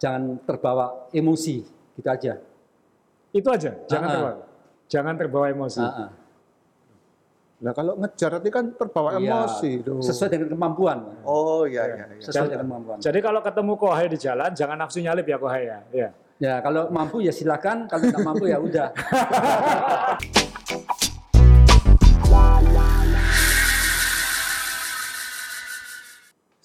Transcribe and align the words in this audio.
jangan 0.00 0.40
terbawa 0.48 1.06
emosi 1.12 1.60
gitu 1.94 2.08
aja. 2.08 2.40
Itu 3.30 3.48
aja, 3.52 3.70
jangan 3.86 4.02
Ah, 4.02 4.10
ah. 4.10 4.14
terbawa. 4.16 4.32
Jangan 4.90 5.14
terbawa 5.14 5.46
emosi. 5.52 5.80
Ah, 5.84 6.08
ah. 6.08 6.10
Nah 7.60 7.72
kalau 7.76 7.92
ngejar 8.00 8.40
nanti 8.40 8.48
kan 8.48 8.64
terbawa 8.72 9.20
Iya, 9.20 9.22
emosi. 9.44 9.70
Duh. 9.84 10.00
Sesuai 10.00 10.32
dengan 10.32 10.48
kemampuan. 10.56 10.98
Oh 11.28 11.68
iya 11.68 11.84
iya. 11.92 12.04
iya. 12.16 12.24
Sesuai 12.24 12.56
dengan 12.56 12.66
kemampuan. 12.66 12.96
Jadi 12.98 13.18
kalau 13.20 13.40
ketemu 13.44 13.72
kohai 13.76 14.06
di 14.08 14.18
jalan, 14.18 14.50
jangan 14.56 14.76
nafsu 14.80 14.98
nyalip 15.04 15.28
ya 15.28 15.36
kohai 15.36 15.62
ya. 15.68 15.78
ya. 15.92 16.08
Ya 16.40 16.54
kalau 16.64 16.88
mampu 16.88 17.20
ya 17.20 17.36
silakan, 17.36 17.84
kalau 17.84 18.08
tidak 18.08 18.24
mampu 18.24 18.48
ya 18.48 18.56
udah. 18.56 18.88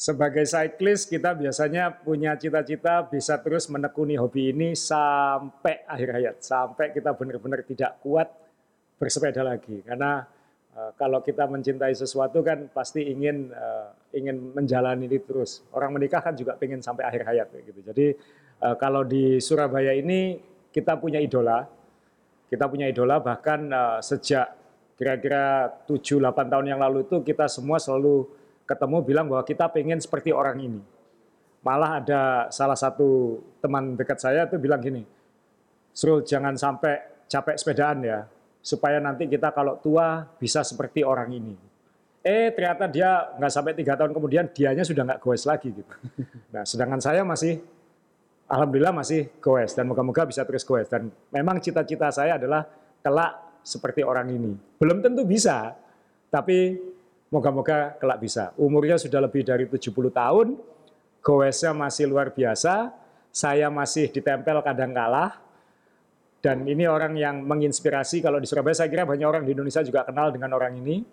Sebagai 0.06 0.46
cyclist 0.46 1.10
kita 1.10 1.34
biasanya 1.34 1.90
punya 1.90 2.38
cita-cita 2.38 3.10
bisa 3.10 3.42
terus 3.42 3.66
menekuni 3.74 4.14
hobi 4.22 4.54
ini 4.54 4.78
sampai 4.78 5.82
akhir 5.90 6.10
hayat, 6.14 6.36
sampai 6.46 6.94
kita 6.94 7.10
benar-benar 7.18 7.66
tidak 7.66 7.98
kuat 8.06 8.30
bersepeda 9.02 9.42
lagi. 9.42 9.82
Karena 9.82 10.22
eh, 10.78 10.94
kalau 10.94 11.26
kita 11.26 11.50
mencintai 11.50 11.98
sesuatu 11.98 12.46
kan 12.46 12.70
pasti 12.70 13.02
ingin 13.02 13.50
eh, 13.50 13.90
ingin 14.22 14.54
menjalani 14.54 15.10
ini 15.10 15.26
terus. 15.26 15.66
Orang 15.74 15.98
menikah 15.98 16.22
kan 16.22 16.38
juga 16.38 16.54
pengen 16.54 16.86
sampai 16.86 17.02
akhir 17.10 17.26
hayat 17.26 17.48
gitu. 17.66 17.82
Jadi 17.82 18.14
eh, 18.62 18.76
kalau 18.78 19.02
di 19.02 19.42
Surabaya 19.42 19.90
ini 19.90 20.38
kita 20.70 21.02
punya 21.02 21.18
idola, 21.18 21.66
kita 22.46 22.70
punya 22.70 22.86
idola 22.86 23.18
bahkan 23.26 23.74
eh, 23.74 24.00
sejak 24.06 24.54
kira-kira 25.02 25.66
7-8 25.90 26.30
tahun 26.30 26.78
yang 26.78 26.78
lalu 26.78 27.10
itu 27.10 27.26
kita 27.26 27.50
semua 27.50 27.82
selalu 27.82 28.45
ketemu 28.66 28.98
bilang 29.06 29.26
bahwa 29.30 29.46
kita 29.46 29.70
pengen 29.70 30.02
seperti 30.02 30.34
orang 30.34 30.58
ini. 30.60 30.82
Malah 31.66 32.02
ada 32.02 32.22
salah 32.54 32.78
satu 32.78 33.42
teman 33.58 33.98
dekat 33.98 34.22
saya 34.22 34.46
itu 34.46 34.62
bilang 34.62 34.78
gini, 34.78 35.02
Srul 35.90 36.22
jangan 36.22 36.54
sampai 36.54 37.26
capek 37.26 37.58
sepedaan 37.58 38.06
ya, 38.06 38.20
supaya 38.62 39.02
nanti 39.02 39.26
kita 39.26 39.50
kalau 39.50 39.82
tua 39.82 40.30
bisa 40.38 40.62
seperti 40.62 41.02
orang 41.02 41.30
ini. 41.34 41.56
Eh 42.26 42.54
ternyata 42.54 42.90
dia 42.90 43.34
nggak 43.38 43.54
sampai 43.54 43.74
tiga 43.78 43.94
tahun 43.94 44.14
kemudian 44.14 44.50
dianya 44.50 44.82
sudah 44.82 45.06
nggak 45.06 45.22
goes 45.22 45.46
lagi 45.46 45.70
gitu. 45.70 45.94
Nah 46.54 46.66
sedangkan 46.66 47.02
saya 47.02 47.22
masih 47.22 47.62
Alhamdulillah 48.46 48.94
masih 48.94 49.34
goes 49.42 49.74
dan 49.74 49.90
moga-moga 49.90 50.26
bisa 50.26 50.46
terus 50.46 50.62
goes. 50.62 50.86
Dan 50.86 51.10
memang 51.34 51.58
cita-cita 51.58 52.14
saya 52.14 52.38
adalah 52.38 52.66
kelak 53.02 53.62
seperti 53.66 54.06
orang 54.06 54.30
ini. 54.30 54.54
Belum 54.78 55.02
tentu 55.02 55.26
bisa, 55.26 55.74
tapi 56.30 56.78
moga-moga 57.36 58.00
kelak 58.00 58.24
bisa. 58.24 58.56
Umurnya 58.56 58.96
sudah 58.96 59.20
lebih 59.20 59.44
dari 59.44 59.68
70 59.68 59.92
tahun, 59.92 60.56
goesnya 61.20 61.76
masih 61.76 62.08
luar 62.08 62.32
biasa, 62.32 62.96
saya 63.36 63.68
masih 63.68 64.08
ditempel 64.08 64.64
kadang 64.64 64.96
kalah, 64.96 65.44
dan 66.40 66.64
ini 66.64 66.88
orang 66.88 67.18
yang 67.20 67.44
menginspirasi. 67.44 68.24
Kalau 68.24 68.40
di 68.40 68.48
Surabaya 68.48 68.78
saya 68.78 68.88
kira 68.88 69.04
banyak 69.04 69.28
orang 69.28 69.44
di 69.44 69.52
Indonesia 69.52 69.84
juga 69.84 70.08
kenal 70.08 70.32
dengan 70.32 70.56
orang 70.56 70.80
ini. 70.80 71.04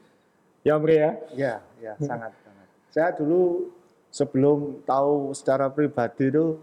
Ya 0.63 0.79
Om 0.79 0.87
ya? 0.87 1.11
Ya, 1.35 1.55
ya 1.83 1.93
sangat 1.99 2.31
sangat. 2.39 2.67
Saya 2.95 3.11
dulu 3.19 3.73
sebelum 4.15 4.85
tahu 4.87 5.35
secara 5.35 5.67
pribadi 5.75 6.31
itu 6.31 6.61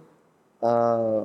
eh, 0.63 1.21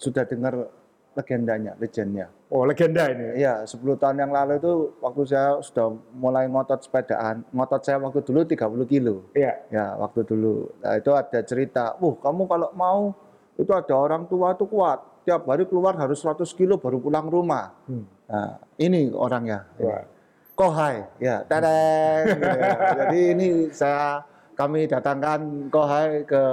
sudah 0.00 0.24
dengar 0.26 0.66
legendanya, 1.14 1.78
legendnya. 1.78 2.32
Oh 2.50 2.66
legenda 2.66 3.06
ini. 3.06 3.38
Iya, 3.38 3.62
10 3.62 3.94
tahun 3.94 4.26
yang 4.26 4.34
lalu 4.34 4.58
itu 4.58 4.90
waktu 4.98 5.22
saya 5.22 5.62
sudah 5.62 5.94
mulai 6.18 6.50
ngotot 6.50 6.82
sepedaan. 6.82 7.46
Ngotot 7.54 7.78
saya 7.86 8.02
waktu 8.02 8.26
dulu 8.26 8.42
30 8.42 8.90
kilo. 8.90 9.30
Iya. 9.38 9.54
Ya, 9.70 9.94
waktu 9.94 10.26
dulu. 10.26 10.66
Nah, 10.82 10.98
itu 10.98 11.14
ada 11.14 11.40
cerita, 11.46 11.94
"Wuh, 12.02 12.18
kamu 12.18 12.50
kalau 12.50 12.68
mau 12.74 13.14
itu 13.54 13.70
ada 13.70 13.94
orang 13.94 14.26
tua 14.26 14.58
itu 14.58 14.66
kuat. 14.66 14.98
Tiap 15.22 15.46
hari 15.46 15.62
keluar 15.70 15.94
harus 15.94 16.18
100 16.18 16.50
kilo 16.50 16.74
baru 16.74 16.98
pulang 16.98 17.30
rumah." 17.30 17.70
Hmm. 17.86 18.02
Nah, 18.26 18.58
ini 18.82 19.14
orangnya. 19.14 19.70
Wah. 19.78 20.02
Kohai, 20.58 21.06
ya, 21.22 21.46
tadeng. 21.46 22.36
Ya, 22.36 22.76
Jadi 22.98 23.18
ini 23.32 23.48
saya 23.72 24.26
kami 24.58 24.90
datangkan 24.90 25.70
Kohai 25.72 26.26
ke 26.26 26.44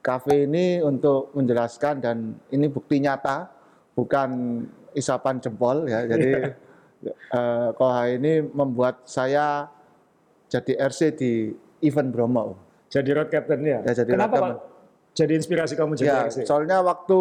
kafe 0.00 0.46
ini 0.48 0.80
untuk 0.80 1.34
menjelaskan 1.34 2.00
dan 2.00 2.16
ini 2.48 2.64
bukti 2.70 2.96
nyata, 3.02 3.57
bukan 3.98 4.30
isapan 4.94 5.42
jempol 5.42 5.90
ya. 5.90 6.06
Jadi 6.06 6.30
eh, 7.34 7.68
Kohai 7.74 8.22
ini 8.22 8.46
membuat 8.46 9.02
saya 9.10 9.66
jadi 10.46 10.78
RC 10.86 11.18
di 11.18 11.50
event 11.82 12.14
Bromo. 12.14 12.54
Jadi 12.86 13.10
road 13.10 13.28
captain 13.28 13.60
ya. 13.66 13.82
Ya, 13.82 13.92
jadi 14.06 14.14
Kenapa 14.14 14.36
Pak? 14.38 14.54
Jadi 15.18 15.32
inspirasi 15.34 15.74
kamu 15.74 15.98
jadi 15.98 16.06
Ya, 16.06 16.18
RC? 16.30 16.46
soalnya 16.46 16.78
waktu 16.78 17.18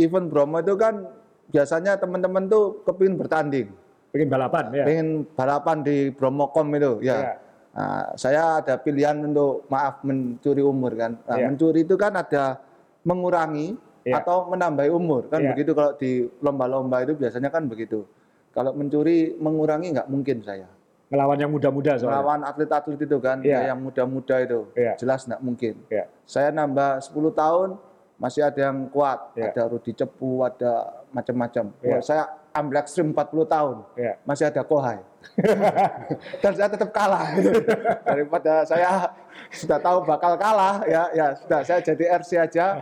event 0.00 0.32
Bromo 0.32 0.64
itu 0.64 0.72
kan 0.80 1.04
biasanya 1.52 2.00
teman-teman 2.00 2.48
tuh 2.48 2.80
kepingin 2.88 3.20
bertanding. 3.20 3.68
Pengen 4.10 4.32
balapan 4.32 4.64
ya. 4.72 4.84
pengen 4.88 5.08
balapan 5.36 5.76
di 5.84 6.08
Bromocom 6.08 6.66
itu 6.72 7.04
ya. 7.04 7.16
Iya. 7.20 7.32
Nah, 7.76 8.04
saya 8.16 8.64
ada 8.64 8.80
pilihan 8.80 9.20
untuk 9.20 9.68
maaf 9.68 10.00
mencuri 10.00 10.64
umur 10.64 10.96
kan. 10.96 11.20
Nah, 11.28 11.36
Iya. 11.36 11.52
Mencuri 11.52 11.84
itu 11.84 11.94
kan 12.00 12.16
ada 12.16 12.64
mengurangi 13.04 13.76
Iya. 14.06 14.22
atau 14.22 14.46
menambah 14.46 14.86
umur 14.94 15.26
kan 15.26 15.42
Iya. 15.42 15.50
begitu 15.50 15.74
kalau 15.74 15.92
di 15.98 16.30
lomba-lomba 16.38 17.02
itu 17.02 17.18
biasanya 17.18 17.50
kan 17.50 17.66
begitu. 17.66 18.06
Kalau 18.54 18.70
mencuri 18.72 19.34
mengurangi 19.36 19.90
nggak 19.92 20.06
mungkin 20.06 20.40
saya. 20.46 20.70
Ngelawan 21.10 21.38
yang 21.38 21.50
muda-muda 21.50 21.98
soalnya. 21.98 22.22
Melawan 22.22 22.40
atlet-atlet 22.46 22.98
itu 23.02 23.18
kan 23.18 23.42
Iya. 23.42 23.66
ya, 23.66 23.74
yang 23.74 23.82
muda-muda 23.82 24.36
itu 24.40 24.70
Iya. 24.78 24.94
jelas 24.94 25.26
nggak 25.26 25.42
mungkin. 25.42 25.74
Iya. 25.90 26.06
Saya 26.22 26.54
nambah 26.54 27.02
10 27.02 27.34
tahun 27.34 27.76
masih 28.16 28.46
ada 28.46 28.60
yang 28.70 28.88
kuat, 28.94 29.34
Iya. 29.34 29.50
ada 29.52 29.62
Rudi 29.68 29.92
Cepu, 29.92 30.40
ada 30.40 31.02
macam-macam. 31.12 31.64
Iya. 31.82 31.98
Wah, 31.98 32.00
Saya 32.00 32.22
ambil 32.54 32.80
ekstrim 32.80 33.12
40 33.12 33.44
tahun 33.44 33.76
Iya. 33.98 34.12
masih 34.24 34.44
ada 34.48 34.62
kohai. 34.64 34.98
Dan 36.42 36.52
saya 36.54 36.68
tetap 36.70 36.90
kalah 36.94 37.26
gitu. 37.36 37.60
Daripada 38.06 38.64
saya 38.64 39.10
sudah 39.52 39.78
tahu 39.82 40.06
bakal 40.06 40.38
kalah, 40.40 40.80
ya 40.86 41.10
ya 41.12 41.26
sudah 41.36 41.60
saya 41.60 41.82
jadi 41.82 42.16
RC 42.16 42.30
aja 42.40 42.80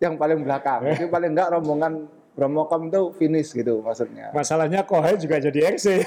yang 0.00 0.14
paling 0.20 0.44
belakang. 0.44 0.80
Jadi 0.92 1.08
paling 1.08 1.30
enggak 1.32 1.48
rombongan 1.52 1.92
Bromocom 2.36 2.92
itu 2.92 3.02
finish 3.16 3.56
gitu 3.56 3.80
maksudnya. 3.80 4.28
Masalahnya 4.36 4.84
Kohai 4.84 5.16
juga 5.16 5.40
jadi 5.40 5.72
RC 5.72 6.04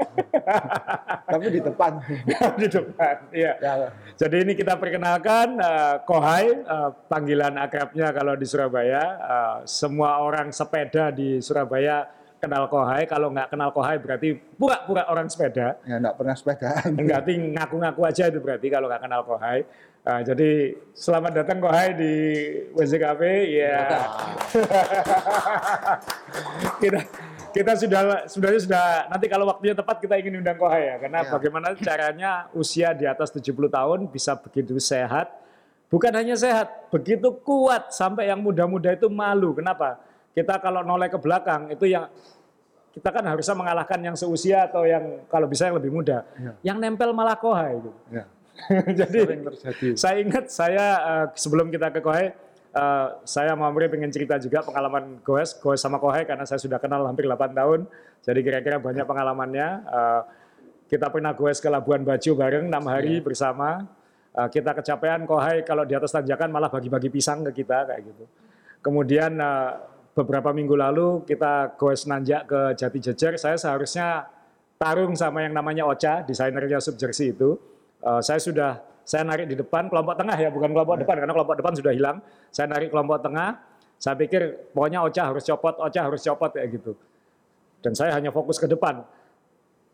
Tapi 1.30 1.46
di 1.46 1.60
depan. 1.62 2.02
di 2.60 2.66
depan. 2.66 3.14
Iya. 3.30 3.52
ya, 3.62 3.74
Jadi 4.18 4.36
ini 4.42 4.58
kita 4.58 4.74
perkenalkan 4.74 5.62
eh, 5.62 5.96
Kohai, 6.02 6.50
eh, 6.50 6.90
panggilan 7.06 7.54
akrabnya 7.54 8.10
kalau 8.10 8.34
di 8.34 8.42
Surabaya. 8.50 9.04
Eh, 9.14 9.56
semua 9.70 10.18
orang 10.18 10.50
sepeda 10.50 11.14
di 11.14 11.38
Surabaya 11.38 12.10
kenal 12.42 12.66
Kohai. 12.66 13.06
Kalau 13.06 13.30
nggak 13.30 13.54
kenal 13.54 13.70
Kohai 13.70 14.02
berarti 14.02 14.34
pura-pura 14.34 15.06
orang 15.06 15.30
sepeda. 15.30 15.78
ya 15.86 16.02
enggak 16.02 16.18
pernah 16.18 16.34
sepedaan. 16.34 16.98
Berarti 16.98 17.32
ngaku-ngaku 17.38 18.00
aja 18.10 18.26
itu 18.26 18.42
berarti 18.42 18.66
kalau 18.74 18.90
nggak 18.90 19.02
kenal 19.06 19.22
Kohai. 19.22 19.62
Eh, 20.00 20.22
jadi 20.24 20.50
selamat 20.96 21.44
datang 21.44 21.60
Kohai 21.60 21.92
di 21.92 22.12
WZKP. 22.72 23.22
Ya. 23.52 23.84
kita 26.80 27.00
kita 27.50 27.72
sudah 27.76 28.00
sebenarnya 28.24 28.60
sudah 28.64 28.84
nanti 29.12 29.26
kalau 29.28 29.44
waktunya 29.44 29.76
tepat 29.76 30.00
kita 30.00 30.16
ingin 30.16 30.40
undang 30.40 30.56
Kohai 30.56 30.88
ya 30.88 30.96
karena 30.96 31.20
Ya. 31.20 31.28
bagaimana 31.28 31.66
caranya 31.76 32.30
usia 32.56 32.96
di 32.96 33.04
atas 33.04 33.28
70 33.28 33.68
tahun 33.68 34.08
bisa 34.08 34.40
begitu 34.40 34.80
sehat 34.80 35.36
bukan 35.92 36.16
hanya 36.16 36.32
sehat 36.32 36.88
begitu 36.88 37.28
kuat 37.44 37.92
sampai 37.92 38.32
yang 38.32 38.40
muda-muda 38.40 38.96
itu 38.96 39.10
malu 39.12 39.52
kenapa 39.52 40.00
kita 40.32 40.56
kalau 40.62 40.80
noleh 40.80 41.12
ke 41.12 41.18
belakang 41.20 41.68
itu 41.74 41.84
yang 41.84 42.08
kita 42.90 43.10
kan 43.12 43.22
harusnya 43.26 43.52
mengalahkan 43.52 44.00
yang 44.00 44.16
seusia 44.16 44.64
atau 44.64 44.88
yang 44.88 45.28
kalau 45.28 45.44
bisa 45.44 45.68
yang 45.68 45.76
lebih 45.76 45.92
muda 45.92 46.24
Ya. 46.40 46.72
yang 46.72 46.80
nempel 46.80 47.12
malah 47.12 47.36
Kohai 47.36 47.76
gitu. 47.82 47.90
Ya. 48.08 48.24
jadi 49.00 49.18
saya 49.96 50.16
ingat 50.20 50.52
saya 50.52 50.86
eh, 51.00 51.26
sebelum 51.34 51.72
kita 51.72 51.90
ke 51.90 52.00
Kohai 52.04 52.30
eh, 52.74 53.06
saya 53.26 53.52
mau 53.58 53.66
Amri 53.66 53.90
pengen 53.90 54.10
cerita 54.12 54.38
juga 54.38 54.62
pengalaman 54.62 55.18
goes, 55.24 55.56
goes 55.58 55.80
sama 55.82 55.98
Kohai 55.98 56.26
karena 56.26 56.46
saya 56.46 56.60
sudah 56.62 56.78
kenal 56.78 57.02
hampir 57.06 57.26
8 57.26 57.56
tahun. 57.56 57.86
Jadi 58.20 58.40
kira-kira 58.44 58.76
banyak 58.76 59.04
pengalamannya. 59.08 59.68
Eh, 59.88 60.22
kita 60.90 61.06
pernah 61.06 61.32
goes 61.38 61.62
ke 61.62 61.70
Labuan 61.70 62.02
Bajo 62.02 62.34
bareng 62.34 62.66
6 62.66 62.86
hari 62.90 63.22
bersama. 63.22 63.86
Eh, 64.30 64.48
kita 64.50 64.74
kecapean 64.78 65.26
Kohai 65.26 65.66
kalau 65.66 65.82
di 65.82 65.94
atas 65.98 66.14
tanjakan 66.14 66.54
malah 66.54 66.70
bagi-bagi 66.70 67.10
pisang 67.10 67.42
ke 67.50 67.62
kita 67.62 67.90
kayak 67.90 68.02
gitu. 68.06 68.24
Kemudian 68.82 69.34
eh, 69.38 69.70
beberapa 70.14 70.54
minggu 70.54 70.74
lalu 70.78 71.08
kita 71.26 71.74
goes 71.74 72.06
nanjak 72.06 72.46
ke 72.46 72.60
Jati 72.78 72.98
Jejer. 73.02 73.34
Saya 73.38 73.56
seharusnya 73.58 74.26
tarung 74.78 75.18
sama 75.18 75.42
yang 75.44 75.54
namanya 75.54 75.86
Ocha, 75.86 76.22
desainernya 76.22 76.78
sub 76.78 76.94
jersey 76.96 77.34
itu. 77.34 77.58
Eh, 78.00 78.20
saya 78.24 78.40
sudah 78.40 78.80
saya 79.04 79.26
narik 79.26 79.50
di 79.50 79.56
depan 79.58 79.90
kelompok 79.92 80.16
tengah 80.16 80.36
ya, 80.38 80.48
bukan 80.48 80.70
kelompok 80.72 80.96
depan 81.02 81.16
karena 81.20 81.34
kelompok 81.34 81.56
depan 81.60 81.72
sudah 81.76 81.92
hilang. 81.92 82.16
Saya 82.48 82.66
narik 82.70 82.88
kelompok 82.88 83.20
tengah. 83.20 83.60
Saya 84.00 84.16
pikir 84.16 84.72
pokoknya 84.72 85.04
Ocha 85.04 85.28
harus 85.28 85.44
copot, 85.44 85.76
Ocha 85.76 86.00
harus 86.08 86.20
copot 86.24 86.48
kayak 86.48 86.80
gitu. 86.80 86.96
Dan 87.84 87.92
saya 87.92 88.16
hanya 88.16 88.32
fokus 88.32 88.56
ke 88.56 88.64
depan. 88.64 89.04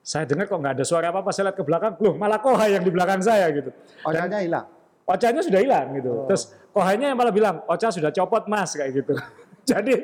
Saya 0.07 0.23
dengar 0.23 0.47
kok 0.47 0.55
nggak 0.63 0.79
ada 0.79 0.85
suara 0.87 1.11
apa-apa, 1.11 1.35
saya 1.35 1.51
lihat 1.51 1.59
ke 1.59 1.65
belakang, 1.67 1.99
loh 1.99 2.15
malah 2.15 2.39
Koha 2.39 2.71
yang 2.71 2.87
di 2.87 2.95
belakang 2.95 3.19
saya 3.19 3.51
gitu. 3.51 3.75
Onyanya 4.07 4.39
hilang. 4.39 4.67
Ocanya 5.07 5.43
sudah 5.43 5.59
hilang 5.59 5.87
gitu. 5.99 6.11
Oh. 6.11 6.27
Terus 6.31 6.55
kohainya 6.71 7.11
yang 7.11 7.19
malah 7.19 7.35
bilang, 7.35 7.63
Ocha 7.67 7.91
sudah 7.91 8.15
copot 8.15 8.47
mas 8.47 8.71
kayak 8.75 9.03
gitu. 9.03 9.19
Jadi 9.71 9.95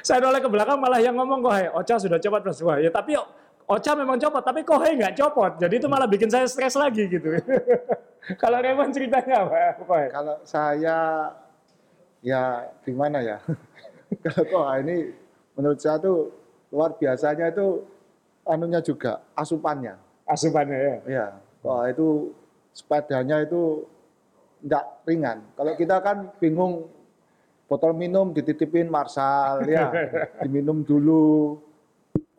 saya 0.00 0.24
noleh 0.24 0.40
ke 0.40 0.48
belakang 0.48 0.80
malah 0.80 1.00
yang 1.00 1.12
ngomong 1.12 1.44
kohai, 1.44 1.68
Ocha 1.76 2.00
sudah 2.00 2.16
copot 2.16 2.40
mas. 2.48 2.60
Wah 2.64 2.80
ya 2.80 2.88
tapi 2.88 3.20
Ocha 3.64 3.96
memang 3.96 4.20
copot, 4.20 4.44
tapi 4.44 4.60
kohai 4.60 4.92
nggak 5.00 5.16
copot. 5.16 5.56
Jadi 5.56 5.80
itu 5.80 5.88
malah 5.88 6.04
bikin 6.04 6.28
saya 6.28 6.44
stres 6.44 6.76
lagi 6.76 7.08
gitu. 7.08 7.32
Kalau 8.42 8.60
Raymond 8.60 8.92
ceritanya 8.92 9.48
apa? 9.48 9.80
Kohai? 9.80 10.12
Kalau 10.12 10.36
saya 10.44 11.32
ya 12.20 12.68
gimana 12.84 13.24
ya? 13.24 13.40
Kalau 14.24 14.44
kok 14.44 14.66
ini 14.84 15.16
menurut 15.56 15.80
saya 15.80 15.96
tuh 15.96 16.28
luar 16.68 16.92
biasanya 17.00 17.48
itu 17.48 17.80
anunya 18.44 18.84
juga 18.84 19.24
asupannya. 19.32 19.96
Asupannya 20.28 20.76
ya. 20.76 20.96
Ya, 21.08 21.26
wah 21.64 21.88
itu 21.88 22.36
sepedanya 22.76 23.40
itu 23.40 23.88
enggak 24.60 24.84
ringan. 25.08 25.38
Kalau 25.56 25.72
kita 25.72 25.96
kan 26.04 26.28
bingung 26.36 26.84
botol 27.64 27.96
minum 27.96 28.28
dititipin 28.36 28.92
Marshall 28.92 29.64
ya, 29.64 29.88
diminum 30.44 30.84
dulu 30.84 31.56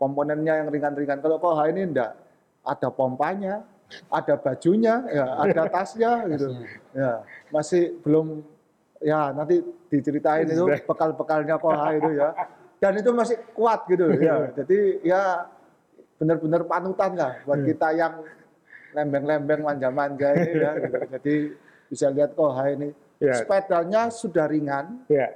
komponennya 0.06 0.62
yang 0.62 0.69
ringan-ringan. 0.69 1.18
Kalau 1.18 1.42
kok 1.42 1.66
ini 1.66 1.81
enggak 1.90 2.13
ada 2.62 2.88
pompanya, 2.94 3.66
ada 4.13 4.38
bajunya, 4.38 5.02
ya, 5.10 5.25
ada 5.42 5.62
tasnya 5.66 6.30
gitu. 6.30 6.48
Ya, 6.94 7.25
masih 7.50 7.98
belum 8.06 8.46
ya 9.02 9.34
nanti 9.34 9.66
diceritain 9.90 10.46
itu 10.46 10.66
bekal-bekalnya 10.86 11.57
Koha 11.57 11.98
itu 11.98 12.10
ya. 12.13 12.30
Dan 12.78 13.02
itu 13.02 13.10
masih 13.18 13.42
kuat 13.57 13.90
gitu 13.90 14.13
ya. 14.22 14.54
Jadi 14.54 15.02
ya 15.02 15.50
benar-benar 16.22 16.69
panutan 16.69 17.18
lah 17.18 17.42
buat 17.44 17.66
kita 17.66 17.98
yang 17.98 18.22
lembeng-lembeng 18.94 19.66
manja-manja 19.66 20.38
ini 20.38 20.54
ya. 20.62 20.72
gitu. 20.86 20.98
Jadi 21.18 21.36
bisa 21.90 22.07
lihat 22.13 22.38
Koha 22.38 22.69
ini 22.69 22.94
Ya. 23.16 23.31
sepedanya 23.31 24.12
sudah 24.12 24.44
ringan 24.44 25.07
Ya. 25.07 25.31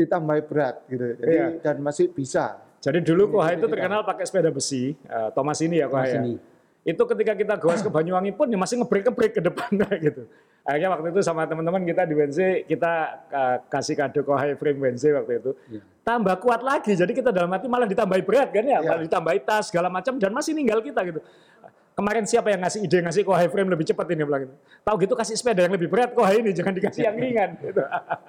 ditambah 0.00 0.48
berat 0.48 0.80
gitu. 0.88 1.12
Jadi 1.20 1.36
Iya. 1.36 1.46
dan 1.60 1.76
masih 1.84 2.08
bisa. 2.08 2.56
Jadi 2.80 2.98
dulu 3.04 3.36
Kohai 3.36 3.54
jadi 3.54 3.60
itu 3.60 3.66
terkenal 3.76 4.00
pakai 4.08 4.24
sepeda 4.24 4.48
besi, 4.48 4.96
eh, 4.96 5.28
Thomas 5.36 5.60
ini 5.60 5.78
ya 5.78 5.86
Kohai 5.86 6.08
Thomas 6.08 6.16
ya. 6.16 6.20
ini. 6.24 6.34
Itu 6.80 7.04
ketika 7.04 7.36
kita 7.36 7.54
goes 7.60 7.84
ke 7.84 7.92
Banyuwangi 7.92 8.32
pun 8.32 8.48
ya 8.48 8.56
masih 8.56 8.80
ngebrek-ngebrek 8.80 9.36
ke 9.36 9.40
depannya 9.44 9.84
gitu. 10.08 10.24
Akhirnya 10.64 10.88
waktu 10.96 11.12
itu 11.12 11.20
sama 11.20 11.44
teman-teman 11.44 11.84
kita 11.84 12.08
di 12.08 12.16
WNC 12.16 12.40
kita 12.64 12.92
eh, 13.28 13.56
kasih 13.68 13.94
kado 14.00 14.20
Kohai 14.24 14.56
frame 14.56 14.80
WNC 14.80 15.04
waktu 15.12 15.32
itu. 15.44 15.50
Iya. 15.76 15.80
Tambah 16.00 16.40
kuat 16.40 16.64
lagi, 16.64 16.96
jadi 16.96 17.12
kita 17.12 17.28
dalam 17.28 17.52
hati 17.52 17.68
malah 17.68 17.84
ditambahi 17.84 18.24
berat 18.24 18.48
kan 18.48 18.64
ya, 18.64 18.80
Iya. 18.80 18.88
malah 18.88 19.02
ditambahi 19.04 19.38
tas 19.44 19.68
segala 19.68 19.92
macam 19.92 20.16
dan 20.16 20.32
masih 20.32 20.56
ninggal 20.56 20.80
kita 20.80 21.04
gitu. 21.04 21.20
Kemarin 21.90 22.24
siapa 22.24 22.48
yang 22.48 22.64
ngasih 22.64 22.80
ide 22.86 22.98
ngasih 23.02 23.22
Kohai 23.26 23.50
frame 23.50 23.70
lebih 23.76 23.84
cepat 23.84 24.06
ini 24.14 24.22
bilang 24.24 24.48
gitu. 24.48 24.54
Tahu 24.86 24.94
gitu 25.04 25.14
kasih 25.18 25.36
sepeda 25.36 25.66
yang 25.66 25.74
lebih 25.74 25.90
berat 25.90 26.16
Kohai 26.16 26.40
ini, 26.40 26.50
jangan 26.54 26.72
dikasih 26.72 27.02
yang 27.10 27.16
ringan 27.18 27.50
gitu. 27.60 27.82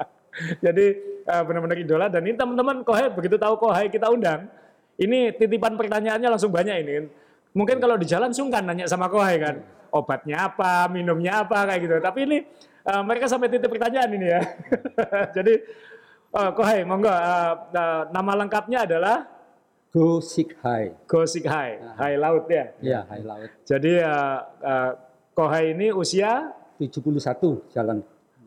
Jadi 0.65 0.85
eh, 1.23 1.41
benar-benar 1.45 1.77
idola 1.79 2.05
dan 2.11 2.25
ini 2.25 2.35
teman-teman 2.35 2.83
Kohai 2.83 3.13
begitu 3.13 3.37
tahu 3.39 3.55
Kohai 3.61 3.87
kita 3.87 4.11
undang, 4.11 4.49
ini 4.99 5.31
titipan 5.35 5.77
pertanyaannya 5.79 6.29
langsung 6.29 6.51
banyak 6.51 6.75
ini. 6.83 6.95
Mungkin 7.51 7.83
kalau 7.83 7.99
di 7.99 8.07
jalan 8.07 8.31
sungkan 8.31 8.63
nanya 8.63 8.87
sama 8.87 9.07
Kohai 9.07 9.37
kan, 9.39 9.55
obatnya 9.91 10.51
apa, 10.51 10.87
minumnya 10.91 11.43
apa 11.43 11.67
kayak 11.67 11.79
gitu. 11.85 11.95
Tapi 12.01 12.19
ini 12.27 12.37
eh, 12.87 13.01
mereka 13.05 13.29
sampai 13.31 13.47
titip 13.47 13.71
pertanyaan 13.71 14.09
ini 14.11 14.27
ya. 14.35 14.41
Jadi 15.37 15.53
eh, 16.33 16.51
Kohai, 16.55 16.83
monggo 16.83 17.11
nama 18.11 18.31
lengkapnya 18.35 18.83
adalah 18.89 19.40
Go 19.91 20.23
Sik 20.23 20.55
Hai. 20.63 20.95
Gosik 21.03 21.43
Hai, 21.51 21.75
Hai 21.99 22.15
Laut 22.15 22.47
ya. 22.47 22.71
Ya, 22.79 23.03
Hai 23.11 23.19
Laut. 23.27 23.51
Jadi 23.67 23.99
eh, 23.99 24.39
eh, 24.63 24.91
Kohai 25.35 25.75
ini 25.75 25.91
usia 25.91 26.55
71 26.79 27.71
jalan. 27.75 27.99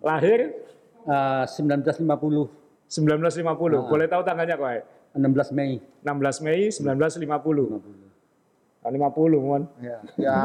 lahir 0.05 0.65
Eh, 1.05 1.45
1950, 1.45 2.49
1950. 2.89 3.93
Boleh 3.93 4.09
tahu 4.09 4.25
tanggalnya 4.25 4.57
Kohai? 4.57 4.81
16 5.13 5.53
Mei. 5.53 5.77
16 6.01 6.41
Mei 6.41 6.73
1950. 6.73 7.29
Ah, 8.81 8.89
50, 8.89 9.37
mon. 9.41 9.63
Ya, 9.85 10.01
ya 10.17 10.37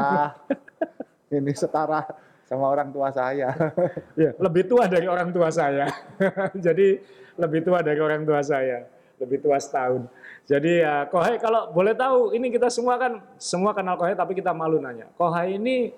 ini 1.40 1.52
setara 1.56 2.04
sama 2.44 2.68
orang 2.68 2.92
tua 2.92 3.08
saya. 3.08 3.56
Ya, 4.20 4.36
lebih 4.36 4.68
tua 4.68 4.84
dari 4.84 5.08
orang 5.08 5.32
tua 5.32 5.48
saya. 5.48 5.88
Jadi 6.66 7.00
lebih 7.40 7.64
tua 7.64 7.80
dari 7.80 8.00
orang 8.04 8.28
tua 8.28 8.44
saya, 8.44 8.84
lebih 9.16 9.40
tua 9.40 9.56
setahun. 9.56 10.04
Jadi 10.50 10.82
ya 10.82 11.06
Kohai 11.06 11.38
kalau 11.38 11.70
boleh 11.70 11.94
tahu 11.94 12.34
ini 12.34 12.50
kita 12.50 12.66
semua 12.66 12.98
kan 12.98 13.22
semua 13.38 13.70
kenal 13.70 13.94
Kohai 13.94 14.18
tapi 14.18 14.34
kita 14.34 14.50
malu 14.50 14.82
nanya. 14.82 15.06
Kohai 15.14 15.62
ini 15.62 15.94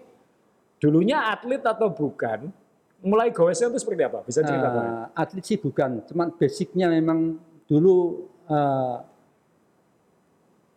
dulunya 0.76 1.32
atlet 1.32 1.64
atau 1.64 1.88
bukan? 1.88 2.52
Mulai 3.02 3.32
goesnya 3.32 3.72
itu 3.72 3.80
seperti 3.80 4.04
apa? 4.04 4.20
Bisa 4.28 4.44
cerita 4.44 4.68
Kohai? 4.68 4.86
Eh, 4.92 5.06
atlet 5.16 5.44
sih 5.48 5.56
bukan, 5.56 6.04
cuman 6.04 6.36
basicnya 6.36 6.92
memang 6.92 7.40
dulu 7.64 8.28
eh, 8.46 8.96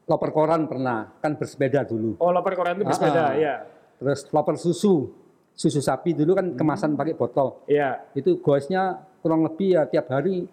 loper 0.08 0.30
koran 0.32 0.72
pernah, 0.72 1.12
kan 1.20 1.36
bersepeda 1.36 1.84
dulu. 1.84 2.16
Oh, 2.22 2.32
loper 2.32 2.56
koran 2.56 2.80
itu 2.80 2.86
bersepeda, 2.88 3.20
Ah, 3.20 3.30
ah. 3.30 3.34
ya. 3.36 3.56
Terus 4.00 4.30
loper 4.32 4.56
susu, 4.56 5.12
susu 5.52 5.82
sapi 5.84 6.14
dulu 6.14 6.38
kan 6.38 6.54
kemasan 6.54 6.94
pakai 6.96 7.18
botol. 7.18 7.60
Iya. 7.68 8.06
Itu 8.16 8.40
goesnya 8.40 9.04
kurang 9.20 9.44
lebih 9.44 9.76
ya 9.76 9.84
tiap 9.90 10.08
hari 10.14 10.46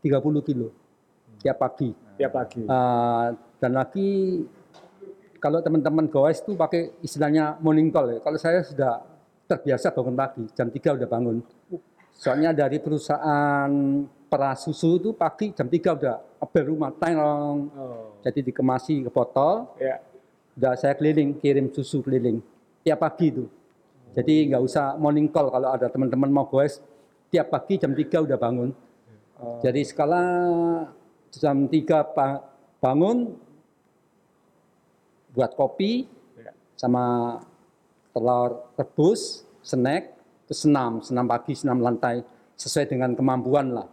30 0.00 0.46
kilo, 0.46 0.70
tiap 1.40 1.56
pagi. 1.60 1.90
Tiap 2.16 2.32
pagi. 2.32 2.62
Eh, 2.64 3.26
dan 3.60 3.72
lagi 3.72 4.08
kalau 5.40 5.60
teman-teman 5.62 6.08
goes 6.08 6.40
itu 6.42 6.56
pakai 6.56 6.96
istilahnya 7.04 7.60
morning 7.60 7.92
call 7.92 8.16
ya. 8.16 8.18
Kalau 8.20 8.38
saya 8.40 8.60
sudah 8.64 9.04
terbiasa 9.46 9.94
bangun 9.94 10.16
pagi, 10.18 10.44
jam 10.52 10.68
3 10.68 10.96
udah 10.98 11.08
bangun. 11.08 11.36
Soalnya 12.16 12.50
dari 12.50 12.82
perusahaan 12.82 13.70
susu 14.58 15.00
itu 15.00 15.10
pagi 15.16 15.54
jam 15.54 15.70
3 15.70 15.96
udah 15.96 16.16
apel 16.42 16.74
rumah, 16.74 16.92
tayang. 16.92 17.70
Oh, 17.72 18.18
Jadi 18.20 18.52
dikemasi 18.52 19.06
ke 19.06 19.10
botol, 19.12 19.70
ya. 19.80 20.02
udah 20.58 20.74
saya 20.76 20.92
keliling, 20.98 21.38
kirim 21.38 21.70
susu 21.72 22.02
keliling. 22.02 22.42
Tiap 22.82 23.00
pagi 23.00 23.32
itu. 23.32 23.44
Jadi 24.12 24.50
nggak 24.50 24.62
usah 24.64 24.96
morning 24.96 25.28
call 25.28 25.52
kalau 25.52 25.72
ada 25.72 25.86
teman-teman 25.88 26.28
mau 26.32 26.44
goes, 26.48 26.82
tiap 27.30 27.52
pagi 27.52 27.78
jam 27.78 27.94
3 27.94 28.26
udah 28.26 28.38
bangun. 28.40 28.70
Jadi 29.60 29.84
skala 29.84 30.24
jam 31.36 31.68
3 31.68 32.02
pa- 32.02 32.42
bangun, 32.80 33.36
buat 35.32 35.52
kopi, 35.52 36.08
Ya. 36.36 36.52
sama 36.76 37.36
telur 38.12 38.72
rebus, 38.74 39.44
snack, 39.60 40.16
terus 40.48 40.64
senam, 40.64 41.04
senam 41.04 41.28
pagi, 41.28 41.52
senam 41.52 41.80
lantai, 41.80 42.24
sesuai 42.56 42.88
dengan 42.88 43.12
kemampuan 43.12 43.76
lah. 43.76 43.86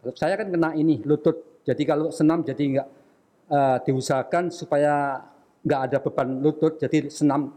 Kalau 0.00 0.14
Saya 0.16 0.34
kan 0.40 0.48
kena 0.48 0.72
ini, 0.72 1.02
lutut. 1.04 1.60
Jadi 1.66 1.82
kalau 1.82 2.08
senam 2.14 2.40
jadi 2.40 2.62
nggak 2.78 2.88
eh, 3.46 3.76
diusahakan 3.84 4.50
supaya 4.50 5.22
nggak 5.62 5.80
ada 5.90 5.98
beban 5.98 6.38
lutut, 6.38 6.78
jadi 6.78 7.10
senam 7.10 7.50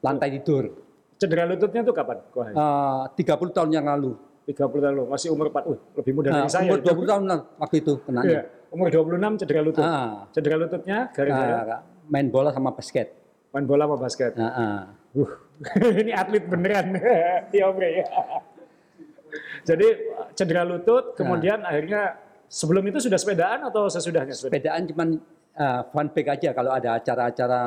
lantai 0.00 0.38
tidur. 0.38 0.70
Cedera 1.18 1.48
lututnya 1.48 1.82
itu 1.82 1.92
kapan? 1.92 2.22
Eh, 2.22 3.02
30 3.18 3.50
tahun 3.50 3.70
yang 3.72 3.86
lalu. 3.86 4.14
30 4.46 4.56
tahun 4.78 4.94
lalu, 4.94 5.04
masih 5.10 5.28
umur 5.34 5.50
4, 5.50 5.66
uh, 5.66 5.78
lebih 5.98 6.12
muda 6.14 6.28
Nah, 6.30 6.36
dari 6.46 6.50
saya. 6.54 6.70
umur 6.70 6.78
20 6.80 7.10
tahun 7.10 7.22
lah 7.26 7.38
waktu 7.58 7.76
itu 7.82 7.92
Iya, 7.92 8.04
kenanya. 8.06 8.40
umur 8.70 8.86
26 8.94 9.32
cedera 9.42 9.60
lutut. 9.66 9.82
Ah, 9.82 10.14
Cedera 10.30 10.56
lututnya 10.56 10.98
gara-gara 11.10 11.56
nah, 11.66 11.80
main 12.06 12.26
bola 12.30 12.50
sama 12.54 12.70
basket. 12.70 13.10
main 13.50 13.64
bola 13.64 13.82
sama 13.90 13.96
basket. 13.98 14.32
Nah, 14.38 14.50
ah. 14.54 14.82
Uh, 15.16 15.30
ini 16.04 16.12
atlet 16.12 16.44
beneran, 16.46 16.92
ya 17.50 17.64
Om 17.72 17.76
Rey. 17.80 18.04
Jadi 19.66 19.86
cedera 20.32 20.62
lutut, 20.62 21.16
kemudian 21.18 21.64
akhirnya 21.64 22.14
sebelum 22.46 22.84
itu 22.86 23.02
sudah 23.02 23.18
sepedaan 23.18 23.66
atau 23.66 23.90
sesudahnya 23.90 24.32
sepeda? 24.32 24.70
Sepedaan 24.70 24.82
cuman 24.86 25.08
eh, 25.56 25.80
fun 25.90 26.06
bag 26.12 26.26
aja 26.36 26.50
kalau 26.54 26.70
ada 26.70 27.00
acara-acara 27.00 27.60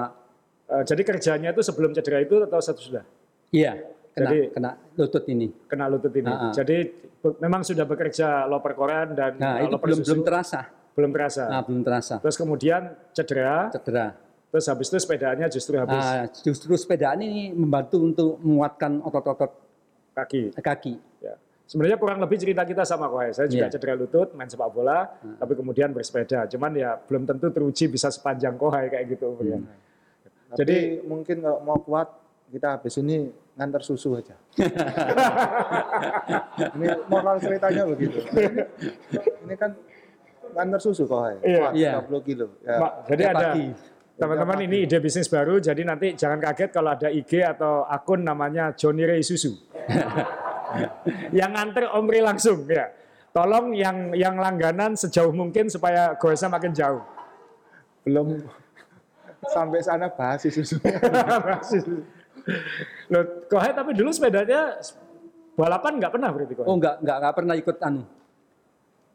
Eh, 0.69 0.83
jadi 0.86 1.01
kerjanya 1.01 1.50
itu 1.50 1.65
sebelum 1.65 1.98
cedera 1.98 2.21
itu 2.21 2.38
atau 2.45 2.62
sesudah? 2.62 3.01
Iya, 3.50 3.89
kena, 4.12 4.30
Jadi- 4.30 4.48
kena 4.51 4.72
lutut 4.96 5.24
ini. 5.25 5.48
Kena 5.66 5.86
lutut 5.88 6.13
ini. 6.13 6.28
Ah, 6.28 6.50
ah. 6.50 6.51
Jadi 6.51 6.78
be- 7.16 7.38
memang 7.39 7.62
sudah 7.62 7.84
bekerja 7.84 8.28
loper 8.46 8.74
koran 8.74 9.13
dan 9.13 9.34
eh, 9.34 9.39
Nah, 9.39 9.56
itu 9.60 9.72
loper 9.72 9.86
belum 9.86 10.00
susu 10.00 10.10
belum 10.10 10.22
terasa. 10.24 10.62
belum 10.92 11.12
terasa. 11.12 11.44
Nah, 11.48 11.62
belum 11.63 11.82
terasa. 11.82 12.16
Terus 12.20 12.36
kemudian 12.36 12.82
cedera, 13.12 13.72
Cedera. 13.72 14.08
terus 14.50 14.66
habis 14.66 14.88
itu 14.88 14.98
sepedaannya 15.00 15.48
justru 15.48 15.75
habis 15.75 15.96
Nah, 15.98 16.25
justru 16.44 16.74
sepedaan 16.74 17.20
ini 17.20 17.50
membantu 17.50 17.98
untuk 18.00 18.36
menguatkan 18.39 19.00
otot-otot 19.00 19.51
kaki. 20.12 20.51
kaki. 20.54 20.94
Ya. 21.20 21.39
Sebenarnya 21.63 21.96
kurang 21.96 22.18
lebih 22.18 22.36
cerita 22.36 22.66
kita 22.66 22.82
sama 22.82 23.08
Kohai. 23.08 23.30
Saya 23.30 23.46
juga 23.46 23.70
Iya. 23.70 23.72
cedera 23.72 23.94
lutut, 23.94 24.34
main 24.34 24.50
sepak 24.50 24.68
bola, 24.70 25.06
tapi 25.38 25.54
kemudian 25.54 25.89
bersepeda. 25.89 26.44
Cuman 26.48 26.74
ya 26.74 26.98
belum 26.98 27.24
tentu 27.24 27.48
teruji 27.48 27.88
bisa 27.88 28.10
sepanjang 28.10 28.58
Kohai 28.58 28.89
kayak 28.89 29.06
gitu. 29.08 29.38
Ya. 29.39 29.62
Jadi 30.51 30.98
Jadi- 30.98 31.06
mungkin 31.06 31.39
kalau 31.39 31.62
mau 31.62 31.78
kuat 31.78 32.10
kita 32.50 32.68
habis 32.77 32.98
ini 32.98 33.29
ngantar 33.53 33.82
susu 33.86 34.18
aja. 34.18 34.36
ini 36.75 36.88
moral 37.06 37.38
ceritanya 37.38 37.84
begitu. 37.86 38.20
Ini, 38.34 38.62
ini 39.46 39.56
kan 39.56 39.72
ngantar 40.58 40.82
susu 40.82 41.06
kok, 41.06 41.46
Iya. 41.46 41.70
Iya. 41.72 41.91
30 42.03 42.27
kilo. 42.27 42.48
Ya. 42.65 42.77
Mak, 42.82 42.91
jadi 43.06 43.24
ada 43.29 43.46
pagi. 43.53 43.65
Teman-teman 44.20 44.60
ini 44.68 44.84
ide 44.84 45.00
bisnis 45.00 45.32
baru, 45.32 45.63
jadi 45.63 45.79
nanti 45.88 46.12
jangan 46.12 46.44
kaget 46.44 46.75
kalau 46.75 46.91
ada 46.91 47.08
IG 47.08 47.39
atau 47.39 47.88
akun 47.88 48.20
namanya 48.20 48.75
Johnny 48.75 49.08
Ray 49.08 49.24
Susu. 49.24 49.56
yang 51.39 51.56
nganter 51.56 51.88
Om 51.88 52.06
Ray 52.12 52.20
langsung 52.20 52.68
ya. 52.68 52.91
Tolong 53.32 53.72
yang 53.72 54.12
yang 54.18 54.36
langganan 54.36 55.00
sejauh 55.00 55.32
mungkin 55.32 55.72
supaya 55.72 56.18
goesnya 56.20 56.51
makin 56.51 56.75
jauh. 56.75 57.00
belum 58.00 58.41
sampai 59.48 59.79
sana 59.79 60.08
bahas 60.12 60.44
susu. 60.44 60.75
Loh, 63.08 63.24
Kohai 63.46 63.72
tapi 63.72 63.91
dulu 63.91 64.10
sepedanya 64.10 64.77
balapan 65.53 65.98
nggak 65.98 66.12
pernah 66.12 66.29
berarti 66.29 66.53
Kohai? 66.53 66.68
Oh 66.68 66.75
enggak, 66.75 66.96
enggak, 67.00 67.18
enggak 67.18 67.34
pernah 67.36 67.56
ikut 67.56 67.77
anu. 67.82 68.03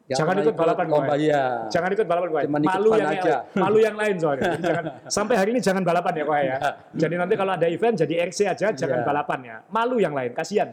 Enggak 0.04 0.18
Jangan 0.20 0.36
ikut 0.36 0.52
balapan, 0.52 0.84
lomba 0.86 1.14
Kohai. 1.16 1.24
ya. 1.26 1.44
Jangan 1.70 1.90
ikut 1.90 2.04
balapan. 2.04 2.26
Cuman 2.44 2.60
ikut 2.60 2.76
Malu 2.76 2.90
yang 2.92 3.08
aja. 3.10 3.36
malu 3.56 3.78
yang 3.80 3.96
lain 3.96 4.14
soalnya. 4.20 4.42
Jadi 4.50 4.62
jangan 4.62 4.84
sampai 5.16 5.34
hari 5.34 5.50
ini 5.50 5.60
jangan 5.60 5.80
balapan 5.80 6.12
ya 6.12 6.24
Kohai 6.24 6.44
ya. 6.44 6.56
Jadi 6.92 7.14
nanti 7.16 7.34
kalau 7.34 7.52
ada 7.52 7.66
event 7.66 7.94
jadi 7.96 8.14
RC 8.28 8.38
aja 8.46 8.66
jangan 8.70 8.98
Iya. 9.00 9.06
balapan 9.06 9.38
ya. 9.40 9.56
Malu 9.66 9.96
yang 9.96 10.12
lain, 10.12 10.30
kasihan. 10.30 10.68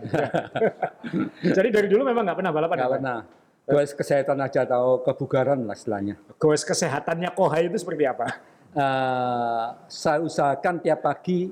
jadi 1.58 1.70
dari 1.70 1.88
dulu 1.88 2.04
memang 2.04 2.24
nggak 2.24 2.38
pernah 2.38 2.52
balapan. 2.52 2.76
ya, 2.76 2.80
Enggak 2.82 2.90
Kohai? 2.90 3.00
pernah. 3.00 3.20
Goes 3.62 3.92
kesehatan 3.94 4.38
aja 4.42 4.60
atau 4.66 5.00
kebugaran 5.00 5.64
lah 5.64 5.78
istilahnya. 5.78 6.20
Goes 6.36 6.66
kesehatannya 6.66 7.32
Kohai 7.32 7.72
itu 7.72 7.78
seperti 7.78 8.04
apa? 8.04 8.28
Eh, 8.72 9.66
saya 9.88 10.20
usahakan 10.20 10.80
tiap 10.80 11.00
pagi 11.02 11.52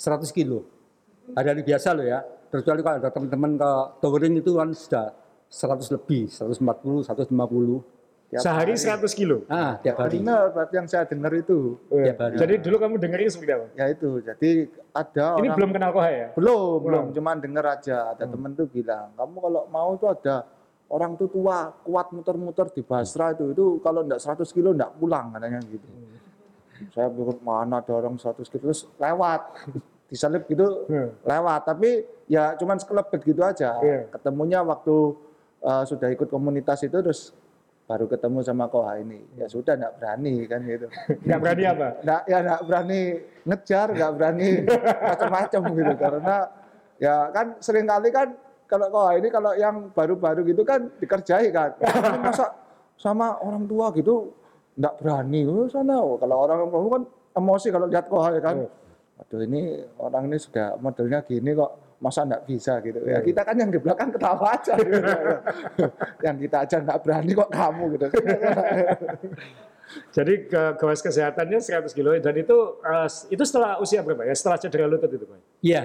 100 0.00 0.32
kilo. 0.32 0.64
Hari-hari 1.36 1.60
biasa 1.60 1.92
loh 1.92 2.06
ya. 2.08 2.24
Kecuali 2.48 2.80
kalau 2.80 2.96
ada 2.98 3.10
teman-teman 3.12 3.60
ke 3.60 3.70
touring 4.00 4.34
itu 4.40 4.56
kan 4.56 4.72
sudah 4.72 5.12
100 5.46 5.92
lebih, 5.92 6.26
140, 6.32 7.04
150. 7.04 7.84
Tiap 8.30 8.46
Sehari 8.46 8.78
hari. 8.78 9.02
100 9.02 9.10
kilo. 9.12 9.42
Ah, 9.50 9.74
tiap 9.82 9.98
hari. 10.00 10.22
Benar, 10.22 10.54
berarti 10.54 10.74
yang 10.78 10.86
saya 10.86 11.02
dengar 11.04 11.34
itu. 11.34 11.76
Tiap 11.90 12.16
hari. 12.16 12.34
Jadi 12.38 12.54
dulu 12.62 12.76
kamu 12.78 12.94
dengerin 13.02 13.28
seperti 13.28 13.52
apa? 13.58 13.66
Ya 13.74 13.86
itu, 13.90 14.10
jadi 14.22 14.50
ada 14.94 15.26
Ini 15.36 15.46
orang 15.50 15.56
belum 15.58 15.70
kenal 15.74 15.90
Kohai 15.90 16.14
ya? 16.14 16.28
belum, 16.38 16.78
belum, 16.80 16.80
Belum. 16.80 17.04
cuman 17.14 17.36
dengar 17.42 17.64
aja. 17.74 18.14
Ada 18.14 18.24
temen 18.30 18.50
tuh 18.54 18.66
bilang, 18.70 19.10
kamu 19.18 19.36
kalau 19.36 19.62
mau 19.68 19.90
tuh 19.98 20.08
ada 20.14 20.46
orang 20.90 21.18
tuh 21.18 21.26
tua, 21.30 21.74
kuat 21.82 22.14
muter-muter 22.14 22.70
di 22.70 22.82
Basra 22.86 23.34
itu, 23.34 23.50
itu 23.50 23.64
kalau 23.82 24.06
enggak 24.06 24.22
100 24.22 24.46
kilo 24.54 24.74
enggak 24.78 24.94
pulang 24.98 25.34
katanya 25.34 25.58
gitu. 25.66 25.90
Saya 26.90 27.08
pikir 27.12 27.36
mana 27.44 27.84
ada 27.84 27.92
orang 27.92 28.16
100 28.16 28.40
kilo 28.48 28.70
terus 28.70 28.88
lewat. 28.96 29.40
Disalip 30.10 30.42
gitu 30.50 30.90
Hmm. 30.90 31.14
lewat, 31.22 31.70
tapi 31.70 32.02
ya 32.26 32.58
cuman 32.58 32.82
sekelebet 32.82 33.20
gitu 33.22 33.46
aja. 33.46 33.78
Iya. 33.78 34.10
Ketemunya 34.10 34.58
waktu 34.58 35.14
uh, 35.62 35.86
sudah 35.86 36.10
ikut 36.10 36.26
komunitas 36.26 36.82
itu 36.82 36.98
terus 36.98 37.30
baru 37.86 38.10
ketemu 38.10 38.42
sama 38.42 38.66
Koha 38.66 38.98
ini. 38.98 39.22
Ya 39.38 39.46
sudah 39.46 39.78
enggak 39.78 40.02
berani 40.02 40.34
kan 40.50 40.66
gitu. 40.66 40.90
Nggak 41.26 41.38
berani 41.38 41.62
apa? 41.62 41.88
nggak 42.02 42.22
ya 42.26 42.38
nggak 42.42 42.60
berani 42.66 43.00
ngejar 43.46 43.86
nggak 43.94 44.12
berani 44.18 44.50
macam-macam 45.14 45.60
gitu 45.78 45.94
karena 45.94 46.36
ya 46.98 47.14
kan 47.30 47.46
sering 47.62 47.86
kali 47.86 48.08
kan 48.10 48.28
kalau 48.70 48.86
kau 48.90 49.10
ini 49.10 49.28
kalau 49.30 49.52
yang 49.58 49.90
baru-baru 49.90 50.46
gitu 50.46 50.62
kan 50.62 50.86
dikerjai 51.02 51.50
kan 51.50 51.74
masa 52.22 52.54
sama 52.94 53.34
orang 53.42 53.66
tua 53.66 53.90
gitu 53.94 54.30
nggak 54.78 54.94
berani 55.02 55.40
oh, 55.46 55.66
sana 55.66 55.96
oh, 55.98 56.16
kalau 56.20 56.36
orang 56.46 56.58
yang 56.62 56.70
kan 56.70 57.02
emosi 57.36 57.68
kalau 57.70 57.86
lihat 57.90 58.06
kau 58.06 58.22
kan 58.22 58.56
aduh 59.20 59.40
ini 59.44 59.84
orang 60.00 60.30
ini 60.30 60.36
sudah 60.40 60.78
modelnya 60.80 61.20
gini 61.26 61.52
kok 61.52 61.98
masa 62.00 62.24
nggak 62.24 62.48
bisa 62.48 62.80
gitu 62.80 63.00
ya 63.04 63.20
kita 63.20 63.44
kan 63.44 63.56
yang 63.60 63.68
di 63.68 63.76
belakang 63.76 64.08
ketawa 64.08 64.56
aja 64.56 64.72
gitu. 64.80 64.96
yang 66.26 66.36
kita 66.40 66.56
aja 66.64 66.76
nggak 66.80 66.98
berani 67.04 67.30
kok 67.36 67.50
kamu 67.52 67.84
gitu 67.96 68.06
Jadi 70.14 70.46
ke 70.46 70.78
goes 70.78 71.02
kesehatannya 71.02 71.58
100 71.58 71.90
kilo 71.90 72.14
dan 72.14 72.34
itu 72.38 72.56
eh, 72.78 73.08
itu 73.34 73.42
setelah 73.42 73.82
usia 73.82 74.06
berapa 74.06 74.22
ya? 74.22 74.34
Setelah 74.38 74.58
cedera 74.62 74.86
lutut 74.86 75.10
itu, 75.10 75.26
Pak. 75.26 75.38
Iya. 75.66 75.82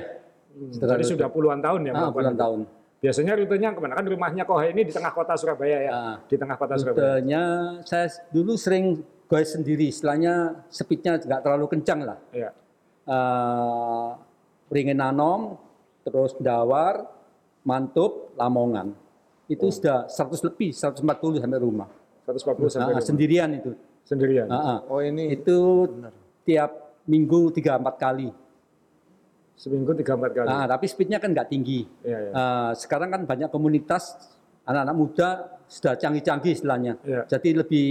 Jadi 0.78 1.04
sudah 1.04 1.28
puluhan 1.28 1.60
tahun 1.60 1.90
ya 1.90 1.94
Ah, 1.98 2.14
bulan 2.14 2.38
itu. 2.38 2.42
tahun. 2.42 2.60
Biasanya 3.04 3.38
rutenya 3.38 3.70
ke 3.76 3.80
mana? 3.84 3.94
Kan 3.94 4.06
rumahnya 4.08 4.44
Kohai 4.48 4.72
ini 4.72 4.88
di 4.88 4.94
tengah 4.96 5.12
kota 5.12 5.36
Surabaya 5.36 5.78
ya. 5.84 5.92
Ah. 5.92 6.16
Di 6.26 6.36
tengah 6.40 6.56
kota 6.58 6.74
Surabaya. 6.80 7.20
Rutenya 7.22 7.44
saya 7.86 8.08
dulu 8.32 8.56
sering 8.56 9.04
goes 9.26 9.52
sendiri, 9.54 9.90
istilahnya 9.90 10.66
speednya 10.70 11.18
nggak 11.18 11.42
terlalu 11.44 11.66
kencang 11.70 12.00
lah. 12.06 12.18
Ya. 12.32 12.50
Eh, 13.06 14.08
Ringin 14.74 14.98
Anom, 14.98 15.62
terus 16.02 16.34
Dawar, 16.42 17.06
Mantup, 17.62 18.34
Lamongan. 18.38 18.94
Itu 19.46 19.70
sudah 19.70 20.10
100 20.10 20.42
lebih, 20.42 20.74
140 20.74 21.38
sampai 21.38 21.62
rumah. 21.62 21.86
140 22.26 22.70
sampai 22.74 22.94
Ah, 22.94 22.98
rumah. 22.98 23.06
sendirian 23.06 23.50
itu. 23.54 23.78
sendirian. 24.06 24.46
Ah, 24.50 24.78
ah. 24.78 24.80
oh 24.90 25.02
ini 25.02 25.34
Itu 25.34 25.86
tiap 26.46 26.98
minggu 27.06 27.50
3-4 27.54 27.98
kali. 27.98 28.30
Seminggu 29.56 29.96
3-4 29.96 30.36
kali. 30.36 30.48
Ah, 30.52 30.68
tapi 30.68 30.86
speednya 30.86 31.18
kan 31.18 31.32
nggak 31.32 31.48
tinggi. 31.48 31.88
Iya, 32.04 32.18
iya. 32.28 32.32
Eh, 32.36 32.72
sekarang 32.76 33.08
kan 33.08 33.22
banyak 33.24 33.48
komunitas 33.48 34.20
anak-anak 34.68 34.96
muda 34.96 35.30
sudah 35.66 35.96
canggih-canggih 35.96 36.52
istilahnya. 36.54 36.94
Iya. 37.08 37.24
Jadi 37.26 37.50
lebih 37.56 37.88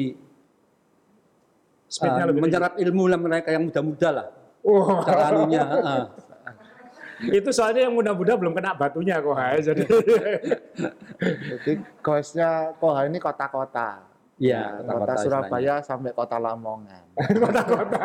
Speednya 1.88 2.26
eh, 2.26 2.28
lebih 2.34 2.42
tinggi. 2.42 2.52
menyerap 2.52 2.72
ilmu 2.76 3.04
lah 3.06 3.18
mereka 3.20 3.48
yang 3.54 3.64
muda-muda 3.70 4.08
lah. 4.10 4.26
Oh, 4.64 5.00
Cara 5.04 5.22
anunya. 5.30 5.62
ah. 5.62 6.06
itu 7.24 7.50
soalnya 7.54 7.86
yang 7.86 7.94
muda-muda 7.94 8.34
belum 8.34 8.52
kena 8.52 8.74
batunya 8.74 9.22
Kohai. 9.22 9.62
Jadi 9.62 9.86
Jadi 11.64 11.72
goesnya 12.02 12.74
Koha 12.82 13.06
ini 13.06 13.22
kota-kota. 13.22 14.02
Iya, 14.34 14.82
kota, 14.82 14.98
kota-kota 14.98 15.14
Surabaya 15.22 15.74
sampai 15.78 16.10
kota 16.10 16.36
Lamongan. 16.42 17.04
kota-kota. 17.46 17.98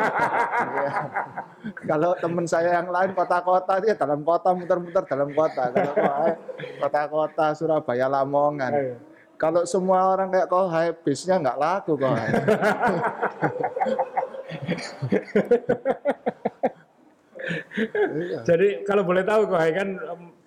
Kalau 1.90 2.14
teman 2.22 2.46
saya 2.46 2.78
yang 2.78 2.94
lain 2.94 3.18
kota-kota 3.18 3.82
dia 3.82 3.98
dalam 3.98 4.22
kota 4.22 4.54
muter-muter 4.54 5.02
dalam 5.10 5.34
kota. 5.34 5.74
Kalau 5.74 6.38
kota-kota 6.86 7.58
Surabaya 7.58 8.06
Lamongan. 8.06 8.70
Ayo. 8.78 9.02
Kalau 9.42 9.66
semua 9.66 10.14
orang 10.14 10.30
kayak 10.30 10.46
Kohai 10.54 10.94
bisnya 10.94 11.42
nggak 11.42 11.58
laku 11.58 11.98
Kohai. 11.98 12.30
Jadi 18.46 18.86
kalau 18.86 19.02
boleh 19.02 19.26
tahu 19.26 19.50
Kohai 19.50 19.74
kan 19.74 19.98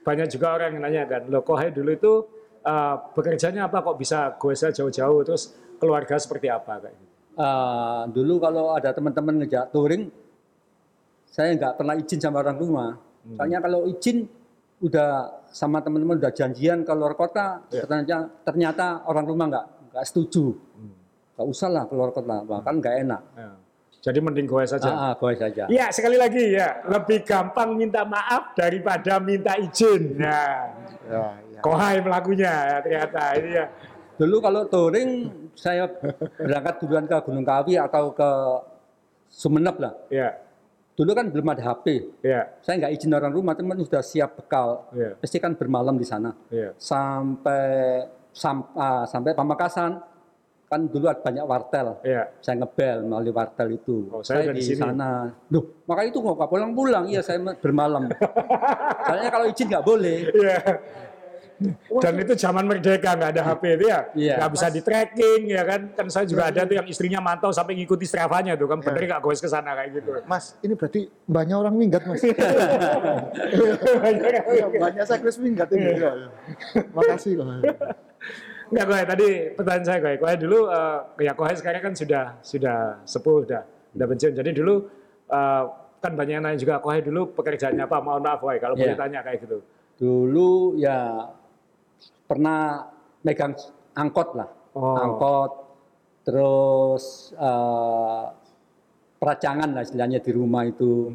banyak 0.07 0.31
juga 0.31 0.55
orang 0.55 0.79
yang 0.79 0.83
nanya 0.87 1.11
kan, 1.11 1.27
lo 1.27 1.43
Kohai 1.43 1.75
dulu 1.75 1.91
itu 1.91 2.23
eh, 2.63 2.95
bekerjanya 3.19 3.67
apa 3.67 3.83
kok 3.83 3.99
bisa 3.99 4.39
goesnya 4.39 4.71
jauh-jauh 4.71 5.27
terus 5.27 5.59
keluarga 5.83 6.15
seperti 6.23 6.47
apa 6.47 6.79
kayak 6.87 6.95
gitu. 6.95 7.11
Eh, 7.33 8.03
dulu 8.15 8.39
kalau 8.39 8.79
ada 8.79 8.95
teman-teman 8.95 9.43
ngejak 9.43 9.73
touring, 9.75 10.13
saya 11.33 11.57
nggak 11.57 11.81
pernah 11.81 11.95
izin 11.97 12.21
sama 12.21 12.45
orang 12.45 12.61
rumah. 12.61 12.91
Hmm. 13.25 13.37
Soalnya 13.41 13.59
kalau 13.65 13.89
izin 13.89 14.29
udah 14.85 15.11
sama 15.49 15.81
teman-teman 15.81 16.21
udah 16.21 16.33
janjian 16.35 16.85
ke 16.85 16.93
luar 16.93 17.17
kota, 17.17 17.65
Ya. 17.73 17.89
ternyata, 17.89 18.29
ternyata 18.45 18.87
orang 19.09 19.25
rumah 19.25 19.47
nggak 19.49 19.67
nggak 19.97 20.05
setuju. 20.05 20.53
Hmm. 20.77 20.93
Usah 21.43 21.73
lah 21.73 21.85
keluar 21.89 22.13
kota, 22.13 22.45
bahkan 22.45 22.77
nggak 22.79 22.95
enak. 23.09 23.23
Ya. 23.35 23.51
Jadi 24.03 24.19
mending 24.19 24.51
goes 24.51 24.67
saja. 24.69 24.91
Ah, 24.91 25.03
ah, 25.11 25.13
goes 25.15 25.39
saja. 25.39 25.65
Ya 25.71 25.87
sekali 25.95 26.19
lagi 26.19 26.59
ya 26.59 26.83
lebih 26.91 27.23
gampang 27.23 27.79
minta 27.79 28.03
maaf 28.03 28.53
daripada 28.53 29.17
minta 29.23 29.57
izin. 29.57 30.19
Nah, 30.21 30.75
Ya, 31.03 31.35
ya. 31.51 31.61
Kohai 31.63 31.99
melakunya 31.99 32.51
ya, 32.51 32.77
ternyata 32.83 33.23
ini 33.39 33.51
ya. 33.59 33.67
Dulu 34.19 34.37
kalau 34.39 34.63
touring 34.71 35.11
saya 35.55 35.87
berangkat 36.39 36.75
duluan 36.83 37.07
ke 37.11 37.17
Gunung 37.27 37.43
Kawi 37.47 37.75
atau 37.79 38.15
ke 38.15 38.31
Sumeneb 39.27 39.77
lah. 39.83 39.95
Ya, 40.13 40.37
Dulu 40.93 41.11
kan 41.11 41.27
belum 41.27 41.47
ada 41.49 41.63
HP. 41.65 41.87
ya, 42.21 42.53
Saya 42.61 42.75
nggak 42.79 42.93
izin 42.93 43.11
orang 43.11 43.33
rumah, 43.33 43.57
teman 43.57 43.81
sudah 43.81 44.01
siap 44.01 44.37
bekal. 44.37 44.85
ya, 44.93 45.17
Pasti 45.17 45.37
kan 45.37 45.57
bermalam 45.57 45.97
di 45.97 46.05
sana. 46.05 46.37
ya. 46.49 46.77
Sampai 46.77 48.05
sam, 48.31 48.69
ah, 48.75 49.05
sampai 49.05 49.33
Pamekasan 49.33 50.05
kan 50.69 50.81
dulu 50.89 51.05
ada 51.05 51.21
banyak 51.21 51.45
wartel. 51.45 51.97
ya. 52.01 52.29
Saya 52.41 52.61
ngebel 52.61 53.05
melalui 53.05 53.29
wartel 53.31 53.69
itu. 53.73 54.09
Oh, 54.09 54.21
saya 54.21 54.49
udah 54.49 54.55
di 54.55 54.61
di 54.61 54.69
sini. 54.69 54.81
sana. 54.81 55.33
Duh, 55.47 55.65
maka 55.85 56.05
itu 56.05 56.17
nggak 56.17 56.49
pulang-pulang. 56.49 57.05
Iya, 57.09 57.21
saya 57.21 57.41
bermalam. 57.41 58.09
Soalnya 59.09 59.29
kalau 59.29 59.47
izin 59.49 59.69
nggak 59.69 59.85
boleh. 59.85 60.29
Iya. 60.29 60.59
Dan 62.03 62.13
itu 62.19 62.33
zaman 62.35 62.65
merdeka 62.65 63.13
nggak 63.13 63.31
ada 63.33 63.43
HP 63.45 63.63
itu 63.77 63.85
ya, 63.87 63.99
Iya. 64.13 64.35
nggak 64.39 64.51
bisa 64.51 64.67
di 64.69 64.81
tracking 64.81 65.41
ya 65.47 65.63
kan. 65.63 65.81
Kan 65.93 66.07
saya 66.09 66.25
juga 66.25 66.49
ada 66.49 66.63
tuh 66.63 66.75
yang 66.75 66.85
istrinya 66.85 67.19
mantau 67.19 67.51
sampai 67.51 67.75
ngikuti 67.75 68.03
strafanya 68.03 68.55
tuh 68.55 68.67
kan 68.67 68.79
Iya. 68.79 68.85
bener 68.91 69.01
nggak 69.09 69.21
goes 69.21 69.39
ke 69.39 69.47
sana 69.47 69.73
kayak 69.73 69.89
gitu. 69.95 70.11
Mas, 70.25 70.57
ini 70.61 70.73
berarti 70.73 71.01
banyak 71.25 71.55
orang 71.55 71.75
minggat 71.75 72.03
mas. 72.05 72.19
banyak 74.83 75.05
cyclist 75.05 75.39
minggat 75.39 75.69
ini. 75.73 75.93
Makasih 76.93 77.33
kok. 77.39 77.47
Nggak 78.73 78.85
Kohai, 78.89 79.05
tadi 79.05 79.27
pertanyaan 79.53 79.85
saya 79.85 79.99
Kohai. 80.01 80.17
Kohai 80.17 80.37
dulu, 80.41 80.59
eh, 80.67 80.99
ya 81.21 81.33
Kohai 81.37 81.53
sekarang 81.53 81.83
kan 81.83 81.93
sudah 81.93 82.25
sudah 82.41 83.05
sepuh, 83.05 83.45
udah, 83.45 83.63
udah 83.93 84.07
pensiun. 84.09 84.33
Jadi 84.33 84.51
dulu 84.57 84.89
eh, 85.29 85.63
kan 86.01 86.13
banyak 86.17 86.35
yang 86.35 86.43
nanya 86.43 86.57
juga, 86.57 86.81
Kohai 86.81 87.05
dulu 87.05 87.37
pekerjaannya 87.37 87.85
apa? 87.85 88.01
Mohon 88.01 88.23
maaf 88.25 88.41
Kohai, 88.41 88.59
kalau 88.59 88.75
boleh 88.75 88.97
Iya. 88.97 89.01
tanya 89.01 89.21
kayak 89.21 89.45
gitu. 89.45 89.61
Dulu 90.01 90.81
ya 90.81 91.29
pernah 92.33 92.89
megang 93.21 93.53
angkot 93.93 94.29
lah. 94.33 94.49
Oh. 94.73 94.97
Angkot, 94.97 95.53
terus 96.25 97.37
eh, 97.37 98.25
peracangan 99.21 99.69
lah 99.77 99.85
istilahnya 99.85 100.25
di 100.25 100.33
rumah 100.33 100.65
itu. 100.65 101.13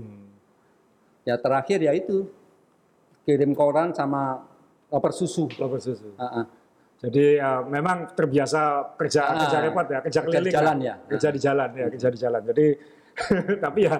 Ya 1.25 1.41
terakhir 1.41 1.81
ya 1.81 1.91
itu 1.97 2.29
kirim 3.25 3.57
koran 3.57 3.97
sama 3.97 4.45
lapar 4.93 5.09
susu. 5.09 5.49
Lover 5.57 5.81
susu. 5.81 6.13
Ah, 6.21 6.45
ah. 6.45 6.45
Jadi 6.97 7.37
ya, 7.37 7.61
memang 7.61 8.13
terbiasa 8.17 8.93
kerja 8.97 9.21
Ah, 9.29 9.45
kerja 9.45 9.57
repot 9.61 9.85
ya, 9.85 9.99
kerja 10.01 10.21
kerja 10.21 10.37
keliling 10.39 10.53
jalan 10.53 10.77
lah. 10.77 10.85
ya. 10.87 10.95
kerja 11.05 11.27
di 11.29 11.39
jalan 11.41 11.69
ya, 11.73 11.85
kerja 11.93 12.07
di 12.09 12.19
jalan. 12.21 12.41
Jadi 12.47 12.67
tapi 13.65 13.79
ya 13.85 13.95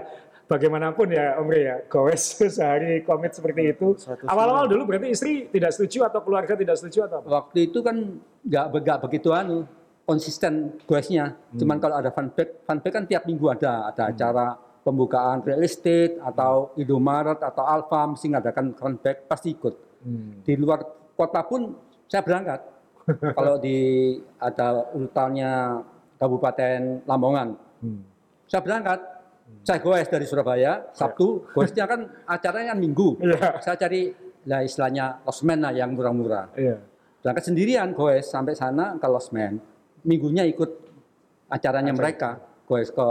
bagaimanapun 0.48 1.12
ya 1.12 1.36
Om 1.38 1.48
Rey 1.52 1.64
ya, 1.68 1.76
gowes 1.92 2.24
sehari 2.56 3.04
komit 3.04 3.36
seperti 3.36 3.76
itu. 3.76 3.94
Awal-awal 4.26 4.72
dulu 4.72 4.88
berarti 4.88 5.12
istri 5.12 5.52
tidak 5.52 5.76
setuju 5.76 6.08
atau 6.08 6.24
keluarga 6.24 6.56
tidak 6.56 6.80
setuju 6.80 7.06
atau 7.12 7.22
apa? 7.22 7.28
Waktu 7.28 7.68
itu 7.70 7.80
kan 7.84 8.18
nggak 8.48 9.00
begitu 9.04 9.36
anu 9.36 9.68
konsisten 10.08 10.80
goesnya. 10.88 11.36
Cuman 11.52 11.84
kalau 11.84 12.00
ada 12.00 12.16
funback, 12.16 12.64
funback 12.64 12.94
kan 12.96 13.04
tiap 13.04 13.28
minggu 13.28 13.52
ada 13.52 13.92
ada 13.92 14.08
acara 14.08 14.56
pembukaan 14.88 15.44
real 15.44 15.60
estate 15.68 16.16
atau 16.24 16.72
Indomaret 16.80 17.44
atau 17.44 17.68
Alfa 17.68 18.08
mesti 18.08 18.32
ngadakan 18.32 18.72
funback 18.80 19.28
pasti 19.28 19.52
ikut. 19.52 19.76
Di 20.48 20.56
luar 20.56 20.80
kota 21.12 21.44
pun 21.44 21.76
saya 22.08 22.24
berangkat. 22.24 22.80
kalau 23.40 23.56
di 23.60 24.20
ada 24.36 24.92
urutannya 24.92 25.84
Kabupaten 26.20 27.04
Lamongan, 27.08 27.56
saya 28.48 28.64
berangkat. 28.64 29.17
Saya 29.68 29.84
goes 29.84 30.08
dari 30.08 30.24
Surabaya, 30.24 30.88
Sabtu, 30.96 31.52
goesnya 31.52 31.84
kan 31.84 32.08
acaranya 32.24 32.72
kan 32.72 32.80
Minggu. 32.80 33.20
Iya. 33.20 33.60
Saya 33.60 33.76
cari 33.76 34.12
lah 34.48 34.64
istilahnya 34.64 35.20
losmen 35.28 35.60
lah 35.60 35.76
yang 35.76 35.92
murah-murah. 35.92 36.56
Iya. 36.56 36.80
Berangkat 37.20 37.52
sendirian 37.52 37.92
goes 37.92 38.32
sampai 38.32 38.56
sana 38.56 38.96
ke 38.96 39.08
losmen. 39.12 39.60
Minggunya 40.08 40.48
ikut 40.48 40.72
acaranya 41.52 41.92
mereka. 41.92 42.40
Goes 42.64 42.92
ke 42.92 43.10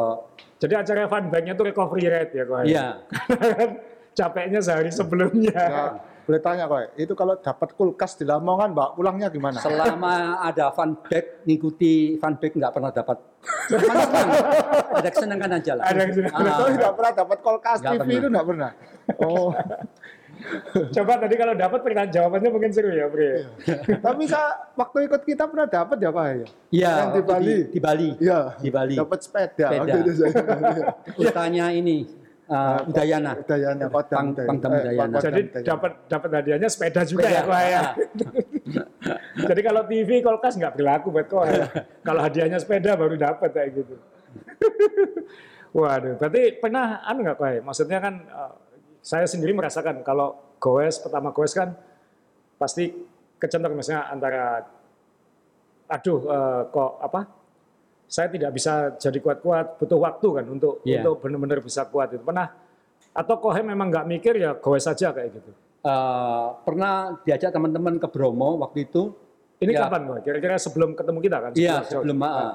Jadi 0.56 0.72
acara 0.72 1.04
fun 1.04 1.28
back-nya 1.28 1.52
itu 1.52 1.64
recovery 1.68 2.08
rate 2.08 2.32
ya 2.32 2.44
kok. 2.48 2.58
Iya. 2.64 2.86
Capeknya 4.16 4.58
sehari 4.58 4.88
sebelumnya. 4.88 5.52
Ya, 5.52 5.84
boleh 6.24 6.40
tanya 6.40 6.64
kok, 6.64 6.96
itu 6.96 7.12
kalau 7.12 7.36
dapat 7.36 7.70
kulkas 7.70 8.16
di 8.16 8.24
Lamongan, 8.24 8.72
Mbak, 8.72 8.88
pulangnya 8.96 9.28
gimana? 9.28 9.60
selama 9.60 10.40
ada 10.40 10.72
fun 10.72 10.96
bag 11.04 11.44
ngikuti 11.44 12.16
fun 12.16 12.34
bag 12.34 12.50
nggak 12.50 12.72
pernah 12.72 12.90
dapat. 12.90 13.20
Cuman 13.68 13.96
senang. 14.02 14.28
Ada 14.90 15.08
kesenangan 15.12 15.50
aja 15.54 15.72
lah. 15.76 15.84
Ada 15.86 16.02
kesenangan. 16.02 16.40
Ah, 16.40 16.50
Kalau 16.50 16.68
tidak 16.72 16.92
pernah 16.96 17.12
dapat 17.14 17.38
kulkas 17.38 17.78
Nggak 17.78 17.92
TV 17.92 18.00
pernah. 18.00 18.16
itu 18.16 18.26
enggak 18.26 18.46
pernah. 18.48 18.70
Oh, 19.20 19.48
Coba 20.92 21.16
tadi 21.16 21.34
kalau 21.34 21.54
dapat 21.56 21.80
pertanyaan 21.80 22.12
jawabannya 22.12 22.50
mungkin 22.52 22.70
seru 22.70 22.92
ya, 22.92 23.08
Bre. 23.08 23.48
tapi 23.98 24.28
saya 24.28 24.68
waktu 24.76 25.08
ikut 25.08 25.22
kita 25.24 25.48
pernah 25.48 25.64
dapat 25.64 25.96
ya 25.96 26.10
Pak 26.12 26.24
ya? 26.28 26.46
Iya, 26.70 26.92
Yang 26.92 27.08
di 27.08 27.22
Bali. 27.24 27.46
Di, 27.46 27.56
di 27.66 27.80
Bali. 27.80 28.08
Iya. 28.20 28.40
Di 28.60 28.70
Bali. 28.70 28.94
Dapat 28.94 29.18
sepeda. 29.22 29.66
Sepeda. 29.66 29.80
waktu 29.80 29.98
itu 29.98 30.12
saya. 30.12 30.32
Urutannya 31.16 31.66
ini 31.74 31.96
uh, 32.50 32.88
Udayana. 32.88 33.32
Udayana, 33.38 33.86
Kodam 33.90 34.16
Pang- 34.16 34.30
Udayana. 34.32 34.48
Pangdam 34.48 34.70
Udayana. 34.72 35.16
Jadi 35.18 35.40
dapat 35.62 35.92
dapat 36.06 36.30
hadiahnya 36.42 36.68
sepeda 36.70 37.02
juga 37.02 37.26
Sepeda. 37.26 37.36
ya, 37.36 37.42
Kok 37.42 37.60
ya. 37.60 37.80
Ah. 37.82 37.94
Jadi 39.50 39.60
kalau 39.62 39.82
TV, 39.86 40.10
kulkas 40.24 40.54
nggak 40.58 40.74
berlaku 40.74 41.08
buat 41.12 41.26
kok. 41.28 41.44
ya. 41.46 41.66
kalau 42.02 42.20
hadiahnya 42.24 42.58
sepeda 42.58 42.96
baru 42.96 43.14
dapat 43.14 43.50
kayak 43.52 43.70
gitu. 43.78 43.94
Waduh, 45.76 46.16
berarti 46.16 46.42
pernah 46.56 47.04
anu 47.04 47.20
nggak 47.26 47.36
kok? 47.36 47.46
Maksudnya 47.62 47.98
kan 48.00 48.14
eh, 48.24 48.52
saya 49.04 49.26
sendiri 49.28 49.52
merasakan 49.52 50.00
kalau 50.02 50.56
goes 50.56 50.98
pertama 50.98 51.30
goes 51.36 51.52
kan 51.52 51.76
pasti 52.56 52.88
kecentang 53.36 53.76
misalnya 53.76 54.08
antara 54.08 54.64
aduh 55.86 56.20
eh, 56.24 56.62
kok 56.72 56.92
apa? 57.04 57.20
Saya 58.06 58.30
tidak 58.30 58.54
bisa 58.54 58.94
jadi 58.94 59.18
kuat-kuat, 59.18 59.78
butuh 59.78 59.98
waktu 59.98 60.28
kan 60.32 60.44
untuk 60.46 60.78
Iya. 60.82 61.02
untuk 61.02 61.20
benar-benar 61.20 61.58
bisa 61.58 61.82
kuat 61.84 62.14
itu. 62.14 62.22
Pernah 62.22 62.54
atau 63.10 63.34
kohe 63.36 63.60
memang 63.60 63.90
nggak 63.90 64.06
mikir 64.06 64.34
ya 64.36 64.54
goes 64.54 64.82
saja 64.82 65.10
kayak 65.10 65.34
gitu. 65.34 65.50
Uh, 65.82 66.54
pernah 66.62 67.14
diajak 67.22 67.50
teman-teman 67.50 67.98
ke 67.98 68.06
Bromo 68.06 68.58
waktu 68.58 68.86
itu. 68.86 69.14
Ini 69.56 69.72
Ya. 69.72 69.86
kapan 69.86 70.04
kok? 70.04 70.16
Kira-kira 70.22 70.54
sebelum 70.56 70.92
ketemu 70.92 71.18
kita 71.18 71.36
kan? 71.40 71.50
Iya, 71.54 71.80
Sebelum- 71.82 72.02
sebelum 72.04 72.18
ah. 72.22 72.54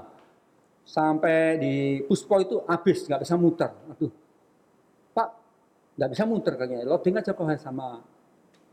Sampai 0.81 1.57
di 1.57 1.74
Puspo 2.03 2.35
itu 2.37 2.55
habis, 2.66 3.05
nggak 3.05 3.22
bisa 3.22 3.35
muter. 3.37 3.70
Aduh, 3.87 4.11
Pak, 5.11 5.27
nggak 5.96 6.09
bisa 6.09 6.24
muter 6.25 6.53
kayaknya. 6.55 6.83
Loading 6.83 7.16
aja 7.16 7.31
kok 7.31 7.46
sama 7.57 8.01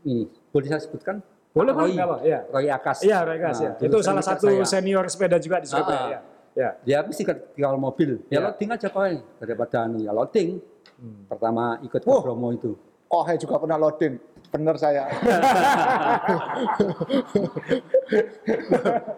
ini. 0.03 0.25
Boleh 0.49 0.67
saya 0.67 0.81
sebutkan? 0.81 1.21
Boleh, 1.49 1.73
Roy, 1.73 1.97
apa, 1.97 2.17
iya. 2.21 2.45
Roy 2.45 2.69
Akas. 2.69 3.01
Iya, 3.01 3.25
Regas 3.25 3.57
Nah, 3.57 3.65
ya. 3.65 3.71
Itu 3.81 3.97
salah 4.05 4.21
satu 4.21 4.45
saya. 4.47 4.65
senior 4.69 5.05
sepeda 5.09 5.41
juga 5.41 5.57
di 5.57 5.67
Surabaya. 5.67 5.97
Ah. 5.97 6.09
ya. 6.11 6.19
Ya. 6.59 6.75
Dia 6.83 6.95
habis 6.99 7.15
kalau 7.55 7.79
mobil. 7.79 8.19
Ya 8.27 8.43
Iya. 8.43 8.51
loading 8.51 8.69
aja 8.75 8.87
kok 8.91 9.03
daripada 9.39 9.77
anu 9.87 10.03
ya 10.03 10.11
loading. 10.11 10.59
Hmm. 10.99 11.23
Pertama 11.31 11.79
ikut 11.79 12.03
ke 12.03 12.09
Oh. 12.11 12.19
Bromo 12.19 12.51
itu. 12.51 12.75
Kohe 13.07 13.39
juga 13.39 13.55
pernah 13.63 13.79
loading. 13.79 14.19
Bener 14.51 14.75
saya. 14.75 15.07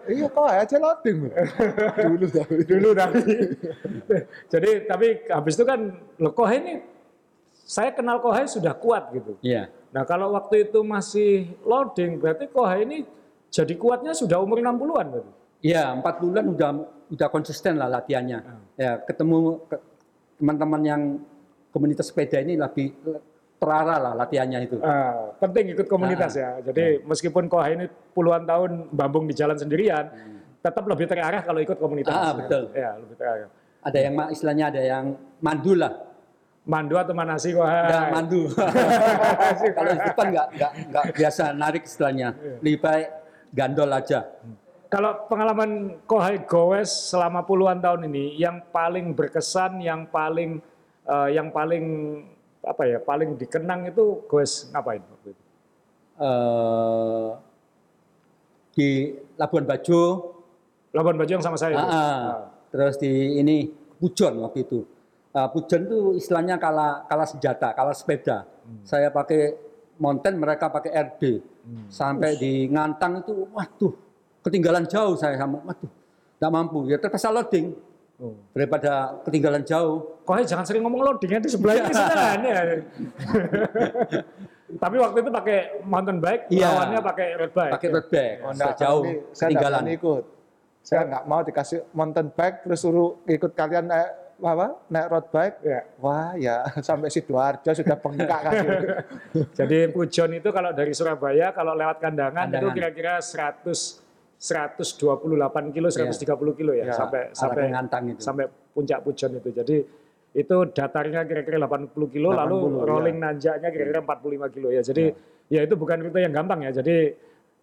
iya, 0.06 0.26
Kohe 0.30 0.54
aja 0.54 0.76
loading. 0.78 1.18
Dulu 1.98 2.26
tapi. 2.30 2.54
Dulu 2.70 2.88
tapi. 2.94 3.22
Jadi 4.46 4.70
tapi 4.86 5.06
habis 5.26 5.54
itu 5.58 5.64
kan 5.66 5.80
Kohai 6.32 6.56
ini 6.62 6.74
saya 7.50 7.90
kenal 7.90 8.22
Kohai 8.22 8.46
sudah 8.46 8.78
kuat 8.78 9.10
gitu. 9.10 9.34
Iya. 9.42 9.66
Nah 9.90 10.06
kalau 10.06 10.32
waktu 10.32 10.70
itu 10.70 10.80
masih 10.86 11.50
loading 11.66 12.22
berarti 12.22 12.46
Kohai 12.48 12.86
ini 12.86 12.98
jadi 13.52 13.74
kuatnya 13.76 14.16
sudah 14.16 14.40
umur 14.40 14.62
60-an 14.62 15.06
berarti. 15.12 15.32
Iya, 15.62 15.94
empat 15.94 16.18
bulan 16.18 16.44
udah 16.58 16.70
udah 17.12 17.28
konsisten 17.28 17.76
lah 17.76 17.92
latihannya. 17.92 18.38
Ya, 18.74 18.96
ketemu 18.98 19.60
ke- 19.68 19.82
teman-teman 20.40 20.80
yang 20.82 21.02
komunitas 21.68 22.08
sepeda 22.08 22.40
ini 22.40 22.56
lebih 22.56 22.96
terarah 23.60 23.98
lah 24.00 24.12
latihannya 24.16 24.58
itu. 24.66 24.76
Ah, 24.82 25.30
penting 25.38 25.70
ikut 25.70 25.86
komunitas 25.86 26.34
ya. 26.34 26.58
Jadi 26.58 27.04
meskipun 27.04 27.46
Kohai 27.46 27.76
ini 27.76 27.86
puluhan 28.10 28.42
tahun 28.42 28.90
bambung 28.90 29.28
di 29.28 29.36
jalan 29.36 29.54
sendirian, 29.54 30.08
tetap 30.58 30.82
lebih 30.82 31.06
terarah 31.06 31.44
kalau 31.44 31.60
ikut 31.60 31.78
komunitas. 31.78 32.10
Ah, 32.10 32.32
betul. 32.34 32.62
Ya, 32.74 32.96
lebih 32.96 33.14
terarah. 33.14 33.48
Ada 33.82 33.98
yang 33.98 34.14
istilahnya 34.30 34.64
ada 34.68 34.82
yang 34.82 35.04
mandu 35.38 35.74
lah. 35.74 35.92
Mandu 36.62 36.94
atau 36.94 37.10
manasi 37.10 37.50
Kohai? 37.50 37.86
Enggak 37.86 38.04
mandu. 38.08 38.42
Kalau 39.76 39.90
di 39.90 40.00
depan 40.00 40.26
nggak 40.30 40.46
nggak 40.54 40.72
nggak 40.90 41.04
biasa 41.12 41.44
narik 41.52 41.82
istilahnya. 41.82 42.28
Lebih 42.62 42.78
baik 42.78 43.08
gandol 43.50 43.90
aja. 43.90 44.30
Kalau 44.92 45.24
pengalaman 45.24 46.04
Kohai 46.04 46.44
Gowes 46.44 46.92
selama 46.92 47.40
puluhan 47.48 47.80
tahun 47.80 48.12
ini, 48.12 48.36
yang 48.36 48.60
paling 48.68 49.16
berkesan, 49.16 49.80
yang 49.80 50.04
paling 50.04 50.60
eh, 51.08 51.28
yang 51.32 51.48
paling 51.48 51.84
apa 52.60 52.82
ya, 52.84 52.98
paling 53.00 53.40
dikenang 53.40 53.88
itu 53.88 54.20
Gowes 54.28 54.68
ngapain 54.68 55.00
waktu 55.00 55.32
itu? 55.32 55.44
Eh, 56.20 57.30
di 58.76 58.88
Labuan 59.40 59.64
Bajo, 59.64 60.00
Labuan 60.92 61.16
Bajo 61.16 61.40
yang 61.40 61.44
sama 61.44 61.56
saya. 61.56 61.80
Ah, 61.80 61.88
ah. 61.88 62.32
terus 62.68 63.00
di 63.00 63.40
ini 63.40 63.72
Pujon 63.96 64.44
waktu 64.44 64.68
itu. 64.68 64.84
Ah, 65.32 65.48
Pujon 65.48 65.88
itu 65.88 66.20
istilahnya 66.20 66.60
kala 66.60 67.08
kala 67.08 67.24
senjata, 67.24 67.72
kala 67.72 67.96
sepeda. 67.96 68.44
Saya 68.84 69.08
pakai 69.08 69.56
mountain, 69.96 70.36
mereka 70.36 70.68
pakai 70.68 70.92
RB. 71.16 71.40
Sampai 71.88 72.36
di 72.36 72.68
Ngantang 72.68 73.22
itu, 73.22 73.48
waduh, 73.54 73.94
ketinggalan 74.42 74.84
jauh 74.84 75.14
saya 75.14 75.34
sama, 75.34 75.62
waduh, 75.62 75.90
nggak 76.38 76.52
mampu. 76.52 76.78
Ya 76.86 76.98
terpaksa 76.98 77.30
loading 77.30 77.72
Oh. 78.16 78.38
daripada 78.54 79.18
ketinggalan 79.26 79.66
jauh. 79.66 80.22
Kohai 80.22 80.46
jangan 80.46 80.62
sering 80.62 80.78
ngomong 80.80 81.02
loadingnya 81.02 81.42
di 81.42 81.50
sebelah 81.50 81.74
ini 81.74 81.90
sebenarnya. 81.90 82.54
Tapi 84.72 84.96
waktu 84.96 85.18
itu 85.20 85.30
pakai 85.30 85.58
mountain 85.82 86.18
bike, 86.18 86.42
Iya. 86.48 86.68
lawannya 86.70 87.00
pakai 87.02 87.26
road 87.34 87.52
bike. 87.52 87.72
Pakai 87.72 87.88
road 87.90 88.06
bag, 88.08 88.34
Oh, 88.40 88.50
enggak, 88.50 88.72
jauh 88.78 89.02
saya 89.30 89.48
ketinggalan. 89.50 89.80
berani 89.80 89.92
ikut. 89.98 90.24
Saya 90.80 91.00
nggak 91.04 91.24
mau 91.26 91.40
dikasih 91.42 91.78
mountain 91.90 92.28
bike 92.30 92.56
terus 92.62 92.78
suruh 92.80 93.10
ikut 93.24 93.52
kalian 93.52 93.84
naik 93.86 94.10
apa? 94.38 94.66
Naik 94.88 95.06
road 95.08 95.26
bike. 95.28 95.56
Ya. 95.60 95.80
Wah, 95.98 96.30
ya 96.34 96.56
sampai 96.88 97.10
Sidoarjo 97.10 97.70
sudah 97.70 97.96
bengkak 97.96 98.40
kaki. 98.40 98.68
Jadi 99.58 99.78
Pujon 99.90 100.30
itu 100.32 100.48
kalau 100.48 100.70
dari 100.70 100.92
Surabaya 100.92 101.50
kalau 101.50 101.74
lewat 101.74 101.98
kandangan, 101.98 102.46
itu 102.46 102.54
Kandangan. 102.56 102.74
kira-kira 102.74 103.14
100 103.18 103.98
128 104.42 105.70
kilo, 105.70 105.86
130 105.86 106.58
kilo 106.58 106.72
ya, 106.74 106.90
Ya, 106.90 106.94
sampai 106.98 107.30
sampai 107.30 107.70
Ngantang 107.70 108.10
itu. 108.10 108.18
sampai 108.18 108.50
puncak 108.74 108.98
Pujon 109.06 109.38
itu. 109.38 109.54
Jadi 109.54 109.76
itu 110.34 110.56
datarnya 110.74 111.22
kira-kira 111.22 111.62
80 111.62 111.94
kilo, 112.10 112.34
80, 112.34 112.40
lalu 112.42 112.56
ya. 112.58 112.82
rolling 112.82 113.16
nanjaknya 113.22 113.68
kira-kira 113.70 114.00
45 114.02 114.50
kilo 114.50 114.68
ya. 114.74 114.82
Jadi 114.82 115.14
ya. 115.46 115.62
itu 115.62 115.74
bukan 115.78 116.02
rute 116.02 116.18
yang 116.18 116.34
gampang 116.34 116.66
ya. 116.66 116.74
Jadi 116.74 117.14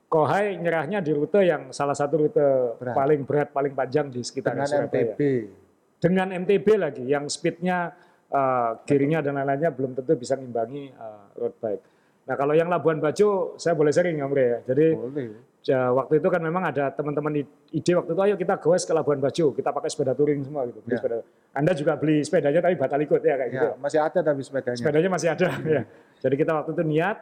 Kohai 0.10 0.58
nyerahnya 0.58 1.06
di 1.06 1.14
rute 1.14 1.46
yang 1.46 1.70
salah 1.70 1.94
satu 1.94 2.26
rute 2.26 2.42
Berat. 2.82 2.98
paling 2.98 3.22
berat, 3.30 3.50
paling 3.54 3.78
panjang 3.78 4.10
di 4.10 4.26
sekitar 4.26 4.58
Dengan 4.58 4.66
Surabaya 4.66 5.14
MTB. 5.14 5.22
dengan 6.02 6.28
MTB 6.34 6.68
lagi 6.82 7.04
yang 7.06 7.30
speednya 7.30 7.94
uh, 8.34 8.82
kirinya 8.90 9.22
dan 9.22 9.38
lain-lainnya 9.38 9.70
belum 9.70 9.94
tentu 9.94 10.18
bisa 10.18 10.34
ngimbangi 10.34 10.90
uh, 10.98 11.30
road 11.38 11.54
bike. 11.62 11.84
Nah 12.26 12.36
kalau 12.40 12.58
yang 12.58 12.74
Labuan 12.74 12.98
Bajo 12.98 13.54
saya 13.62 13.78
boleh 13.78 13.94
sharing 13.94 14.18
Om 14.18 14.34
Re 14.34 14.46
ya. 14.50 14.60
Jadi 14.74 14.86
Boleh. 14.98 15.30
Ja, 15.70 15.94
waktu 15.94 16.18
itu 16.18 16.26
kan 16.34 16.42
memang 16.42 16.66
ada 16.66 16.90
teman-teman 16.90 17.46
ide 17.70 17.92
waktu 17.94 18.10
itu 18.10 18.22
ayo 18.26 18.34
kita 18.34 18.58
goes 18.58 18.82
ke 18.82 18.90
Labuan 18.90 19.22
Bajo, 19.22 19.54
kita 19.54 19.70
pakai 19.70 19.86
sepeda 19.86 20.18
touring 20.18 20.42
semua 20.42 20.66
gitu. 20.66 20.82
Beli 20.82 20.98
Ya. 20.98 20.98
sepeda. 20.98 21.18
Anda 21.54 21.72
juga 21.78 21.94
beli 21.94 22.26
sepedanya 22.26 22.58
tapi 22.60 22.74
batal 22.74 22.98
ikut 22.98 23.22
ya 23.22 23.36
kayak 23.38 23.52
gitu. 23.54 23.68
Ya, 23.70 23.78
masih 23.78 24.00
ada 24.02 24.20
tapi 24.20 24.42
sepedanya. 24.42 24.78
Sepedanya 24.82 25.10
masih 25.14 25.30
ada 25.30 25.48
ya. 25.62 25.82
Jadi 26.20 26.36
kita 26.36 26.52
waktu 26.58 26.72
itu 26.74 26.84
niat 26.90 27.18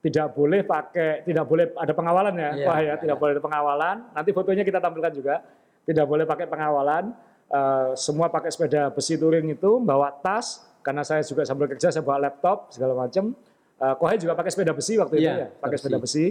tidak 0.00 0.26
boleh 0.32 0.60
pakai 0.64 1.28
tidak 1.28 1.44
boleh 1.44 1.64
ada 1.76 1.92
pengawalan 1.92 2.32
ya, 2.32 2.50
Iya, 2.56 2.64
Wah 2.64 2.78
ya, 2.80 2.94
tidak 2.96 3.16
boleh 3.20 3.32
ada 3.36 3.44
pengawalan. 3.44 3.96
Nanti 4.16 4.30
fotonya 4.32 4.64
kita 4.64 4.80
tampilkan 4.80 5.12
juga. 5.12 5.44
Tidak 5.84 6.06
boleh 6.08 6.24
pakai 6.24 6.48
pengawalan. 6.48 7.04
Eh, 7.50 7.88
semua 8.00 8.32
pakai 8.32 8.48
sepeda 8.48 8.88
besi 8.88 9.20
touring 9.20 9.44
itu, 9.50 9.76
bawa 9.76 10.08
tas 10.14 10.64
karena 10.80 11.04
saya 11.04 11.20
juga 11.20 11.44
sambil 11.44 11.68
kerja 11.68 11.92
saya 11.92 12.00
bawa 12.00 12.16
laptop 12.22 12.72
segala 12.72 12.96
macam. 12.96 13.36
Eh, 13.76 13.94
Kohai 14.00 14.16
juga 14.16 14.32
pakai 14.32 14.48
sepeda 14.48 14.72
besi 14.72 14.96
waktu 14.96 15.20
itu 15.20 15.28
Iya, 15.28 15.36
ya, 15.36 15.46
pakai 15.52 15.76
besi. 15.76 15.82
sepeda 15.84 15.98
besi. 16.00 16.24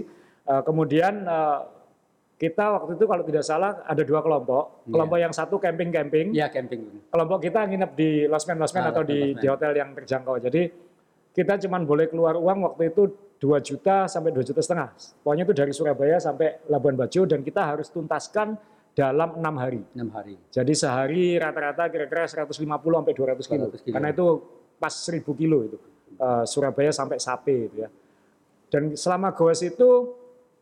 Eh, 0.50 0.62
kemudian 0.66 1.14
eh, 1.22 1.58
kita 2.34 2.64
waktu 2.74 2.96
itu 2.96 3.04
kalau 3.06 3.22
tidak 3.22 3.44
salah 3.46 3.84
ada 3.86 4.02
dua 4.02 4.18
kelompok. 4.18 4.82
Iya. 4.82 4.92
Kelompok 4.96 5.18
yang 5.20 5.32
satu 5.36 5.56
camping-camping, 5.60 6.34
Iya 6.34 6.48
camping. 6.50 7.06
kelompok 7.06 7.38
kita 7.38 7.68
nginep 7.68 7.90
di 7.94 8.10
losmen-losmen 8.26 8.82
Ah, 8.82 8.90
atau 8.90 9.02
di, 9.06 9.36
di 9.36 9.46
hotel 9.46 9.76
yang 9.76 9.94
terjangkau. 9.94 10.40
Jadi 10.42 10.62
kita 11.30 11.60
cuma 11.62 11.78
boleh 11.84 12.10
keluar 12.10 12.34
uang 12.34 12.58
waktu 12.66 12.90
itu 12.90 13.02
2 13.38 13.60
juta 13.62 14.08
sampai 14.10 14.34
2 14.34 14.42
juta 14.42 14.58
setengah. 14.58 14.88
Pokoknya 15.22 15.44
itu 15.46 15.54
dari 15.54 15.72
Surabaya 15.72 16.16
sampai 16.18 16.66
Labuan 16.66 16.96
Bajo 16.98 17.22
dan 17.28 17.44
kita 17.44 17.62
harus 17.62 17.92
tuntaskan 17.92 18.56
dalam 18.90 19.38
enam 19.38 19.54
hari. 19.54 19.80
enam 19.94 20.10
hari. 20.10 20.34
Jadi 20.50 20.72
sehari 20.74 21.38
rata-rata 21.38 21.86
kira-kira 21.88 22.26
150 22.26 22.58
sampai 22.58 23.14
200 23.14 23.46
kilo. 23.46 23.64
200 23.70 23.84
kilo. 23.86 23.94
Karena 23.94 24.08
itu 24.10 24.26
pas 24.76 24.92
1000 24.92 25.22
kilo 25.38 25.58
itu. 25.62 25.78
Eh, 26.18 26.44
Surabaya 26.44 26.90
sampai 26.90 27.16
Sape 27.22 27.68
itu 27.70 27.76
ya. 27.84 27.88
Dan 28.66 28.92
selama 28.96 29.32
goes 29.32 29.60
itu 29.62 30.19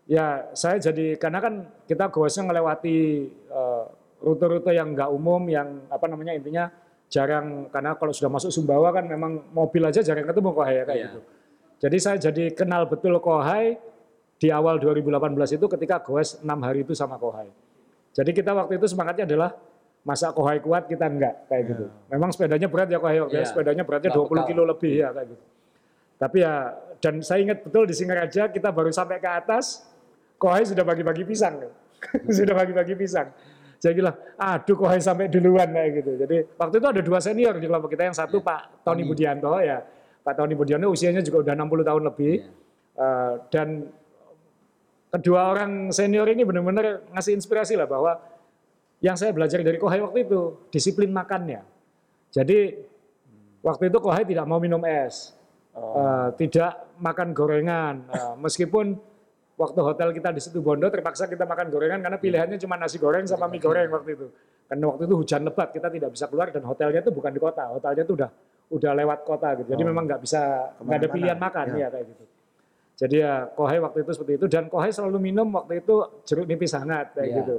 ya 0.08 0.48
saya 0.56 0.80
jadi 0.80 1.20
karena 1.20 1.38
kan 1.38 1.54
kita 1.84 2.08
goesnya 2.08 2.44
melewati 2.44 2.96
eh, 3.28 3.84
rute-rute 4.18 4.72
yang 4.72 4.96
nggak 4.96 5.10
umum 5.12 5.44
yang 5.46 5.84
apa 5.86 6.08
namanya 6.08 6.32
intinya 6.32 6.72
jarang 7.08 7.68
karena 7.68 7.94
kalau 7.94 8.10
sudah 8.10 8.28
masuk 8.28 8.50
Sumbawa 8.50 8.90
kan 8.90 9.04
memang 9.04 9.48
mobil 9.52 9.80
aja 9.80 10.00
jarang 10.00 10.24
ketemu 10.24 10.50
Kohai 10.50 10.74
ya 10.74 10.84
kayak 10.84 10.96
Iya. 10.96 11.06
gitu. 11.08 11.20
Jadi 11.78 11.96
saya 12.02 12.16
jadi 12.18 12.44
kenal 12.52 12.84
betul 12.84 13.14
Kohai 13.16 13.78
di 14.36 14.48
awal 14.50 14.76
2018 14.78 15.54
itu 15.54 15.66
ketika 15.68 16.02
goes 16.02 16.36
6 16.40 16.44
hari 16.60 16.82
itu 16.82 16.92
sama 16.92 17.16
Kohai. 17.16 17.48
Jadi 18.12 18.30
kita 18.34 18.50
waktu 18.52 18.76
itu 18.76 18.90
semangatnya 18.90 19.24
adalah 19.24 19.54
masa 20.02 20.32
Kohai 20.32 20.60
kuat 20.60 20.84
kita 20.84 21.06
enggak 21.06 21.48
kayak 21.48 21.64
gitu. 21.68 21.84
Memang 22.10 22.28
sepedanya 22.28 22.66
berat 22.66 22.88
ya 22.88 22.98
Kohai, 22.98 23.22
waktu 23.22 23.34
itu 23.34 23.40
Iya. 23.40 23.50
sepedanya 23.50 23.82
beratnya 23.84 24.10
Nggak 24.10 24.20
20 24.24 24.36
bekal. 24.36 24.48
kilo 24.50 24.62
lebih 24.66 24.92
ya 24.94 25.08
kayak 25.10 25.26
gitu. 25.32 25.44
Tapi 26.18 26.36
ya 26.42 26.54
dan 26.98 27.14
saya 27.22 27.38
ingat 27.40 27.58
betul 27.62 27.86
di 27.86 27.94
Singaraja 27.94 28.50
kita 28.50 28.68
baru 28.68 28.90
sampai 28.90 29.16
ke 29.16 29.30
atas, 29.30 29.86
Kohai 30.38 30.64
sudah 30.64 30.86
bagi-bagi 30.86 31.26
pisang. 31.26 31.58
sudah 32.38 32.54
bagi-bagi 32.54 32.94
pisang. 32.94 33.28
Saya 33.78 33.94
bilang, 33.94 34.14
aduh 34.38 34.74
Kohai 34.78 35.02
sampai 35.02 35.26
duluan 35.26 35.70
kayak 35.70 35.90
gitu. 36.02 36.12
Jadi 36.18 36.36
waktu 36.54 36.74
itu 36.78 36.86
ada 36.86 37.02
dua 37.02 37.18
senior 37.18 37.54
di 37.58 37.66
kelompok 37.66 37.90
kita, 37.94 38.06
yang 38.06 38.16
satu 38.16 38.38
Pak 38.42 38.86
Tony. 38.86 39.02
Budianto 39.02 39.50
ya. 39.58 39.82
Pak 40.22 40.34
Tony 40.34 40.54
Budianto 40.54 40.90
usianya 40.90 41.22
juga 41.22 41.46
udah 41.46 41.54
60 41.54 41.88
tahun 41.90 42.02
lebih. 42.06 42.34
Iya. 42.42 42.50
Eh, 42.98 43.34
dan 43.54 43.68
kedua 45.14 45.40
orang 45.54 45.94
senior 45.94 46.26
ini 46.30 46.42
benar-benar 46.42 47.06
ngasih 47.14 47.38
inspirasi 47.38 47.78
lah 47.78 47.86
bahwa 47.86 48.18
yang 48.98 49.14
saya 49.14 49.30
belajar 49.30 49.62
dari 49.62 49.78
Kohai 49.78 50.02
waktu 50.02 50.26
itu 50.26 50.70
disiplin 50.74 51.10
makannya. 51.14 51.62
Jadi 52.34 52.74
waktu 53.62 53.90
itu 53.90 53.98
Kohai 54.02 54.26
tidak 54.26 54.46
mau 54.46 54.58
minum 54.58 54.82
es, 54.86 55.38
Eh, 55.78 56.28
tidak 56.42 56.90
makan 56.98 57.30
gorengan, 57.30 58.02
Eh, 58.10 58.34
meskipun 58.42 58.98
waktu 59.58 59.80
hotel 59.82 60.08
kita 60.14 60.30
di 60.30 60.38
situ 60.38 60.62
Bondo 60.62 60.86
terpaksa 60.86 61.26
kita 61.26 61.42
makan 61.42 61.66
gorengan 61.68 61.98
karena 61.98 62.16
pilihannya 62.16 62.56
cuma 62.62 62.78
nasi 62.78 62.96
goreng 62.96 63.26
sama 63.26 63.50
mie 63.50 63.58
goreng 63.58 63.90
waktu 63.90 64.14
itu. 64.14 64.26
Karena 64.70 64.84
waktu 64.86 65.02
itu 65.10 65.14
hujan 65.18 65.42
lebat 65.42 65.74
kita 65.74 65.90
tidak 65.90 66.10
bisa 66.14 66.30
keluar 66.30 66.54
dan 66.54 66.62
hotelnya 66.62 67.00
itu 67.02 67.10
bukan 67.10 67.32
di 67.34 67.40
kota, 67.42 67.66
hotelnya 67.66 68.06
itu 68.06 68.14
udah 68.14 68.30
udah 68.68 68.92
lewat 68.94 69.18
kota 69.26 69.48
gitu. 69.58 69.68
Jadi 69.74 69.82
Oh. 69.82 69.88
memang 69.90 70.04
nggak 70.06 70.20
bisa 70.22 70.40
nggak 70.78 70.96
ada 71.02 71.08
pilihan 71.10 71.38
makan 71.40 71.66
ya. 71.74 71.76
ya 71.76 71.88
kayak 71.90 72.06
gitu. 72.06 72.24
Jadi 72.98 73.16
ya 73.22 73.34
Kohai 73.54 73.78
waktu 73.78 73.98
itu 74.02 74.10
seperti 74.14 74.32
itu 74.38 74.46
dan 74.46 74.64
Kohai 74.70 74.90
selalu 74.90 75.18
minum 75.18 75.48
waktu 75.54 75.82
itu 75.82 75.94
jeruk 76.26 76.46
nipis 76.46 76.74
hangat 76.78 77.14
kayak 77.18 77.26
Iya. 77.26 77.36
gitu. 77.42 77.56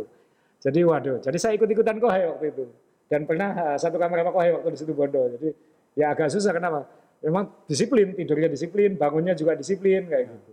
Jadi 0.60 0.80
waduh, 0.84 1.18
jadi 1.24 1.38
saya 1.40 1.54
ikut-ikutan 1.56 1.96
Kohai 2.00 2.24
waktu 2.32 2.46
itu. 2.52 2.64
Dan 3.10 3.26
pernah 3.26 3.74
eh, 3.74 3.78
satu 3.80 3.96
kamar 4.00 4.24
sama 4.24 4.32
Kohai 4.32 4.52
waktu 4.56 4.70
di 4.72 4.78
situ 4.80 4.92
Bondo. 4.96 5.24
Jadi 5.36 5.50
ya 6.00 6.16
agak 6.16 6.32
susah 6.32 6.52
kenapa? 6.56 6.86
Memang 7.20 7.52
disiplin, 7.68 8.16
tidurnya 8.16 8.48
disiplin, 8.48 8.96
bangunnya 8.96 9.36
juga 9.36 9.52
disiplin 9.56 10.08
kayak 10.08 10.32
gitu. 10.32 10.52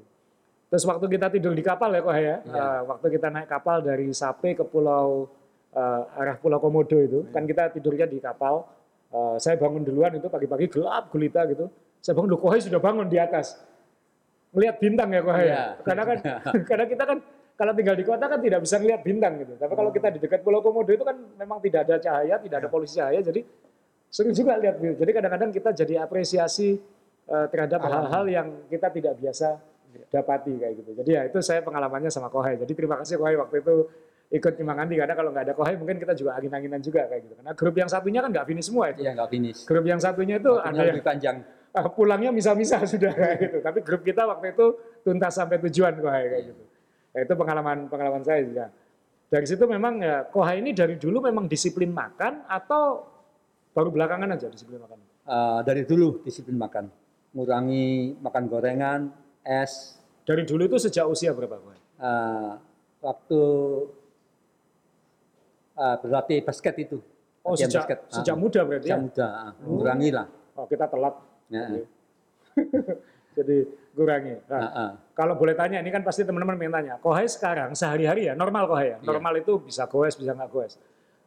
Terus 0.67 0.83
waktu 0.83 1.07
kita 1.07 1.31
tidur 1.31 1.55
di 1.55 1.63
kapal 1.63 1.95
ya 1.95 2.03
Kohai 2.03 2.25
ya, 2.27 2.37
Iya. 2.43 2.59
eh, 2.59 2.81
waktu 2.91 3.07
kita 3.15 3.29
naik 3.31 3.47
kapal 3.47 3.87
dari 3.87 4.11
Sape 4.11 4.59
ke 4.59 4.65
pulau 4.67 5.31
eh, 5.77 6.19
arah 6.19 6.41
Pulau 6.41 6.57
Komodo 6.59 6.97
itu, 6.97 7.29
kan 7.31 7.45
kita 7.45 7.69
tidurnya 7.71 8.09
di 8.09 8.19
kapal. 8.19 8.65
Eh, 9.13 9.37
saya 9.39 9.55
bangun 9.61 9.85
duluan 9.87 10.11
itu 10.17 10.27
pagi-pagi 10.27 10.67
gelap 10.73 11.13
gulita 11.13 11.45
gitu. 11.47 11.71
Saya 12.03 12.17
bangun, 12.19 12.35
loh 12.35 12.41
Kohai 12.43 12.65
sudah 12.65 12.81
bangun 12.83 13.07
di 13.07 13.21
atas. 13.21 13.61
Melihat 14.57 14.81
bintang 14.83 15.13
ya 15.13 15.21
Kohai 15.23 15.47
ya. 15.47 15.53
Iya. 15.53 15.65
Karena 15.85 16.03
kan 16.03 16.19
karena 16.73 16.85
kita 16.89 17.05
kan 17.07 17.19
kalau 17.57 17.73
tinggal 17.73 17.97
di 17.97 18.05
kota 18.05 18.25
kan 18.29 18.41
tidak 18.43 18.61
bisa 18.67 18.77
lihat 18.83 19.01
bintang 19.07 19.33
gitu. 19.39 19.55
Tapi 19.57 19.73
kalau 19.77 19.91
kita 19.95 20.09
di 20.13 20.19
dekat 20.19 20.41
Pulau 20.43 20.61
Komodo 20.65 20.91
itu 20.93 21.05
kan 21.07 21.17
memang 21.39 21.63
tidak 21.63 21.89
ada 21.89 21.97
cahaya, 22.03 22.35
tidak 22.43 22.57
ada 22.65 22.69
polusi 22.69 22.99
cahaya, 22.99 23.21
jadi 23.23 23.41
seru 24.11 24.33
juga 24.35 24.57
lihat 24.61 24.77
view. 24.81 24.93
Jadi 24.99 25.11
kadang-kadang 25.13 25.51
kita 25.55 25.71
jadi 25.77 25.95
apresiasi 26.05 26.77
eh, 27.29 27.47
terhadap 27.53 27.81
hal-hal 27.85 28.25
yang 28.29 28.49
kita 28.73 28.89
tidak 28.93 29.15
biasa 29.21 29.57
dapati 30.11 30.53
kayak 30.59 30.75
gitu. 30.83 30.91
Jadi 31.03 31.11
ya 31.11 31.23
itu 31.27 31.39
saya 31.41 31.61
pengalamannya 31.65 32.11
sama 32.13 32.29
Kohai. 32.29 32.61
Jadi 32.61 32.73
terima 32.73 33.01
kasih 33.01 33.17
Kohai 33.17 33.37
waktu 33.41 33.65
itu 33.65 33.75
ikut 34.27 34.55
Imang 34.59 34.83
Andi 34.83 34.99
karena 34.99 35.15
kalau 35.15 35.31
nggak 35.31 35.45
ada 35.51 35.55
Kohai 35.55 35.75
mungkin 35.79 35.97
kita 36.03 36.13
juga 36.13 36.35
angin-anginan 36.37 36.81
juga 36.83 37.07
kayak 37.07 37.23
gitu. 37.31 37.35
Karena 37.39 37.53
grup 37.55 37.75
yang 37.79 37.89
satunya 37.89 38.21
kan 38.21 38.31
nggak 38.35 38.47
finish 38.47 38.67
semua 38.67 38.85
itu. 38.91 39.01
Iya 39.03 39.13
nggak 39.17 39.31
finish. 39.31 39.59
Grup 39.65 39.85
yang 39.87 40.01
satunya 40.03 40.37
itu 40.37 40.51
Waktunya 40.51 40.71
ada 40.71 40.79
yang 40.83 40.97
lebih 40.99 41.07
panjang. 41.07 41.37
ah, 41.77 41.93
pulangnya 41.93 42.31
misah-misah 42.33 42.81
sudah 42.93 43.13
kayak 43.13 43.37
gitu. 43.41 43.57
Tapi 43.61 43.79
grup 43.85 44.03
kita 44.03 44.23
waktu 44.25 44.57
itu 44.57 44.67
tuntas 45.05 45.33
sampai 45.37 45.57
tujuan 45.69 45.95
Kohai 46.01 46.25
kayak 46.33 46.45
gitu. 46.53 46.63
Ya, 47.17 47.19
itu 47.25 47.35
pengalaman 47.37 47.89
pengalaman 47.89 48.23
saya 48.25 48.41
juga. 48.45 48.67
Dari 49.27 49.47
situ 49.49 49.65
memang 49.67 50.01
ya 50.01 50.25
Kohai 50.29 50.61
ini 50.65 50.71
dari 50.73 50.97
dulu 50.97 51.25
memang 51.25 51.49
disiplin 51.51 51.91
makan 51.93 52.47
atau 52.47 53.05
baru 53.77 53.93
belakangan 53.93 54.33
aja 54.33 54.49
disiplin 54.49 54.81
makan. 54.81 54.99
Eh, 55.27 55.61
dari 55.67 55.83
dulu 55.83 56.23
disiplin 56.23 56.55
makan, 56.55 56.87
ngurangi 57.35 58.15
makan 58.23 58.45
gorengan, 58.47 59.01
es. 59.47 59.97
Dari 60.27 60.43
dulu 60.43 60.67
itu 60.67 60.77
sejak 60.83 61.07
usia 61.07 61.31
berapa? 61.31 61.57
Eh, 61.63 62.53
waktu 63.01 63.43
eh, 65.79 65.97
berlatih 66.03 66.39
basket 66.43 66.75
itu. 66.83 66.99
Oh 67.47 67.55
latihan 67.55 67.71
sejak 67.71 67.83
basket. 67.87 67.99
sejak 68.11 68.35
Ah, 68.35 68.41
muda 68.43 68.61
berarti 68.67 68.87
sejak 68.91 68.99
ya? 68.99 69.05
muda, 69.07 69.27
ah, 69.31 69.53
mengurangi 69.63 70.11
lah. 70.11 70.27
Oh 70.59 70.67
kita 70.67 70.91
telat. 70.91 71.15
Ya. 71.47 71.63
Jadi 73.39 73.57
kurangi. 73.95 74.35
Nah, 74.51 74.59
ah, 74.59 74.67
ah. 74.75 74.91
kalau 75.15 75.39
boleh 75.39 75.55
tanya, 75.55 75.79
ini 75.79 75.93
kan 75.95 76.03
pasti 76.03 76.27
teman-teman 76.27 76.59
pengen 76.59 76.75
tanya. 76.75 76.95
Kohai 76.99 77.29
sekarang 77.31 77.77
sehari-hari 77.79 78.27
ya, 78.27 78.35
normal 78.35 78.67
Kohai 78.67 78.97
ya? 78.97 78.99
Iya. 78.99 79.07
Normal 79.07 79.33
itu 79.41 79.61
bisa 79.63 79.87
goes, 79.87 80.17
bisa 80.19 80.35
nggak 80.35 80.51
goes. 80.51 80.75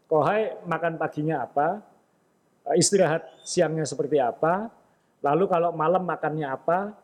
Kohai 0.10 0.58
makan 0.66 0.98
paginya 1.00 1.46
apa? 1.46 1.80
Eh, 2.68 2.82
Istirahat 2.82 3.26
siangnya 3.46 3.86
seperti 3.86 4.18
apa? 4.18 4.68
Lalu 5.22 5.46
kalau 5.48 5.70
malam 5.72 6.04
makannya 6.04 6.50
apa? 6.50 6.98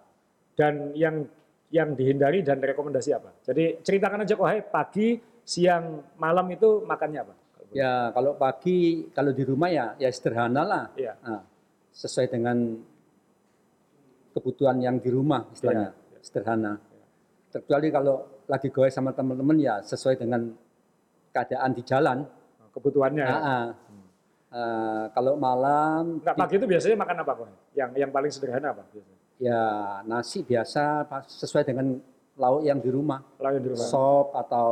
Dan 0.56 0.96
yang 0.96 1.28
yang 1.70 1.92
dihindari 1.94 2.40
dan 2.40 2.64
rekomendasi 2.64 3.12
apa? 3.12 3.36
Jadi 3.44 3.84
ceritakan 3.84 4.24
aja 4.24 4.40
Kohai 4.40 4.64
pagi, 4.64 5.20
siang, 5.44 6.16
malam 6.16 6.48
itu 6.48 6.82
makannya 6.88 7.20
apa? 7.28 7.34
Ya 7.76 8.08
kalau 8.16 8.40
pagi 8.40 9.12
kalau 9.12 9.36
di 9.36 9.44
rumah 9.44 9.68
ya 9.68 9.92
ya 10.00 10.08
sederhana 10.08 10.64
lah. 10.64 10.84
Iya. 10.96 11.20
Ah, 11.20 11.44
sesuai 11.92 12.32
dengan 12.32 12.80
kebutuhan 14.32 14.80
yang 14.80 14.96
di 15.00 15.12
rumah 15.12 15.44
istilahnya 15.52 15.92
Iya. 15.92 16.20
sederhana. 16.24 16.80
Kecuali 17.52 17.88
kalau 17.92 18.16
lagi 18.48 18.72
goes 18.72 18.96
sama 18.96 19.12
teman-teman 19.12 19.60
ya 19.60 19.84
sesuai 19.84 20.16
dengan 20.16 20.56
keadaan 21.36 21.72
di 21.76 21.84
jalan. 21.84 22.24
Kebutuhannya 22.72 23.24
ya. 23.24 23.36
Ah, 23.36 23.44
ah. 23.44 23.68
Eh, 24.56 25.06
kalau 25.12 25.36
malam 25.36 26.24
Nggak, 26.24 26.36
pagi 26.40 26.56
itu 26.56 26.68
biasanya 26.68 26.96
makan 26.96 27.16
apa 27.28 27.32
Kohai? 27.36 27.56
Yang 27.76 27.90
yang 28.00 28.12
paling 28.16 28.32
sederhana 28.32 28.68
apa? 28.72 28.84
biasanya? 28.88 29.20
Ya 29.38 29.62
nasi 30.04 30.42
biasa 30.42 31.04
sesuai 31.28 31.64
dengan 31.68 31.96
lauk 32.36 32.64
yang 32.64 32.80
di 32.80 32.90
rumah. 32.92 33.20
Yang 33.40 33.64
di 33.64 33.70
rumah. 33.76 33.88
Sop 33.88 34.36
atau 34.36 34.70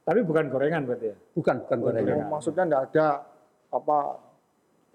Tapi 0.00 0.26
bukan 0.26 0.48
gorengan 0.50 0.82
berarti 0.88 1.12
ya? 1.12 1.16
bukan 1.36 1.56
bukan 1.68 1.78
gorengan. 1.78 2.26
Maksudnya 2.26 2.64
enggak 2.66 2.82
ada 2.90 3.06
apa 3.70 3.98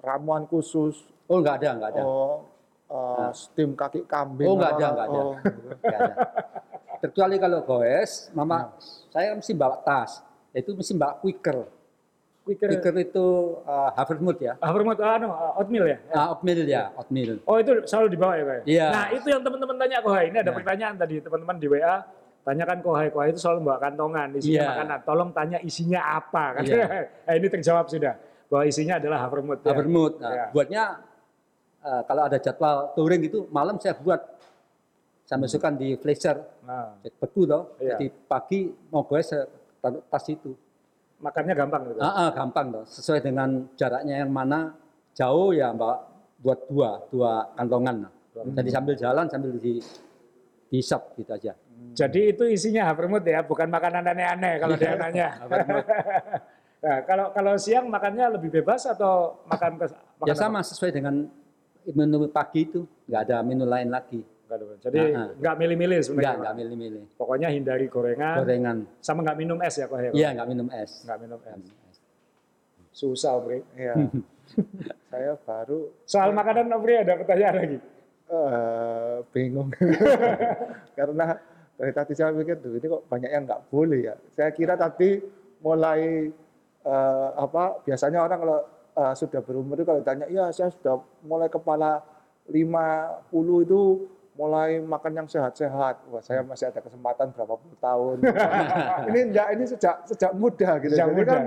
ramuan 0.04 0.44
khusus 0.46 1.08
Oh 1.26 1.40
enggak 1.40 1.64
ada 1.64 1.70
enggak 1.80 1.90
ada. 1.96 2.04
oh 2.04 2.38
eh, 2.92 3.30
steam 3.32 3.74
kaki 3.74 4.04
kambing 4.06 4.46
Oh, 4.50 4.60
enggak 4.60 4.76
ada, 4.76 4.86
enggak 4.92 5.08
ada. 5.08 5.20
oh, 5.22 5.34
Enggak 5.82 6.00
ada. 6.02 6.16
Kalau 7.40 7.60
goes, 7.64 8.12
mama 8.34 8.74
saya 9.14 9.38
mesti 9.38 9.54
bawa 9.54 9.78
tas. 9.82 10.26
Itu 10.52 10.74
mesti 10.74 10.94
bawa 10.98 11.16
quicker. 11.22 11.64
Quicker. 12.46 12.70
Quicker 12.78 12.96
itu 13.02 13.26
uh, 13.66 13.90
Havermut 13.98 14.38
ya. 14.38 14.54
Ah, 14.62 14.70
hormat, 14.70 15.02
ah, 15.02 15.18
anu, 15.18 15.34
ah, 15.34 15.58
oatmeal 15.58 15.90
ya? 15.90 15.98
Ah, 16.14 16.30
oatmeal 16.30 16.62
ya, 16.62 16.94
oatmeal. 16.94 17.42
Oh 17.50 17.58
itu 17.58 17.82
selalu 17.90 18.14
dibawa 18.14 18.38
ya 18.38 18.44
Pak? 18.46 18.56
ya? 18.56 18.62
Iya. 18.70 18.88
Nah 18.94 19.06
itu 19.18 19.28
yang 19.34 19.42
teman-teman 19.42 19.76
tanya 19.82 19.98
kok, 20.06 20.14
ini 20.14 20.38
ada 20.38 20.46
Iya. 20.46 20.58
pertanyaan 20.62 20.96
tadi 20.96 21.16
teman-teman 21.26 21.58
di 21.58 21.68
WA. 21.68 21.98
tanyakan 22.46 22.78
kohai 22.86 23.10
kohai 23.10 23.34
itu 23.34 23.42
selalu 23.42 23.66
bawa 23.66 23.82
kantongan 23.82 24.30
isinya 24.38 24.62
Iya. 24.62 24.70
makanan. 24.70 25.00
Tolong 25.02 25.30
tanya 25.34 25.58
isinya 25.66 26.02
apa 26.22 26.44
kan? 26.54 26.62
Iya. 26.62 26.86
eh, 27.34 27.36
ini 27.42 27.48
terjawab 27.50 27.90
sudah 27.90 28.14
bahwa 28.46 28.64
isinya 28.70 29.02
adalah 29.02 29.26
havermut. 29.26 29.66
ya. 29.66 29.74
Havermut. 29.74 30.14
Nah, 30.22 30.30
Iya. 30.30 30.46
Buatnya 30.54 30.84
eh, 31.82 32.02
kalau 32.06 32.22
ada 32.30 32.38
jadwal 32.38 32.94
touring 32.94 33.26
itu 33.26 33.50
malam 33.50 33.82
saya 33.82 33.98
buat 33.98 34.22
saya 35.26 35.42
masukkan 35.42 35.74
di 35.74 35.98
flasher 35.98 36.38
Nah, 36.62 37.02
beku 37.02 37.50
toh. 37.50 37.74
Iya. 37.82 37.98
Jadi 37.98 38.14
pagi 38.30 38.70
mau 38.94 39.02
gue 39.02 39.26
saya 39.26 39.50
taruh 39.82 40.06
tas 40.06 40.26
itu. 40.30 40.54
Makannya 41.20 41.54
gampang 41.56 41.82
gitu. 41.92 42.00
Ah, 42.02 42.28
ah, 42.28 42.30
gampang 42.34 42.66
toh. 42.72 42.84
Sesuai 42.88 43.20
dengan 43.24 43.70
jaraknya 43.80 44.26
yang 44.26 44.32
mana 44.32 44.76
jauh 45.16 45.56
ya 45.56 45.72
mbak 45.72 45.98
buat 46.44 46.60
dua 46.68 46.90
dua 47.10 47.32
kantongan. 47.56 48.12
Jadi 48.36 48.70
sambil 48.70 48.96
jalan 49.00 49.26
sambil 49.32 49.56
di 49.56 49.80
dihisap 50.68 51.16
gitu 51.16 51.32
aja. 51.32 51.54
Jadi 51.96 52.36
itu 52.36 52.44
isinya 52.52 52.92
havermut 52.92 53.24
ya, 53.24 53.40
bukan 53.48 53.72
makanan 53.72 54.04
aneh-aneh 54.04 54.60
kalau 54.60 54.76
dia 54.76 55.00
nanya. 55.00 55.40
nah, 56.84 56.98
kalau 57.08 57.32
kalau 57.32 57.54
siang 57.56 57.88
makannya 57.88 58.36
lebih 58.36 58.60
bebas 58.60 58.84
atau 58.84 59.40
makan 59.48 59.80
ke 59.80 59.86
makan 60.20 60.28
Ya 60.28 60.34
apa? 60.36 60.44
sama 60.44 60.60
sesuai 60.60 60.92
dengan 60.92 61.32
menu 61.88 62.28
pagi 62.28 62.68
itu 62.68 62.84
nggak 63.08 63.22
ada 63.32 63.38
menu 63.46 63.64
lain 63.64 63.88
lagi. 63.88 64.20
Enggak 64.46 64.58
ada. 64.62 64.66
Jadi 64.80 65.00
Ah, 65.02 65.18
ah. 65.18 65.28
nggak 65.36 65.56
milih-milih 65.58 65.98
Nggak 65.98 66.08
sebenarnya. 66.08 66.38
nggak 66.40 66.56
milih-milih. 66.56 67.04
Pokoknya 67.18 67.48
hindari 67.50 67.86
gorengan, 67.88 68.36
Gorengan. 68.40 68.78
sama 69.00 69.20
nggak 69.22 69.38
minum 69.38 69.58
es 69.60 69.76
ya 69.76 69.86
kok 69.86 69.98
ya. 69.98 70.12
Iya 70.12 70.28
nggak 70.34 70.48
minum 70.48 70.68
es. 70.70 70.92
Nggak 71.02 71.20
minum 71.20 71.40
es. 71.42 71.66
Susah 72.92 73.32
Omri. 73.36 73.60
Iya. 73.74 73.94
saya 75.10 75.34
baru 75.42 75.90
Soal 76.06 76.30
makanan 76.32 76.70
Omri 76.70 76.94
ada 76.96 77.18
pertanyaan 77.18 77.56
lagi. 77.58 77.78
eh, 78.26 79.18
bingung 79.30 79.70
karena 80.98 81.38
dari 81.76 81.92
tadi 81.92 82.14
saya 82.14 82.32
pikir 82.32 82.58
tuh 82.58 82.74
ini 82.74 82.88
kok 82.88 83.06
banyak 83.06 83.30
yang 83.30 83.44
nggak 83.44 83.62
boleh 83.68 84.00
ya. 84.04 84.16
Saya 84.30 84.50
kira 84.50 84.74
tadi 84.74 85.18
mulai 85.60 86.30
eh, 86.82 87.30
apa 87.36 87.82
biasanya 87.82 88.22
orang 88.22 88.40
kalau 88.40 88.60
eh, 88.96 89.14
sudah 89.14 89.42
berumur 89.42 89.74
itu 89.74 89.84
kalau 89.84 90.00
ditanya 90.00 90.26
ya 90.28 90.50
saya 90.50 90.70
sudah 90.70 90.96
mulai 91.22 91.50
kepala 91.50 92.02
50 92.46 93.26
itu 93.62 93.82
mulai 94.36 94.84
makan 94.84 95.12
yang 95.24 95.28
sehat-sehat. 95.32 96.04
Wah, 96.12 96.20
saya 96.20 96.44
masih 96.44 96.68
ada 96.68 96.84
kesempatan 96.84 97.32
berapa 97.32 97.56
puluh 97.56 97.78
tahun. 97.80 98.18
ini 99.10 99.20
enggak 99.32 99.48
ini 99.56 99.64
sejak 99.64 99.96
sejak 100.12 100.32
muda 100.36 100.76
gitu. 100.84 100.94
Sejak 100.94 101.08
Jadi 101.10 101.20
muda. 101.24 101.32
kan 101.32 101.44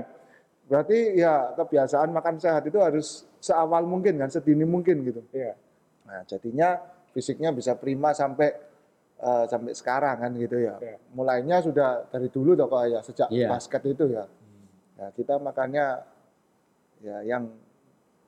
berarti 0.69 0.99
ya 1.17 1.35
kebiasaan 1.57 2.13
makan 2.13 2.37
sehat 2.41 2.63
itu 2.69 2.77
harus 2.81 3.25
seawal 3.41 3.85
mungkin 3.85 4.17
kan, 4.21 4.29
sedini 4.33 4.65
mungkin 4.65 5.05
gitu. 5.05 5.21
Iya. 5.33 5.53
Nah, 6.09 6.25
jadinya 6.25 6.81
fisiknya 7.13 7.53
bisa 7.53 7.77
prima 7.77 8.17
sampai 8.17 8.57
eh, 9.19 9.45
sampai 9.49 9.73
sekarang 9.77 10.17
kan 10.25 10.33
gitu 10.37 10.57
ya. 10.57 10.81
Iya. 10.81 10.97
Mulainya 11.13 11.61
sudah 11.61 12.09
dari 12.09 12.33
dulu 12.33 12.57
toh 12.57 12.69
Kak, 12.73 12.85
ya, 12.89 13.01
sejak 13.05 13.29
Iya. 13.29 13.49
basket 13.53 13.83
itu 13.85 14.05
ya. 14.17 14.25
Ya, 14.99 15.07
kita 15.15 15.37
makannya 15.39 15.87
ya 17.05 17.17
yang 17.23 17.53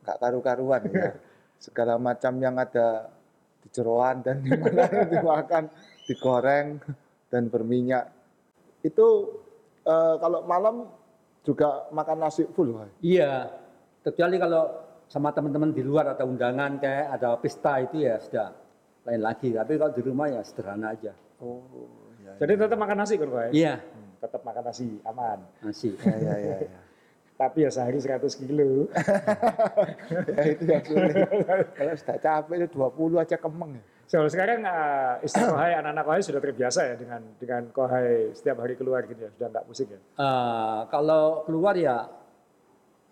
nggak 0.04 0.16
karu-karuan 0.20 0.84
ya. 0.92 1.16
Segala 1.64 2.00
macam 2.00 2.40
yang 2.40 2.56
ada 2.56 3.12
jeroan 3.70 4.22
dan 4.22 4.42
di 4.42 4.50
mana 4.50 4.86
dimakan, 5.12 5.64
digoreng 6.06 6.78
dan 7.30 7.46
berminyak. 7.46 8.10
Itu 8.82 9.06
eh, 9.84 10.14
kalau 10.18 10.42
malam 10.44 10.86
juga 11.40 11.88
makan 11.90 12.16
nasi 12.20 12.44
full, 12.52 12.74
Kak. 12.76 13.00
Iya. 13.00 13.48
Kecuali 14.00 14.36
kalau 14.40 14.62
sama 15.10 15.34
teman-teman 15.34 15.74
di 15.74 15.82
luar 15.82 16.14
ada 16.14 16.22
undangan 16.22 16.78
kayak 16.78 17.18
ada 17.18 17.34
pesta 17.36 17.82
itu 17.82 18.04
ya 18.06 18.16
sudah 18.22 18.48
lain 19.08 19.20
lagi. 19.20 19.50
Tapi 19.52 19.72
kalau 19.76 19.92
di 19.92 20.02
rumah 20.04 20.26
ya 20.30 20.40
sederhana 20.44 20.92
aja. 20.94 21.12
Oh, 21.40 21.64
ya. 22.20 22.36
Jadi 22.38 22.52
tetap 22.60 22.78
makan 22.78 22.96
nasi 23.00 23.14
kan 23.16 23.28
Pak? 23.28 23.42
ya? 23.42 23.50
Iya. 23.50 23.74
Hmm, 23.80 24.10
Tetap 24.20 24.40
makan 24.44 24.62
nasi, 24.68 24.86
aman. 25.08 25.38
Nasi. 25.64 25.90
Ya, 25.96 26.16
ya, 26.20 26.34
ya, 26.36 26.56
ya. 26.68 26.80
Tapi 27.40 27.64
ya 27.64 27.70
sehari 27.72 27.96
100 27.96 28.20
kilo. 28.36 28.84
ya 30.36 30.42
itu 30.44 30.62
yang 30.68 30.84
sulit. 30.84 31.16
Kalau 31.72 31.92
sudah 31.96 32.18
capek 32.20 32.54
itu 32.60 32.76
20 32.76 33.16
aja 33.24 33.36
kemeng. 33.40 33.80
ya. 33.80 33.84
So, 34.10 34.26
sekarang 34.28 34.66
uh, 34.66 35.22
istri 35.24 35.40
kohai, 35.46 35.72
anak-anak 35.78 36.04
kohai 36.04 36.20
sudah 36.20 36.42
terbiasa 36.42 36.80
ya 36.82 36.94
dengan 37.00 37.22
dengan 37.40 37.62
kohai 37.72 38.34
setiap 38.36 38.60
hari 38.60 38.74
keluar 38.76 39.06
gitu 39.06 39.22
ya, 39.22 39.30
sudah 39.32 39.48
nggak 39.54 39.64
pusing 39.70 39.88
ya. 39.88 40.00
Eh, 40.02 40.80
kalau 40.90 41.46
keluar 41.48 41.78
ya 41.78 42.10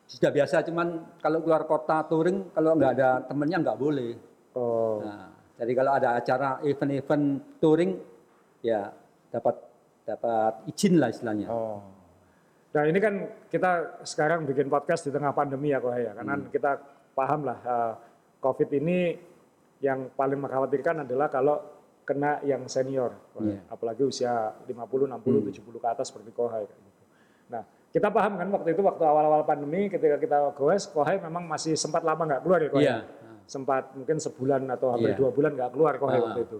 sudah 0.04 0.28
biasa. 0.28 0.66
Cuman 0.66 1.16
kalau 1.22 1.38
keluar 1.40 1.64
kota 1.64 2.04
touring 2.04 2.52
kalau 2.52 2.76
nggak 2.76 2.92
ada 2.98 3.24
temennya 3.24 3.58
nggak 3.64 3.78
boleh. 3.78 4.12
Oh, 4.58 5.00
Nah, 5.00 5.30
jadi 5.56 5.72
kalau 5.72 5.92
ada 5.94 6.08
acara 6.18 6.48
event-event 6.66 7.24
touring 7.62 7.92
ya 8.60 8.90
dapat 9.30 9.54
dapat 10.02 10.52
izin 10.68 10.98
lah 10.98 11.14
istilahnya. 11.14 11.48
Oh. 11.48 11.97
Nah 12.68 12.82
ini 12.84 12.98
kan 13.00 13.14
kita 13.48 14.04
sekarang 14.04 14.44
bikin 14.44 14.68
podcast 14.68 15.08
di 15.08 15.10
tengah 15.10 15.32
pandemi 15.32 15.72
ya 15.72 15.80
kohai 15.80 16.04
ya, 16.04 16.12
karena 16.12 16.36
kita 16.52 16.70
paham 17.16 17.48
lah 17.48 17.58
uh, 17.64 17.92
COVID 18.38 18.68
ini 18.76 19.16
yang 19.80 20.12
paling 20.12 20.36
mengkhawatirkan 20.38 21.08
adalah 21.08 21.26
kalau 21.26 21.56
kena 22.04 22.40
yang 22.40 22.64
senior. 22.66 23.12
Iya. 23.36 23.60
apalagi 23.68 24.02
usia 24.04 24.52
50, 24.64 24.68
60, 24.68 25.48
70 25.54 25.82
ke 25.82 25.88
atas 25.88 26.08
seperti 26.12 26.30
kohai. 26.32 26.64
gitu. 26.64 27.04
Nah 27.52 27.62
kita 27.88 28.08
paham 28.08 28.36
kan 28.36 28.48
waktu 28.52 28.76
itu 28.76 28.84
waktu 28.84 29.00
awal-awal 29.00 29.42
pandemi 29.44 29.88
ketika 29.88 30.20
kita 30.20 30.52
goes, 30.52 30.88
kohai 30.88 31.16
memang 31.18 31.48
masih 31.48 31.72
sempat 31.72 32.04
lama 32.04 32.20
nggak 32.24 32.42
keluar 32.44 32.60
ya 32.60 32.68
kohai. 32.68 32.84
Iya. 32.84 32.98
sempat 33.48 33.96
mungkin 33.96 34.20
sebulan 34.20 34.68
atau 34.68 34.92
hampir 34.92 35.16
Iya. 35.16 35.24
dua 35.24 35.30
bulan 35.32 35.56
nggak 35.56 35.72
keluar 35.72 35.96
kohai 35.96 36.20
Ah. 36.20 36.24
waktu 36.28 36.40
itu. 36.44 36.58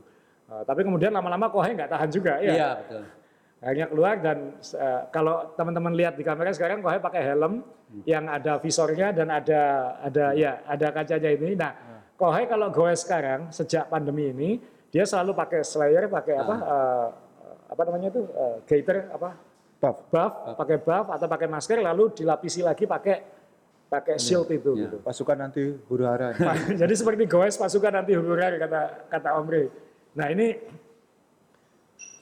Uh, 0.48 0.64
tapi 0.64 0.80
kemudian 0.80 1.12
lama-lama 1.12 1.52
kohai 1.52 1.76
nggak 1.76 1.92
tahan 1.92 2.08
juga 2.08 2.40
ya. 2.40 2.52
Iya, 2.56 2.68
betul. 2.80 3.02
Akhirnya 3.58 3.90
keluar 3.90 4.14
dan 4.22 4.54
uh, 4.78 5.02
kalau 5.10 5.50
teman-teman 5.58 5.90
lihat 5.98 6.14
di 6.14 6.22
kamera 6.22 6.54
sekarang 6.54 6.78
kohai 6.78 7.02
pakai 7.02 7.22
helm 7.26 7.66
yang 8.06 8.30
ada 8.30 8.62
visornya 8.62 9.10
dan 9.10 9.26
ada 9.34 9.62
ada 9.98 10.24
ya 10.38 10.62
ada 10.62 10.94
kacanya 10.94 11.30
ini. 11.34 11.58
Nah, 11.58 11.74
kohai 12.14 12.46
kalau 12.46 12.70
goes 12.70 13.02
sekarang 13.02 13.50
sejak 13.50 13.90
pandemi 13.90 14.30
ini 14.30 14.50
dia 14.94 15.02
selalu 15.02 15.34
pakai 15.34 15.66
slayer, 15.66 16.06
pakai 16.06 16.38
apa 16.38 16.54
uh, 16.54 17.06
apa 17.68 17.82
namanya 17.82 18.08
itu 18.14 18.22
uh, 18.30 18.62
gaiter 18.64 19.10
apa 19.10 19.34
Buff. 19.78 20.10
buff, 20.10 20.32
pakai 20.58 20.78
buff 20.82 21.06
atau 21.06 21.26
pakai 21.30 21.46
masker 21.46 21.78
lalu 21.78 22.10
dilapisi 22.10 22.66
lagi 22.66 22.82
pakai 22.82 23.22
pakai 23.86 24.18
shield 24.18 24.50
itu 24.50 24.74
Iya. 24.74 24.82
gitu. 24.90 24.96
Pasukan 25.02 25.38
nanti 25.38 25.62
huru 25.86 26.02
hara. 26.02 26.34
Jadi 26.82 26.94
seperti 26.98 27.30
goes 27.30 27.54
pasukan 27.54 27.94
anti 27.94 28.14
huru-hara 28.18 28.58
kata 28.58 28.80
kata 29.06 29.28
Omri. 29.38 29.70
Nah 30.18 30.28
ini 30.34 30.58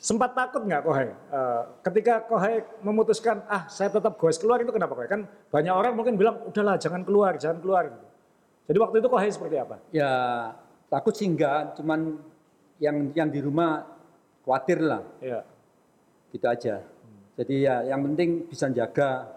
sempat 0.06 0.38
takut 0.38 0.62
nggak 0.62 0.86
Kohai? 0.86 1.10
Eh, 1.10 1.62
ketika 1.82 2.22
Kohai 2.22 2.62
memutuskan 2.78 3.42
ah 3.50 3.66
saya 3.66 3.90
tetap 3.90 4.14
goes 4.14 4.38
keluar 4.38 4.62
itu 4.62 4.70
kenapa 4.70 4.94
Kohai? 4.94 5.10
Kan 5.10 5.26
banyak 5.50 5.74
orang 5.74 5.98
mungkin 5.98 6.14
bilang 6.14 6.46
udahlah 6.46 6.78
jangan 6.78 7.02
keluar, 7.02 7.34
jangan 7.34 7.58
keluar. 7.58 7.90
Gitu. 7.90 8.06
Jadi 8.70 8.78
waktu 8.78 8.96
itu 9.02 9.08
Kohai 9.10 9.30
seperti 9.34 9.56
apa? 9.58 9.76
Ya 9.90 10.10
takut 10.86 11.10
sih 11.10 11.26
enggak, 11.26 11.74
cuman 11.74 12.22
yang 12.78 13.10
yang 13.18 13.26
di 13.26 13.42
rumah 13.42 13.82
khawatir 14.46 14.78
lah, 14.78 15.02
Ya. 15.18 15.42
gitu 16.30 16.46
aja. 16.46 16.86
Jadi 17.34 17.54
ya 17.66 17.82
yang 17.84 18.00
penting 18.06 18.46
bisa 18.46 18.70
jaga, 18.70 19.34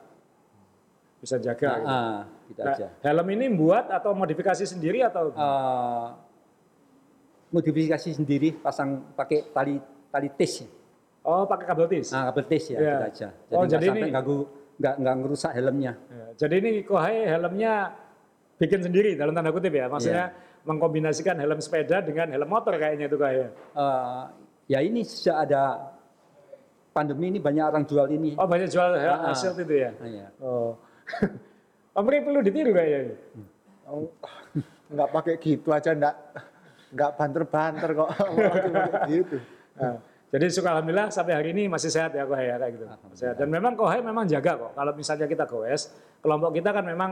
Bisa 1.17 1.35
jaga. 1.41 1.71
gitu. 1.81 1.89
ah, 1.89 2.19
gitu 2.45 2.61
Nah, 2.61 2.73
aja. 2.77 2.87
helm 3.01 3.27
ini 3.33 3.49
buat 3.51 3.89
atau 3.89 4.13
modifikasi 4.13 4.63
sendiri 4.63 5.01
atau 5.01 5.33
Eh, 5.33 6.07
modifikasi 7.49 8.13
sendiri, 8.13 8.53
pasang 8.55 9.01
pakai 9.17 9.49
tali 9.49 9.81
tali 10.09 10.29
tis, 10.31 10.61
ya. 10.61 10.67
oh 11.21 11.45
pakai 11.45 11.65
kabel 11.65 11.85
tis? 11.87 12.09
nah 12.09 12.29
kabel 12.29 12.43
tis 12.45 12.63
ya, 12.65 12.77
Iya. 12.77 12.81
gitu 12.81 13.05
aja. 13.05 13.27
Jadi 13.29 13.53
Oh, 13.53 13.59
nggak 13.59 13.71
jadi 13.71 13.85
sampai 13.87 14.01
ini- 14.01 14.11
ganggu, 14.11 14.37
nggak 14.75 14.93
nggak 14.97 15.15
ngerusak 15.15 15.51
helmnya. 15.53 15.93
Ya, 16.09 16.25
jadi 16.37 16.55
ini 16.57 16.71
Kohai 16.81 17.17
helmnya 17.25 17.73
bikin 18.55 18.79
sendiri 18.81 19.09
dalam 19.13 19.31
tanda 19.31 19.49
kutip 19.49 19.71
ya, 19.71 19.85
maksudnya 19.85 20.25
mengkombinasikan 20.61 21.35
helm 21.35 21.59
sepeda 21.59 21.99
dengan 21.99 22.27
helm 22.29 22.45
motor 22.45 22.73
kayaknya 22.73 23.05
itu 23.05 23.15
Kohai. 23.15 23.37
ya. 23.37 23.47
Eh, 23.75 24.21
ya 24.67 24.79
ini 24.81 25.01
sejak 25.01 25.37
ada 25.45 25.93
pandemi 26.89 27.29
ini 27.29 27.39
banyak 27.39 27.63
orang 27.63 27.83
jual 27.85 28.07
ini. 28.07 28.33
Oh 28.35 28.43
banyak 28.43 28.67
jual 28.67 28.91
helm 28.91 29.19
Ah. 29.23 29.33
shield 29.33 29.57
itu 29.57 29.75
ya? 29.77 29.91
Ah, 29.95 30.09
ya. 30.09 30.27
Oh. 30.39 30.73
Omri 31.95 32.21
perlu 32.21 32.39
ditiru 32.39 32.71
kayaknya. 32.71 33.15
Oh, 33.85 34.09
nggak 34.89 35.09
pakai 35.11 35.33
gitu 35.37 35.69
aja 35.69 35.91
nggak 35.91 36.15
nggak 36.89 37.11
banter-banter 37.15 37.89
kok 37.93 38.09
gitu. 39.11 39.37
Nah, 39.79 39.95
jadi 40.29 40.45
syukur 40.51 40.69
alhamdulillah 40.69 41.09
sampai 41.09 41.33
hari 41.33 41.49
ini 41.57 41.65
masih 41.65 41.89
sehat 41.89 42.13
ya 42.13 42.27
Kohai 42.27 42.53
ya 42.53 42.55
kayak 42.61 42.71
gitu. 42.77 42.85
Sehat. 43.17 43.35
Dan 43.39 43.47
memang 43.49 43.73
Kohai 43.73 44.03
memang 44.05 44.29
jaga 44.29 44.59
kok. 44.59 44.71
Kalau 44.77 44.91
misalnya 44.93 45.25
kita 45.25 45.49
goes, 45.49 45.89
kelompok 46.21 46.53
kita 46.53 46.69
kan 46.69 46.85
memang 46.85 47.11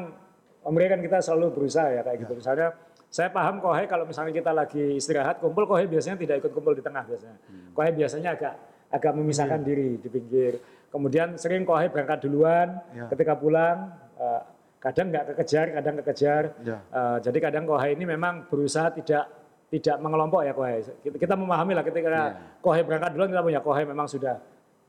Omri 0.67 0.85
kan 0.91 0.99
kita 0.99 1.23
selalu 1.23 1.55
berusaha 1.55 1.87
ya 1.89 2.01
kayak 2.03 2.27
gitu. 2.27 2.33
Misalnya 2.37 2.75
saya 3.07 3.31
paham 3.31 3.63
Kohai 3.63 3.87
kalau 3.87 4.03
misalnya 4.03 4.35
kita 4.35 4.51
lagi 4.51 4.99
istirahat 4.99 5.39
kumpul 5.39 5.63
Kohai 5.65 5.87
biasanya 5.87 6.19
tidak 6.19 6.43
ikut 6.43 6.51
kumpul 6.51 6.75
di 6.75 6.83
tengah 6.83 7.07
biasanya. 7.07 7.39
Kohai 7.71 7.91
biasanya 7.95 8.29
agak 8.35 8.53
agak 8.91 9.11
memisahkan 9.15 9.59
diri 9.63 9.95
di 9.97 10.07
pinggir. 10.11 10.59
Kemudian 10.91 11.39
sering 11.39 11.63
Kohai 11.63 11.87
berangkat 11.89 12.21
duluan, 12.27 12.83
Ya. 12.93 13.07
ketika 13.09 13.33
pulang 13.39 13.95
eh, 14.19 14.41
kadang 14.77 15.07
nggak 15.09 15.25
kekejar, 15.33 15.65
kadang 15.73 15.95
kekejar. 16.03 16.43
Ya. 16.61 16.77
Eh, 16.83 17.17
jadi 17.23 17.37
kadang 17.49 17.63
Kohai 17.65 17.95
ini 17.95 18.03
memang 18.05 18.45
berusaha 18.51 18.91
tidak 18.93 19.25
tidak 19.67 19.99
mengelompok 19.99 20.41
ya 20.41 20.53
Kohai. 20.55 20.79
Kita, 20.79 21.15
kita 21.19 21.33
memahami 21.35 21.75
lah 21.75 21.83
ketika 21.83 22.07
Iya. 22.07 22.23
Kohai 22.63 22.81
berangkat 22.87 23.11
duluan 23.11 23.29
kita 23.29 23.43
punya 23.43 23.59
Kohai 23.59 23.83
memang 23.83 24.07
sudah 24.07 24.39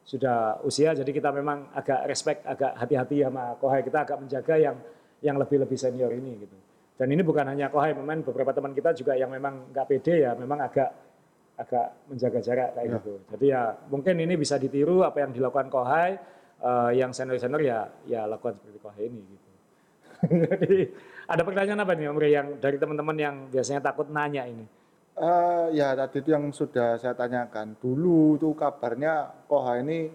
sudah 0.03 0.57
usia 0.65 0.97
jadi 0.97 1.11
kita 1.11 1.29
memang 1.35 1.69
agak 1.75 2.09
respect 2.09 2.41
agak 2.47 2.79
hati-hati 2.79 3.21
sama 3.21 3.59
Kohai 3.59 3.83
kita 3.83 4.07
agak 4.07 4.23
menjaga 4.23 4.55
yang 4.57 4.77
yang 5.21 5.37
lebih-lebih 5.37 5.75
senior 5.75 6.15
ini 6.15 6.47
gitu. 6.47 6.57
Dan 6.95 7.11
ini 7.11 7.23
bukan 7.23 7.47
hanya 7.47 7.71
Kohai, 7.71 7.95
memang 7.95 8.23
beberapa 8.23 8.51
teman 8.51 8.71
kita 8.71 8.91
juga 8.93 9.15
yang 9.15 9.31
memang 9.31 9.71
nggak 9.71 9.87
pede 9.87 10.23
ya 10.23 10.35
memang 10.35 10.63
agak 10.63 10.91
agak 11.59 11.87
menjaga 12.07 12.39
jarak 12.39 12.71
kayak 12.73 12.87
Ya. 12.87 12.95
gitu. 13.03 13.15
Jadi 13.35 13.47
ya 13.51 13.63
mungkin 13.91 14.15
ini 14.15 14.35
bisa 14.39 14.55
ditiru 14.57 15.03
apa 15.03 15.27
yang 15.27 15.35
dilakukan 15.35 15.67
Kohai 15.69 16.11
eh, 16.59 16.91
yang 16.95 17.11
senior-senior 17.11 17.63
ya 17.63 17.79
ya 18.07 18.31
lakukan 18.31 18.55
seperti 18.63 18.79
Kohai 18.79 19.03
ini 19.11 19.21
gitu. 19.27 19.49
Jadi 20.63 20.79
ada 21.29 21.43
pertanyaan 21.45 21.85
apa 21.85 21.93
nih 21.93 22.09
Om 22.09 22.19
Rey 22.19 22.33
yang 22.33 22.49
dari 22.57 22.81
teman-teman 22.81 23.17
yang 23.21 23.37
biasanya 23.53 23.85
takut 23.85 24.09
nanya 24.09 24.49
ini? 24.49 24.65
Eh, 25.19 25.67
ya 25.77 25.93
tadi 25.93 26.25
itu 26.25 26.33
yang 26.33 26.49
sudah 26.49 26.97
saya 26.97 27.13
tanyakan. 27.13 27.77
Dulu 27.77 28.41
tuh 28.41 28.57
kabarnya 28.57 29.45
Koha 29.45 29.85
ini 29.85 30.09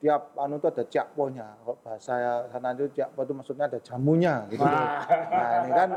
tiap 0.00 0.32
anu 0.40 0.56
tuh 0.56 0.72
ada 0.72 0.88
cakponya. 0.88 1.58
Kok 1.68 1.78
bahasa 1.84 2.48
sana 2.48 2.72
itu 2.72 2.88
cakpo 2.96 3.28
itu 3.28 3.34
maksudnya 3.36 3.68
ada 3.68 3.78
jamunya 3.82 4.48
gitu. 4.48 4.64
Nah 4.64 5.50
ini 5.66 5.70
kan 5.76 5.90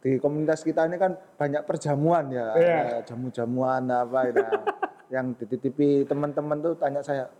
di 0.00 0.10
komunitas 0.16 0.64
kita 0.64 0.88
ini 0.88 0.96
kan 0.96 1.12
banyak 1.36 1.62
perjamuan 1.68 2.32
ya. 2.32 2.56
Ada 2.56 2.98
jamu-jamuan 3.04 3.84
apa 3.92 4.18
itu. 4.32 4.44
yang 5.08 5.32
dititipi 5.36 6.04
teman-teman 6.04 6.60
tuh 6.60 6.76
tanya 6.76 7.00
saya, 7.00 7.32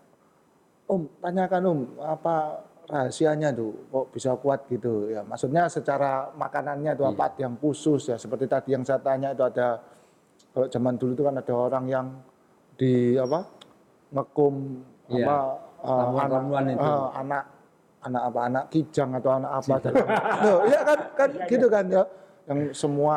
Om 0.89 1.05
tanyakan 1.21 1.63
Om 1.69 1.81
apa 2.01 2.65
rahasianya 2.89 3.53
tuh 3.53 3.71
kok 3.93 4.07
bisa 4.11 4.33
kuat 4.41 4.65
gitu? 4.67 5.13
Ya 5.13 5.21
maksudnya 5.23 5.69
secara 5.69 6.33
makanannya 6.33 6.97
itu 6.97 7.05
apa? 7.05 7.37
Yang 7.37 7.55
khusus 7.61 8.03
ya 8.09 8.17
seperti 8.17 8.49
tadi 8.49 8.73
yang 8.73 8.83
saya 8.83 8.99
tanya 8.99 9.37
itu 9.37 9.45
ada 9.45 9.79
kalau 10.51 10.67
zaman 10.67 10.97
dulu 10.97 11.13
itu 11.13 11.25
kan 11.29 11.37
ada 11.37 11.53
orang 11.55 11.85
yang 11.87 12.07
di 12.75 13.15
apa 13.15 13.45
ngekum 14.11 14.55
Iya, 15.09 15.25
apa 15.25 15.37
eh, 15.81 16.21
anak 16.21 16.41
itu. 16.69 16.85
eh, 16.85 17.09
anak 17.17 17.43
anak 17.99 18.23
apa 18.29 18.41
anak 18.45 18.65
kijang 18.69 19.11
atau 19.17 19.31
anak 19.41 19.53
apa 19.57 19.75
Loh, 20.45 20.59
iya 20.69 20.81
kan 20.85 20.99
kan 21.17 21.29
gitu 21.49 21.67
kan 21.73 21.85
ya. 21.89 22.03
Yang 22.49 22.61
semua 22.77 23.17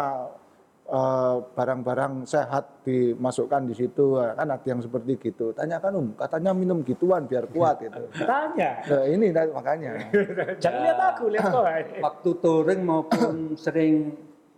barang-barang 1.56 2.28
sehat 2.28 2.84
dimasukkan 2.84 3.64
di 3.64 3.72
situ 3.80 4.20
kan 4.20 4.44
ada 4.44 4.68
yang 4.68 4.84
seperti 4.84 5.16
gitu 5.24 5.56
tanyakan 5.56 5.92
um 5.96 6.08
katanya 6.20 6.52
minum 6.52 6.84
gituan 6.84 7.24
biar 7.32 7.48
kuat 7.48 7.80
gitu 7.80 8.12
Tanya. 8.28 8.84
Nah, 8.84 9.04
ini 9.08 9.32
tadi 9.32 9.50
makanya 9.56 9.92
Jangan 10.64 10.80
lihat 10.84 11.00
aku, 11.16 11.24
lihat 11.32 11.48
Kohai. 11.48 11.84
waktu 12.06 12.30
touring 12.44 12.82
maupun 12.84 13.56
sering 13.56 14.16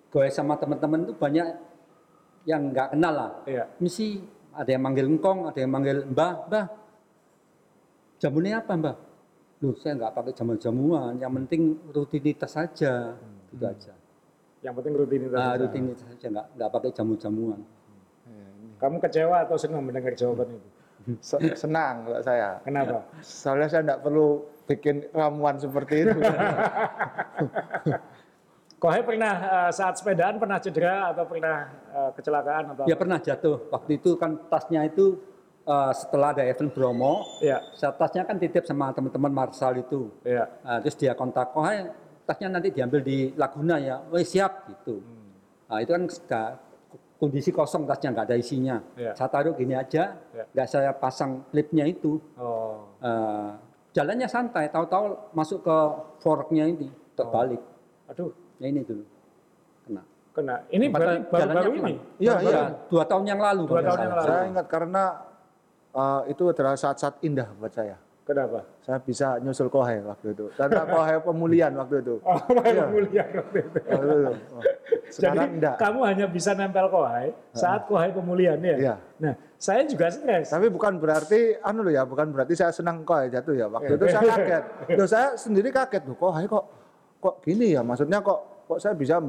goes 0.10 0.34
sama 0.34 0.58
teman-teman 0.58 1.10
itu 1.10 1.14
banyak 1.18 1.48
yang 2.44 2.74
nggak 2.74 2.98
kenal 2.98 3.14
lah. 3.14 3.32
Iya. 3.48 3.66
Misi 3.80 4.20
ada 4.54 4.70
yang 4.70 4.84
manggil 4.84 5.08
engkong, 5.10 5.50
ada 5.50 5.58
yang 5.58 5.72
manggil 5.72 6.06
mbah, 6.06 6.50
mbah. 6.50 6.66
Jamunya 8.20 8.62
apa 8.62 8.74
mbah? 8.78 8.96
Loh 9.64 9.74
saya 9.80 9.96
nggak 9.96 10.14
pakai 10.14 10.34
jamu-jamuan, 10.36 11.18
yang 11.18 11.32
penting 11.34 11.80
rutinitas 11.96 12.52
saja, 12.52 13.16
gitu 13.50 13.64
aja. 13.64 13.94
Yang 14.64 14.74
penting 14.80 14.94
rutinitas. 14.96 15.36
Nah, 15.36 15.46
saja. 15.46 15.62
rutinitas 15.62 16.00
saja, 16.08 16.26
nggak 16.32 16.46
nggak 16.56 16.70
pakai 16.72 16.90
jamu-jamuan. 16.96 17.60
Kamu 18.80 18.96
kecewa 19.00 19.44
atau 19.44 19.56
senang 19.56 19.84
mendengar 19.84 20.12
jawaban 20.12 20.60
itu? 20.60 20.70
Se- 21.20 21.40
senang 21.60 22.08
kalau 22.08 22.20
saya 22.24 22.64
Kenapa? 22.64 23.04
soalnya 23.20 23.68
saya 23.68 23.84
tidak 23.84 24.00
perlu 24.08 24.40
bikin 24.68 25.04
ramuan 25.12 25.60
seperti 25.60 26.08
itu 26.08 26.16
Kohai 28.80 29.00
pernah 29.04 29.34
eh, 29.40 29.72
saat 29.72 29.96
sepedaan 29.96 30.36
pernah 30.40 30.60
cedera 30.60 31.16
atau 31.16 31.24
pernah 31.24 31.72
eh, 31.92 32.12
kecelakaan 32.20 32.76
atau? 32.76 32.84
Ya 32.84 32.96
pernah 33.00 33.16
jatuh. 33.16 33.72
Waktu 33.72 33.96
itu 33.96 34.20
kan 34.20 34.36
tasnya 34.52 34.84
itu 34.84 35.16
eh, 35.64 35.92
setelah 35.96 36.36
ada 36.36 36.44
event 36.44 36.72
Bromo, 36.76 37.24
Iya, 37.40 37.64
saya 37.76 37.96
tasnya 37.96 38.28
kan 38.28 38.36
titip 38.36 38.68
sama 38.68 38.92
teman-teman 38.92 39.32
Marsal 39.32 39.80
itu. 39.80 40.12
iya. 40.28 40.52
Nah, 40.68 40.84
terus 40.84 41.00
dia 41.00 41.16
kontak, 41.16 41.56
oh 41.56 41.64
hai, 41.64 41.88
tasnya 42.24 42.48
nanti 42.50 42.70
diambil 42.70 43.00
di 43.00 43.32
Laguna 43.34 43.76
ya, 43.78 44.00
oh 44.02 44.18
siap 44.18 44.68
gitu. 44.68 45.04
Nah, 45.68 45.80
itu 45.80 45.92
kan 45.92 46.04
nggak- 46.06 46.56
kondisi 47.18 47.50
kosong 47.50 47.84
tasnya 47.84 48.12
nggak 48.12 48.26
ada 48.28 48.36
isinya. 48.36 48.78
Iya. 48.94 49.16
Saya 49.16 49.30
taruh 49.30 49.54
gini 49.54 49.74
aja, 49.74 50.16
Iya. 50.32 50.44
nggak 50.50 50.68
saya 50.68 50.92
pasang 50.92 51.44
klipnya 51.50 51.84
itu. 51.86 52.20
Oh, 52.36 52.92
Eh, 53.00 53.52
jalannya 53.92 54.26
santai, 54.26 54.68
tahu-tahu 54.68 55.32
masuk 55.32 55.60
ke 55.62 55.78
forknya 56.20 56.64
ini 56.66 56.88
terbalik. 57.14 57.60
aduh, 58.06 58.32
Ya 58.58 58.68
ini 58.68 58.80
dulu 58.80 59.04
kena. 59.84 60.02
kena. 60.32 60.56
Ini 60.68 60.86
Padahal 60.88 61.10
baru 61.12 61.24
baru, 61.24 61.40
jalannya 61.42 61.56
baru 61.58 61.72
aman. 61.72 61.82
ini. 61.84 61.94
Iya, 62.18 62.34
iya. 62.40 62.62
Dua 62.88 63.04
tahun 63.04 63.24
yang 63.28 63.40
lalu. 63.40 63.64
Dua 63.66 63.82
tahun 63.82 64.00
yang 64.00 64.16
lalu. 64.16 64.28
saya 64.28 64.44
ingat 64.48 64.66
karena 64.68 65.04
eh, 65.94 66.22
itu 66.28 66.44
adalah 66.48 66.74
saat-saat 66.74 67.22
indah 67.22 67.48
buat 67.54 67.70
saya 67.70 67.98
Kenapa? 68.24 68.64
saya 68.84 69.00
bisa 69.04 69.36
nyusul 69.40 69.68
kohai 69.68 70.00
waktu 70.04 70.36
itu 70.36 70.48
karena 70.56 70.84
kohai 70.88 71.20
pemulihan 71.24 71.72
waktu 71.76 72.04
itu 72.04 72.16
Oh, 72.28 72.40
iya. 72.64 72.86
mulia 72.88 73.24
waktu 73.32 73.58
itu. 73.64 73.80
Waktu 73.84 74.08
itu. 74.12 74.32
Oh. 74.52 74.64
Jadi 75.04 75.12
sekarang 75.12 75.50
enggak 75.60 75.76
kamu 75.80 76.00
hanya 76.08 76.26
bisa 76.28 76.52
nempel 76.56 76.88
kohai 76.88 77.28
saat 77.56 77.86
kohai 77.86 78.10
pemulihan 78.16 78.58
ya. 78.60 78.76
Iya. 78.80 78.96
Nah, 79.20 79.34
saya 79.60 79.86
juga 79.88 80.10
stres. 80.10 80.50
Tapi 80.52 80.68
bukan 80.68 81.00
berarti 81.00 81.60
anu 81.64 81.86
loh 81.86 81.94
ya, 81.94 82.04
bukan 82.04 82.34
berarti 82.34 82.58
saya 82.58 82.72
senang 82.74 83.06
ya 83.06 83.40
jatuh 83.40 83.54
ya. 83.56 83.68
Waktu 83.70 83.94
itu 83.96 84.06
saya 84.10 84.24
kaget. 84.26 84.64
Loh 85.00 85.08
saya 85.08 85.28
sendiri 85.38 85.70
kaget 85.72 86.04
loh, 86.04 86.16
kok 86.18 86.32
hai 86.36 86.46
kok 86.50 86.66
kok 87.22 87.36
gini 87.46 87.78
ya? 87.78 87.82
Maksudnya 87.86 88.20
kok 88.20 88.68
kok 88.68 88.80
saya 88.82 88.94
bisa 88.98 89.22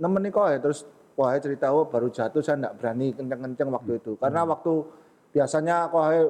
nemeni 0.00 0.28
ya 0.32 0.58
terus 0.58 0.84
kok 1.14 1.28
hai 1.28 1.38
cerita 1.40 1.72
oh 1.72 1.86
baru 1.86 2.08
jatuh 2.10 2.42
saya 2.42 2.60
enggak 2.60 2.74
berani 2.80 3.06
kenceng-kenceng 3.14 3.68
waktu 3.70 3.92
itu. 4.02 4.12
Karena 4.18 4.40
waktu 4.44 4.72
biasanya 5.30 5.76
kok 5.88 6.04
hai 6.04 6.20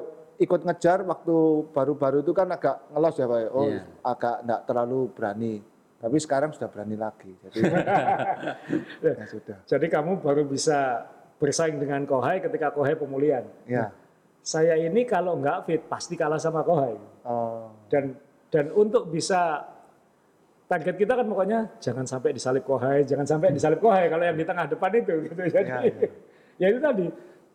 ikut 0.41 0.61
ngejar 0.65 1.05
waktu 1.05 1.35
baru-baru 1.69 2.25
itu 2.25 2.33
kan 2.33 2.49
agak 2.49 2.89
ngelos 2.89 3.15
ya 3.15 3.25
Pak. 3.25 3.39
ya. 3.39 3.49
Oh, 3.53 3.65
Iya. 3.69 3.81
agak 4.01 4.35
enggak 4.41 4.61
terlalu 4.65 4.99
berani. 5.13 5.53
Tapi 6.01 6.17
sekarang 6.17 6.49
sudah 6.49 6.65
berani 6.65 6.97
lagi. 6.97 7.29
Jadi 7.45 7.59
ya 9.05 9.13
sudah. 9.29 9.57
Jadi 9.69 9.85
kamu 9.85 10.17
baru 10.17 10.41
bisa 10.43 11.05
bersaing 11.37 11.77
dengan 11.77 12.05
kohai 12.05 12.41
ketika 12.41 12.73
kohai 12.73 12.97
pemulihan. 12.97 13.45
Ya. 13.69 13.93
Saya 14.41 14.73
ini 14.73 15.05
kalau 15.05 15.37
nggak 15.37 15.69
fit 15.69 15.81
pasti 15.85 16.17
kalah 16.17 16.41
sama 16.41 16.65
kohai. 16.65 16.97
Oh. 17.21 17.69
dan 17.85 18.17
dan 18.49 18.73
untuk 18.73 19.05
bisa 19.07 19.61
target 20.65 20.97
kita 20.97 21.13
kan 21.13 21.29
pokoknya 21.29 21.69
jangan 21.77 22.09
sampai 22.09 22.33
disalip 22.33 22.65
kohai, 22.65 23.05
jangan 23.05 23.27
sampai 23.29 23.53
disalip 23.53 23.77
kohai 23.77 24.09
kalau 24.09 24.25
yang 24.25 24.33
di 24.33 24.41
tengah 24.41 24.65
depan 24.65 24.89
itu 24.97 25.13
gitu. 25.29 25.37
Jadi 25.37 25.69
Ya, 25.69 25.79
ya, 26.61 26.67
itu 26.73 26.79
tadi 26.81 27.05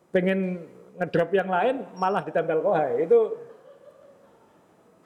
pengen 0.09 0.63
ngedrop 0.97 1.31
yang 1.37 1.49
lain 1.49 1.85
malah 2.01 2.25
ditempel 2.25 2.65
kohai. 2.65 3.05
Itu 3.05 3.37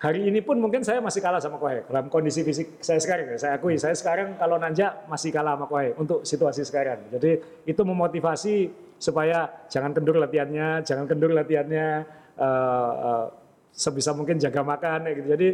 hari 0.01 0.33
ini 0.33 0.41
pun 0.41 0.57
mungkin 0.57 0.81
saya 0.81 1.03
masih 1.05 1.21
kalah 1.21 1.43
sama 1.43 1.61
kohai 1.61 1.85
dalam 1.85 2.09
kondisi 2.09 2.41
fisik 2.47 2.81
saya 2.81 3.03
sekarang. 3.03 3.37
ya. 3.37 3.39
Saya 3.39 3.53
akui 3.59 3.77
saya 3.77 3.93
sekarang 3.93 4.39
kalau 4.41 4.57
nanjak 4.57 5.05
masih 5.11 5.31
kalah 5.35 5.59
sama 5.59 5.67
kohai 5.69 5.93
untuk 5.99 6.25
situasi 6.25 6.63
sekarang. 6.65 7.11
Jadi 7.13 7.63
itu 7.69 7.83
memotivasi 7.85 8.71
supaya 8.97 9.67
jangan 9.69 9.93
kendur 9.93 10.17
latihannya, 10.17 10.87
jangan 10.87 11.05
kendur 11.05 11.35
latihannya. 11.35 12.19
eh, 12.41 12.93
eh, 13.05 13.27
sebisa 13.71 14.17
mungkin 14.17 14.41
jaga 14.41 14.65
makan 14.65 15.05
ya 15.05 15.13
gitu. 15.13 15.29
Jadi 15.37 15.49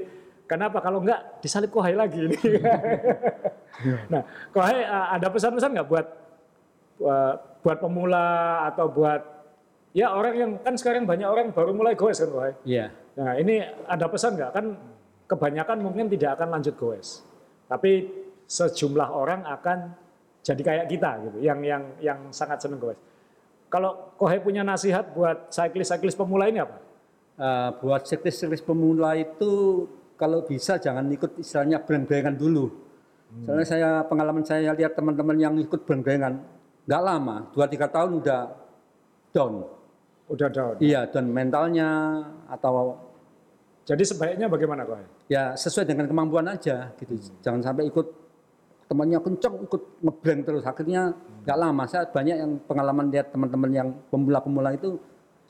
kenapa 0.46 0.78
kalau 0.78 1.02
enggak 1.02 1.42
disalip 1.42 1.74
kohai 1.74 1.98
lagi 1.98 2.30
ini. 2.30 2.38
nah, 4.12 4.22
kohai 4.54 4.86
eh, 4.86 5.06
ada 5.18 5.26
pesan-pesan 5.26 5.74
nggak 5.74 5.88
buat 5.90 6.06
buat 7.60 7.78
pemula 7.82 8.64
atau 8.72 8.88
buat 8.88 9.35
ya 9.96 10.12
orang 10.12 10.34
yang 10.36 10.50
kan 10.60 10.76
sekarang 10.76 11.08
banyak 11.08 11.24
orang 11.24 11.56
baru 11.56 11.72
mulai 11.72 11.96
goes 11.96 12.20
kan 12.20 12.28
kohai. 12.28 12.52
Iya. 12.68 12.92
Nah 13.16 13.32
ini 13.40 13.64
ada 13.88 14.06
pesan 14.12 14.36
nggak 14.36 14.50
kan 14.52 14.76
kebanyakan 15.24 15.80
mungkin 15.80 16.12
tidak 16.12 16.36
akan 16.36 16.60
lanjut 16.60 16.76
goes, 16.76 17.24
tapi 17.64 18.12
sejumlah 18.44 19.08
orang 19.08 19.40
akan 19.48 19.96
jadi 20.44 20.62
kayak 20.62 20.86
kita 20.92 21.10
gitu, 21.24 21.38
yang 21.40 21.58
yang 21.64 21.82
yang 22.04 22.18
sangat 22.28 22.60
seneng 22.60 22.78
goes. 22.78 23.00
Kalau 23.66 24.14
Kohai 24.14 24.38
punya 24.38 24.62
nasihat 24.62 25.10
buat 25.10 25.50
cyclist-cyclist 25.50 26.14
pemula 26.14 26.46
ini 26.46 26.62
apa? 26.62 26.78
Eh, 27.36 27.70
buat 27.84 28.08
siklis-siklis 28.08 28.64
pemula 28.64 29.12
itu 29.12 29.84
kalau 30.16 30.40
bisa 30.40 30.80
jangan 30.80 31.04
ikut 31.12 31.36
istilahnya 31.36 31.84
breng-brengan 31.84 32.32
dulu. 32.32 32.72
Soalnya 33.44 33.66
saya 33.68 33.90
pengalaman 34.08 34.40
saya 34.40 34.72
lihat 34.72 34.96
teman-teman 34.96 35.36
yang 35.36 35.52
ikut 35.60 35.84
breng-brengan 35.84 36.40
nggak 36.88 37.02
lama, 37.04 37.52
2-3 37.52 37.92
tahun 37.92 38.10
udah 38.24 38.40
down. 39.36 39.68
Udah 40.26 40.48
down. 40.50 40.74
Iya, 40.82 41.06
down 41.06 41.30
mentalnya 41.30 41.88
atau 42.50 42.98
Jadi 43.86 44.02
sebaiknya 44.02 44.50
bagaimana 44.50 44.82
Kohai? 44.82 45.06
ya 45.30 45.54
sesuai 45.54 45.86
dengan 45.86 46.10
kemampuan 46.10 46.46
aja 46.50 46.90
gitu. 46.98 47.14
Jangan 47.38 47.62
sampai 47.62 47.86
ikut 47.86 48.06
temannya 48.90 49.18
kenceng 49.22 49.62
ikut 49.62 49.82
ngebreng 50.02 50.40
terus 50.42 50.66
akhirnya 50.66 51.14
nggak 51.46 51.58
lama. 51.58 51.86
Saya 51.86 52.10
banyak 52.10 52.36
yang 52.42 52.52
pengalaman 52.66 53.06
lihat 53.14 53.30
teman-teman 53.30 53.70
yang 53.70 53.88
pemula-pemula 54.10 54.74
itu 54.74 54.98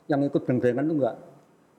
yang 0.05 0.21
ikut 0.21 0.45
breng-brengan 0.45 0.85
itu 0.85 0.95
nggak 1.01 1.17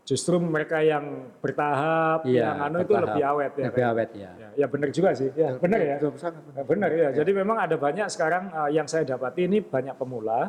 justru 0.09 0.41
mereka 0.41 0.81
yang 0.81 1.29
bertahap, 1.45 2.25
Iya, 2.25 2.57
yang 2.57 2.59
anu 2.65 2.77
itu 2.81 2.97
bertahap. 2.97 3.07
lebih 3.13 3.25
awet 3.29 3.53
ya. 3.53 3.67
Lebih 3.69 3.85
awet 3.93 4.11
ya. 4.17 4.31
Ya, 4.41 4.49
ya 4.57 4.67
benar 4.67 4.89
juga 4.89 5.09
sih. 5.13 5.29
Ya, 5.37 5.51
benar 5.61 5.79
ya. 5.85 5.97
Benar. 6.01 6.33
Ya, 6.57 6.63
benar 6.65 6.91
ya. 6.91 7.09
Jadi 7.13 7.31
memang 7.37 7.57
ada 7.61 7.77
banyak 7.77 8.09
sekarang 8.09 8.49
eh, 8.51 8.71
yang 8.73 8.89
saya 8.89 9.05
dapati 9.05 9.45
ini 9.47 9.61
banyak 9.61 9.95
pemula 10.01 10.49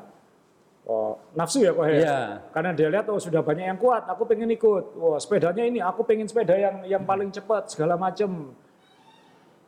oh, 0.87 1.19
nafsu 1.35 1.65
ya 1.65 1.71
kok 1.75 1.85
ya. 1.87 1.95
Iya. 1.99 2.17
Karena 2.53 2.71
dia 2.71 2.87
lihat 2.87 3.05
oh 3.09 3.19
sudah 3.19 3.41
banyak 3.43 3.65
yang 3.67 3.79
kuat, 3.79 4.07
aku 4.07 4.23
pengen 4.29 4.51
ikut. 4.53 4.95
Wah, 4.95 5.19
sepedanya 5.19 5.63
ini 5.65 5.79
aku 5.83 6.05
pengen 6.05 6.29
sepeda 6.29 6.55
yang 6.55 6.85
yang 6.87 7.03
paling 7.03 7.33
cepat 7.33 7.73
segala 7.73 7.99
macam. 7.99 8.53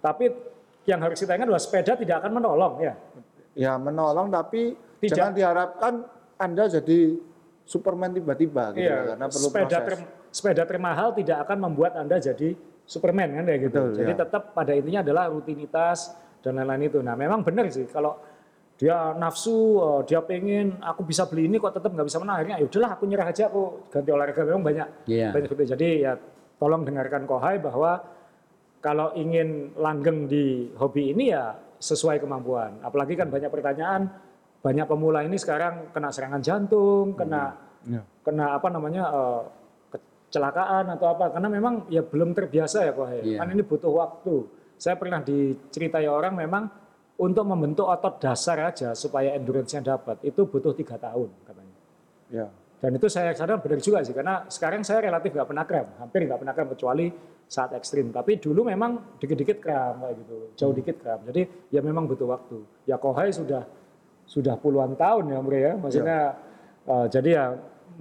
Tapi 0.01 0.31
yang 0.89 0.99
harus 1.01 1.17
kita 1.21 1.37
ingat 1.37 1.47
adalah 1.49 1.61
sepeda 1.61 1.93
tidak 1.93 2.25
akan 2.25 2.31
menolong 2.41 2.73
ya. 2.81 2.93
Ya 3.53 3.73
menolong 3.75 4.31
tapi 4.31 4.73
Tidak. 5.03 5.13
jangan 5.13 5.33
diharapkan 5.35 5.93
Anda 6.39 6.71
jadi 6.71 7.19
Superman 7.67 8.11
tiba-tiba 8.15 8.73
gitu 8.73 8.81
ya, 8.81 8.89
Iya, 8.89 8.97
karena 9.13 9.25
perlu 9.29 9.47
sepeda 9.47 9.77
proses. 9.83 9.87
ter- 9.87 10.09
sepeda 10.31 10.63
termahal 10.65 11.09
tidak 11.13 11.37
akan 11.45 11.57
membuat 11.69 11.93
Anda 11.99 12.17
jadi 12.17 12.57
Superman 12.87 13.29
kan 13.37 13.43
kayak 13.45 13.61
gitu. 13.69 13.81
Betul, 13.87 13.97
jadi 14.01 14.13
ya. 14.15 14.19
tetap 14.25 14.43
pada 14.57 14.71
intinya 14.73 14.99
adalah 15.05 15.23
rutinitas 15.29 16.17
dan 16.41 16.57
lain-lain 16.57 16.89
itu. 16.89 16.99
Nah, 16.99 17.13
memang 17.13 17.45
benar 17.45 17.69
sih 17.69 17.85
kalau 17.87 18.17
dia 18.81 19.13
nafsu, 19.13 19.77
eh, 19.77 20.01
dia 20.09 20.25
pengen 20.25 20.81
aku 20.81 21.05
bisa 21.05 21.29
beli 21.29 21.45
ini 21.45 21.61
kok 21.61 21.77
tetap 21.77 21.93
nggak 21.93 22.09
bisa 22.09 22.17
menang. 22.17 22.41
Akhirnya 22.41 22.57
ya 22.57 22.65
udahlah 22.65 22.89
aku 22.97 23.03
nyerah 23.05 23.27
aja 23.29 23.43
aku 23.45 23.61
ganti 23.93 24.09
olahraga 24.09 24.41
memang 24.41 24.65
banyak. 24.65 24.87
Iya. 25.05 25.29
Banyak 25.29 25.47
seperti 25.53 25.61
itu. 25.61 25.71
Jadi 25.77 25.89
ya 26.01 26.13
tolong 26.57 26.81
dengarkan 26.81 27.29
Kohai 27.29 27.61
bahwa 27.61 28.01
kalau 28.81 29.13
ingin 29.13 29.77
langgeng 29.77 30.25
di 30.25 30.73
hobi 30.81 31.13
ini 31.13 31.29
ya 31.29 31.53
sesuai 31.77 32.17
kemampuan. 32.25 32.81
Apalagi 32.81 33.13
kan 33.13 33.29
banyak 33.29 33.53
pertanyaan, 33.53 34.09
banyak 34.65 34.89
pemula 34.89 35.21
ini 35.29 35.37
sekarang 35.37 35.93
kena 35.93 36.09
serangan 36.09 36.41
jantung, 36.41 37.13
kena 37.13 37.69
Ya. 37.81 38.01
kena 38.21 38.57
apa 38.57 38.69
namanya 38.69 39.03
eh, 39.09 39.41
kecelakaan 39.93 40.89
atau 40.97 41.17
apa 41.17 41.33
karena 41.33 41.49
memang 41.53 41.85
ya 41.89 42.01
belum 42.01 42.33
terbiasa 42.33 42.89
ya 42.89 42.97
Kohai. 42.97 43.21
Iya. 43.21 43.45
Kan 43.45 43.53
ini 43.53 43.61
butuh 43.61 43.93
waktu. 43.93 44.49
Saya 44.81 44.97
pernah 44.97 45.21
diceritai 45.21 46.09
orang 46.09 46.33
memang 46.33 46.65
untuk 47.21 47.45
membentuk 47.45 47.85
otot 47.85 48.17
dasar 48.17 48.57
aja 48.65 48.97
supaya 48.97 49.37
endurance-nya 49.37 49.85
dapat 49.85 50.17
itu 50.25 50.49
butuh 50.49 50.73
tiga 50.73 50.97
tahun 50.97 51.29
katanya. 51.45 51.77
Ya. 52.33 52.47
Dan 52.81 52.97
itu 52.97 53.05
saya 53.13 53.29
sadar 53.37 53.61
benar 53.61 53.77
juga 53.77 54.01
sih, 54.01 54.09
karena 54.09 54.49
sekarang 54.49 54.81
saya 54.81 55.05
relatif 55.05 55.37
nggak 55.37 55.45
pernah 55.53 55.65
kram, 55.69 55.85
hampir 56.01 56.25
nggak 56.25 56.41
pernah 56.41 56.53
kram 56.57 56.69
kecuali 56.73 57.13
saat 57.45 57.77
ekstrim. 57.77 58.09
Tapi 58.09 58.41
dulu 58.41 58.65
memang 58.65 59.21
dikit-dikit 59.21 59.61
kram 59.61 60.01
kayak 60.01 60.15
gitu, 60.17 60.35
jauh 60.57 60.73
dikit 60.73 60.97
kram. 60.97 61.21
Jadi 61.29 61.69
ya 61.69 61.85
memang 61.85 62.09
butuh 62.09 62.25
waktu. 62.25 62.57
Ya 62.89 62.97
Kohai 62.97 63.29
sudah 63.29 63.69
sudah 64.25 64.57
puluhan 64.57 64.97
tahun 64.97 65.29
ya 65.29 65.37
Omri 65.37 65.59
ya, 65.61 65.73
maksudnya 65.77 66.19
eh, 66.89 67.05
jadi 67.13 67.29
ya 67.29 67.45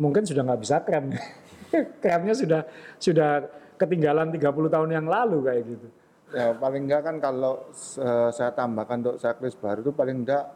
mungkin 0.00 0.24
sudah 0.24 0.42
nggak 0.48 0.60
bisa 0.64 0.80
kram. 0.80 1.12
Kramnya 2.02 2.34
sudah 2.34 2.66
sudah 2.98 3.46
ketinggalan 3.78 4.34
30 4.34 4.42
tahun 4.74 4.90
yang 4.90 5.06
lalu 5.06 5.44
kayak 5.46 5.62
gitu. 5.70 5.86
Ya 6.30 6.54
paling 6.54 6.86
enggak 6.86 7.02
kan 7.10 7.16
kalau 7.18 7.70
saya 8.30 8.54
tambahkan 8.54 9.02
untuk 9.02 9.16
cyclist 9.18 9.58
baru 9.58 9.82
itu 9.82 9.90
paling 9.90 10.22
enggak 10.22 10.46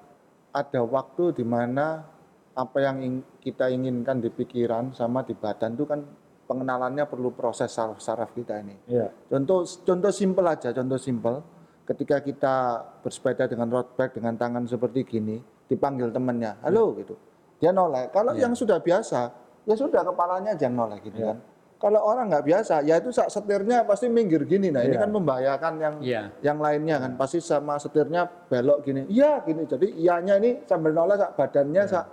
ada 0.54 0.80
waktu 0.86 1.34
di 1.34 1.44
mana 1.44 2.06
apa 2.54 2.78
yang 2.78 3.02
ing- 3.02 3.26
kita 3.42 3.66
inginkan 3.66 4.22
di 4.22 4.30
pikiran 4.30 4.94
sama 4.94 5.26
di 5.26 5.34
badan 5.34 5.74
itu 5.74 5.82
kan 5.82 6.06
pengenalannya 6.46 7.02
perlu 7.10 7.34
proses 7.34 7.74
saraf-saraf 7.74 8.30
kita 8.30 8.62
ini. 8.62 8.76
Iya. 8.86 9.10
Contoh 9.26 9.66
contoh 9.66 10.12
simpel 10.14 10.46
aja, 10.46 10.70
contoh 10.70 11.00
simpel. 11.00 11.42
Ketika 11.84 12.22
kita 12.24 12.80
bersepeda 13.04 13.44
dengan 13.44 13.68
road 13.68 13.92
bike 13.98 14.16
dengan 14.16 14.38
tangan 14.40 14.64
seperti 14.64 15.04
gini, 15.04 15.36
dipanggil 15.68 16.08
temannya, 16.14 16.56
halo 16.64 16.96
gitu. 16.96 17.12
Dia 17.60 17.76
noleh. 17.76 18.08
Kalau 18.08 18.32
yang 18.40 18.54
sudah 18.56 18.80
biasa, 18.80 19.20
ya 19.68 19.74
sudah 19.76 20.00
kepalanya 20.00 20.56
aja 20.56 20.68
noleh 20.70 21.00
gitu 21.04 21.18
kan. 21.34 21.38
Kalau 21.84 22.00
orang 22.00 22.32
nggak 22.32 22.48
biasa, 22.48 22.80
ya 22.80 22.96
itu 22.96 23.12
setirnya 23.12 23.84
pasti 23.84 24.08
minggir 24.08 24.48
gini. 24.48 24.72
Nah 24.72 24.88
ini 24.88 24.96
Iya. 24.96 25.04
kan 25.04 25.10
membahayakan 25.12 25.72
yang 25.76 25.94
Iya. 26.00 26.22
yang 26.40 26.56
lainnya 26.56 26.96
kan. 26.96 27.12
Pasti 27.20 27.44
sama 27.44 27.76
setirnya 27.76 28.24
belok 28.24 28.88
gini. 28.88 29.04
Iya 29.12 29.44
gini. 29.44 29.68
Jadi 29.68 29.92
ianya 30.00 30.40
ini 30.40 30.64
sambil 30.64 30.96
noleh, 30.96 31.20
sak 31.20 31.36
badannya 31.36 31.84
sak 31.84 32.04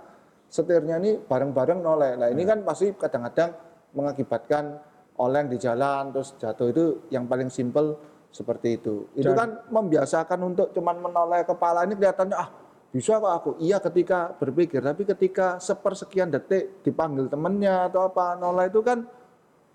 setirnya 0.44 1.00
ini 1.00 1.16
bareng-bareng 1.24 1.80
noleh. 1.80 2.20
Nah 2.20 2.28
ini 2.28 2.44
kan 2.44 2.60
pasti 2.68 2.92
kadang-kadang 2.92 3.56
mengakibatkan 3.96 4.76
oleng 5.16 5.48
di 5.48 5.56
jalan 5.56 6.12
terus 6.12 6.36
jatuh 6.36 6.68
itu 6.68 6.84
yang 7.08 7.24
paling 7.24 7.48
simpel 7.48 7.96
seperti 8.28 8.76
itu. 8.76 9.08
Itu 9.16 9.32
Dan- 9.32 9.40
kan 9.40 9.48
membiasakan 9.72 10.52
untuk 10.52 10.76
cuman 10.76 11.00
menoleh 11.00 11.48
kepala 11.48 11.88
ini 11.88 11.96
kelihatannya 11.96 12.36
ah 12.36 12.48
bisa 12.92 13.16
kok 13.16 13.32
aku. 13.32 13.50
Iya 13.56 13.80
ketika 13.80 14.36
berpikir, 14.36 14.84
tapi 14.84 15.08
ketika 15.08 15.56
sepersekian 15.56 16.28
detik 16.28 16.84
dipanggil 16.84 17.32
temennya 17.32 17.88
atau 17.88 18.04
apa 18.04 18.36
noleh 18.36 18.68
itu 18.68 18.84
kan 18.84 19.08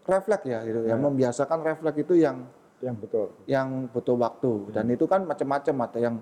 refleks 0.08 0.46
ya 0.48 0.64
gitu. 0.64 0.88
Ya. 0.88 0.96
Membiasakan 0.96 1.60
refleks 1.62 2.00
itu 2.02 2.16
yang 2.18 2.48
Yang 2.78 2.96
betul. 3.10 3.28
yang 3.50 3.90
butuh 3.90 4.16
waktu. 4.22 4.70
Dan 4.70 4.86
itu 4.94 5.10
kan 5.10 5.26
macam-macam 5.26 5.76
ada 5.90 5.98
yang 5.98 6.16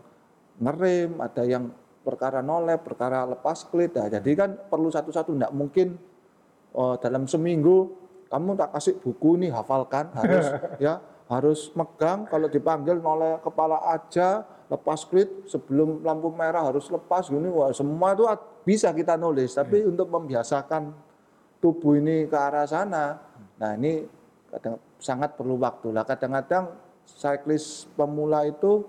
ngerem, 0.55 1.11
ada 1.19 1.43
yang 1.43 1.67
perkara 1.99 2.39
noleh, 2.39 2.79
perkara 2.79 3.27
lepas 3.27 3.67
klit. 3.67 3.91
Nah, 3.91 4.07
jadi 4.07 4.31
kan 4.39 4.49
perlu 4.71 4.87
satu-satu. 4.87 5.35
Enggak 5.35 5.51
mungkin 5.51 5.87
oh, 6.71 6.95
dalam 6.95 7.27
seminggu 7.27 7.91
kamu 8.31 8.55
tak 8.55 8.71
kasih 8.71 8.95
buku 9.03 9.35
nih 9.43 9.51
hafalkan. 9.51 10.15
Harus 10.15 10.45
ya 10.85 11.03
harus 11.27 11.75
megang. 11.75 12.23
Kalau 12.29 12.47
dipanggil 12.47 13.03
noleh 13.03 13.43
kepala 13.43 13.83
aja 13.91 14.47
lepas 14.65 15.05
klit 15.05 15.45
sebelum 15.51 16.01
lampu 16.07 16.31
merah 16.31 16.71
harus 16.71 16.87
lepas. 16.87 17.27
Gini 17.27 17.51
wah 17.51 17.75
semua 17.75 18.15
itu 18.15 18.23
bisa 18.63 18.95
kita 18.95 19.19
nulis. 19.19 19.51
Tapi 19.51 19.83
untuk 19.83 20.07
membiasakan 20.07 20.93
tubuh 21.59 21.97
ini 21.97 22.29
ke 22.29 22.37
arah 22.37 22.69
sana 22.69 23.17
nah 23.55 23.73
ini 23.75 24.05
kadang 24.51 24.75
sangat 24.99 25.35
perlu 25.35 25.59
waktu. 25.59 25.91
Lah 25.91 26.07
kadang-kadang 26.07 26.75
cyclist 27.05 27.91
pemula 27.93 28.47
itu 28.47 28.87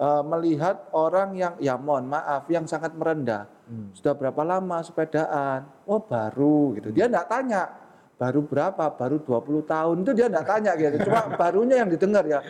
eh, 0.00 0.22
melihat 0.24 0.88
orang 0.96 1.36
yang 1.36 1.54
ya 1.60 1.76
mohon 1.76 2.08
maaf 2.08 2.48
yang 2.48 2.64
sangat 2.64 2.92
merendah. 2.96 3.48
Sudah 3.96 4.12
berapa 4.12 4.42
lama 4.44 4.84
sepedaan? 4.84 5.64
Oh 5.88 5.96
baru 6.02 6.76
gitu. 6.76 6.92
Dia 6.92 7.08
enggak 7.08 7.28
tanya 7.30 7.62
baru 8.20 8.44
berapa? 8.44 8.84
Baru 8.92 9.16
20 9.24 9.64
tahun? 9.64 9.96
Itu 10.04 10.12
dia 10.12 10.26
enggak 10.28 10.46
tanya 10.46 10.72
gitu. 10.76 10.96
Cuma 11.08 11.20
barunya 11.40 11.76
yang 11.80 11.88
didengar 11.88 12.24
ya. 12.28 12.40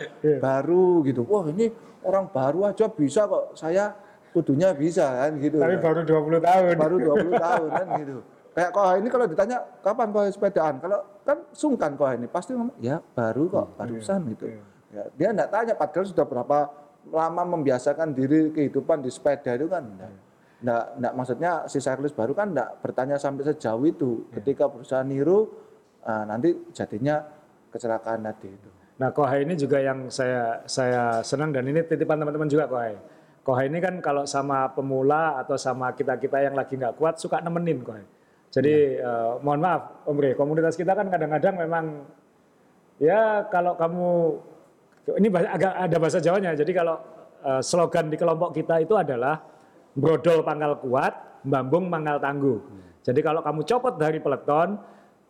Baru 0.43 0.99
gitu. 1.07 1.23
Wah 1.23 1.47
ini 1.47 1.71
orang 2.03 2.27
baru 2.27 2.67
aja 2.67 2.91
bisa 2.91 3.23
kok. 3.23 3.55
Saya 3.55 3.95
kudunya 4.35 4.75
bisa 4.75 5.05
kan 5.15 5.31
gitu. 5.39 5.63
Tapi 5.63 5.79
baru 5.79 6.01
20 6.03 6.43
tahun. 6.43 6.63
baru 6.75 6.95
20 6.99 7.39
tahun 7.39 7.67
kan 7.71 7.85
gitu. 8.03 8.15
Kayak 8.53 8.69
kok 8.69 8.85
ini 8.99 9.07
kalau 9.09 9.25
ditanya 9.25 9.57
kapan 9.81 10.07
kau 10.13 10.29
sepedaan, 10.29 10.75
kalau 10.77 10.99
kan 11.23 11.37
sungkan 11.55 11.95
kau 11.95 12.07
ini 12.11 12.27
pasti 12.27 12.51
ngomong 12.53 12.77
ya 12.83 12.99
baru 12.99 13.47
kok, 13.47 13.67
barusan 13.79 14.19
gitu. 14.35 14.45
Ya, 14.93 15.03
dia 15.17 15.29
enggak 15.33 15.49
tanya 15.49 15.73
padahal 15.73 16.05
sudah 16.05 16.25
berapa 16.27 16.57
lama 17.09 17.43
membiasakan 17.57 18.13
diri 18.13 18.53
kehidupan 18.53 19.01
di 19.01 19.09
sepeda 19.09 19.57
itu 19.57 19.67
kan 19.71 19.83
enggak. 19.83 20.11
Enggak, 20.63 20.83
enggak 20.99 21.13
maksudnya 21.17 21.51
si 21.67 21.79
cyclist 21.81 22.15
baru 22.15 22.35
kan 22.37 22.53
enggak 22.53 22.83
bertanya 22.83 23.15
sampai 23.17 23.47
sejauh 23.49 23.83
itu. 23.87 24.29
Ketika 24.31 24.69
berusaha 24.69 25.01
niru 25.01 25.49
ah, 26.05 26.23
nanti 26.27 26.53
jadinya 26.75 27.23
kecelakaan 27.73 28.21
tadi 28.21 28.51
itu. 28.53 28.69
Nah, 29.01 29.09
Kohai 29.09 29.41
ini 29.41 29.57
juga 29.57 29.81
yang 29.81 30.07
saya 30.13 30.61
saya 30.69 31.25
senang 31.25 31.49
dan 31.49 31.65
ini 31.65 31.81
titipan 31.81 32.21
teman-teman 32.21 32.45
juga 32.45 32.69
Kohai. 32.69 32.93
Kohai 33.41 33.67
ini 33.67 33.81
kan 33.81 33.97
kalau 33.99 34.23
sama 34.29 34.69
pemula 34.71 35.41
atau 35.41 35.57
sama 35.57 35.91
kita-kita 35.97 36.39
yang 36.39 36.53
lagi 36.53 36.77
nggak 36.77 36.95
kuat 37.01 37.17
suka 37.17 37.41
nemenin 37.41 37.81
Kohai. 37.81 38.05
Jadi 38.53 39.01
eh, 39.01 39.31
mohon 39.41 39.61
maaf 39.65 40.05
Om 40.05 40.13
Bre, 40.13 40.37
komunitas 40.37 40.77
kita 40.77 40.93
kan 40.93 41.09
kadang-kadang 41.09 41.57
memang 41.57 41.85
ya 43.01 43.49
kalau 43.49 43.73
kamu 43.73 44.09
ini 45.17 45.27
agak 45.33 45.73
ada 45.73 45.97
bahasa 45.97 46.21
Jawanya. 46.21 46.53
Jadi 46.53 46.69
kalau 46.69 47.01
eh, 47.41 47.61
slogan 47.65 48.13
di 48.13 48.17
kelompok 48.21 48.53
kita 48.53 48.77
itu 48.85 48.93
adalah 48.93 49.41
brodol 49.97 50.45
pangkal 50.45 50.77
kuat, 50.85 51.41
bambung 51.41 51.89
mangkal 51.89 52.21
tangguh. 52.21 52.61
Jadi 53.01 53.19
kalau 53.25 53.41
kamu 53.41 53.65
copot 53.65 53.97
dari 53.97 54.21
peleton 54.21 54.77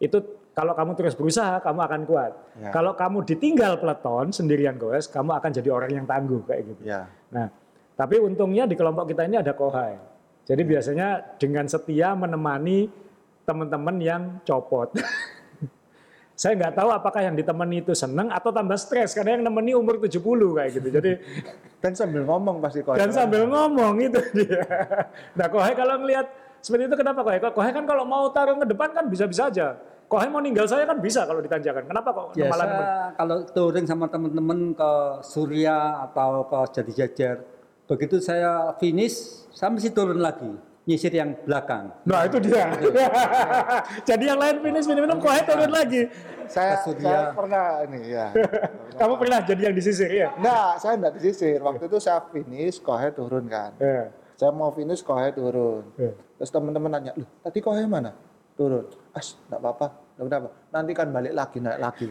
itu 0.03 0.19
kalau 0.53 0.78
kamu 0.78 0.91
terus 0.93 1.15
berusaha 1.17 1.57
kamu 1.63 1.80
akan 1.80 2.01
kuat. 2.05 2.32
Ya. 2.59 2.69
Kalau 2.69 2.93
kamu 2.93 3.26
ditinggal 3.26 3.82
peleton 3.82 4.30
sendirian 4.30 4.78
goes, 4.78 5.09
kamu 5.09 5.34
akan 5.39 5.49
jadi 5.49 5.69
orang 5.74 5.91
yang 5.95 6.05
tangguh 6.05 6.45
kayak 6.45 6.61
gitu. 6.69 6.82
Ya. 6.86 7.09
Nah, 7.34 7.49
tapi 7.97 8.21
untungnya 8.21 8.69
di 8.69 8.78
kelompok 8.78 9.09
kita 9.09 9.26
ini 9.26 9.41
ada 9.41 9.57
kohai. 9.57 9.97
Jadi 10.43 10.61
biasanya 10.67 11.39
dengan 11.39 11.65
setia 11.65 12.13
menemani 12.13 13.03
teman-teman 13.44 13.96
yang 14.00 14.22
copot. 14.44 14.91
Saya 16.34 16.58
nggak 16.58 16.74
tahu 16.74 16.89
apakah 16.89 17.22
yang 17.22 17.38
ditemani 17.38 17.86
itu 17.86 17.94
seneng 17.94 18.34
atau 18.34 18.50
tambah 18.50 18.74
stres 18.74 19.14
karena 19.14 19.38
yang 19.38 19.46
nemeni 19.46 19.78
umur 19.78 20.02
70 20.02 20.18
kayak 20.58 20.72
gitu. 20.82 20.88
Jadi 20.89 21.12
Dan 21.84 21.94
sambil 22.00 22.24
ngomong 22.24 22.64
pasti 22.64 22.80
kau. 22.80 22.96
dan 22.96 23.12
sambil 23.12 23.44
ngomong 23.44 24.00
itu 24.00 24.20
dia. 24.32 24.64
Nah, 25.38 25.52
Kohai 25.52 25.76
kalau 25.76 26.00
ngelihat 26.00 26.32
seperti 26.64 26.88
itu 26.88 26.96
kenapa 26.96 27.28
Kohai? 27.28 27.44
Kohai 27.44 27.76
kan 27.76 27.84
kalau 27.84 28.08
mau 28.08 28.32
taruh 28.32 28.56
ke 28.56 28.64
depan 28.64 28.96
kan 28.96 29.06
bisa-bisa 29.12 29.52
aja. 29.52 29.76
Kohai 30.08 30.32
mau 30.32 30.39
ninggal 30.39 30.64
saya 30.64 30.88
kan 30.88 31.04
bisa 31.04 31.28
kalau 31.28 31.44
ditanjakan. 31.44 31.84
Kenapa 31.84 32.10
kok 32.16 32.26
Biasa 32.39 32.50
malah 32.56 32.68
kalau 33.20 33.38
touring 33.52 33.84
sama 33.84 34.08
teman-teman 34.08 34.72
ke 34.72 34.91
Surya 35.28 36.08
atau 36.08 36.48
ke 36.48 36.60
Jati 36.72 36.94
Jajar, 36.96 37.38
begitu 37.84 38.24
saya 38.24 38.72
finish, 38.80 39.44
saya 39.52 39.76
mesti 39.76 39.91
turun 39.91 40.24
lagi. 40.24 40.56
Nyisir 40.84 41.12
yang 41.16 41.32
belakang. 41.48 41.96
Nah 42.04 42.28
itu 42.28 42.38
dia. 42.44 42.68
Jadi 44.10 44.24
yang 44.28 44.40
lain 44.40 44.60
finish 44.60 44.88
minum-minum 44.88 45.18
kok 45.24 45.48
turun 45.48 45.72
lagi. 45.72 46.12
Saya, 46.52 46.76
saya 46.84 47.32
pernah 47.32 47.88
ini 47.88 48.00
ya. 48.12 48.28
Kamu 49.00 49.16
pernah 49.16 49.40
jadi 49.42 49.72
yang 49.72 49.76
disisir 49.76 50.12
ya? 50.12 50.30
Enggak, 50.38 50.72
saya 50.84 50.94
enggak 51.00 51.14
disisir. 51.18 51.58
Waktu 51.64 51.88
itu 51.88 51.98
saya 51.98 52.20
finish, 52.30 52.78
Kohai 52.84 53.10
turun 53.16 53.48
kan. 53.48 53.74
Ya. 53.80 54.12
Saya 54.38 54.52
mau 54.52 54.70
finish, 54.70 55.02
Kohai 55.02 55.34
turun. 55.34 55.88
Ya. 55.98 56.14
Terus 56.14 56.52
teman-teman 56.54 56.94
nanya, 56.94 57.16
loh 57.18 57.26
tadi 57.42 57.58
Kohai 57.64 57.88
mana? 57.90 58.14
Turun. 58.54 58.86
As, 59.16 59.40
enggak 59.50 59.60
apa-apa. 59.66 59.88
Enggak 60.20 60.28
kenapa. 60.30 60.50
Nanti 60.70 60.92
kan 60.94 61.08
balik 61.10 61.34
lagi, 61.34 61.58
naik 61.58 61.80
lagi. 61.82 62.06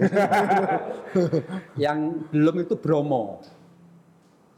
Yang 1.84 1.98
belum 2.34 2.54
itu 2.66 2.74
Bromo. 2.80 3.44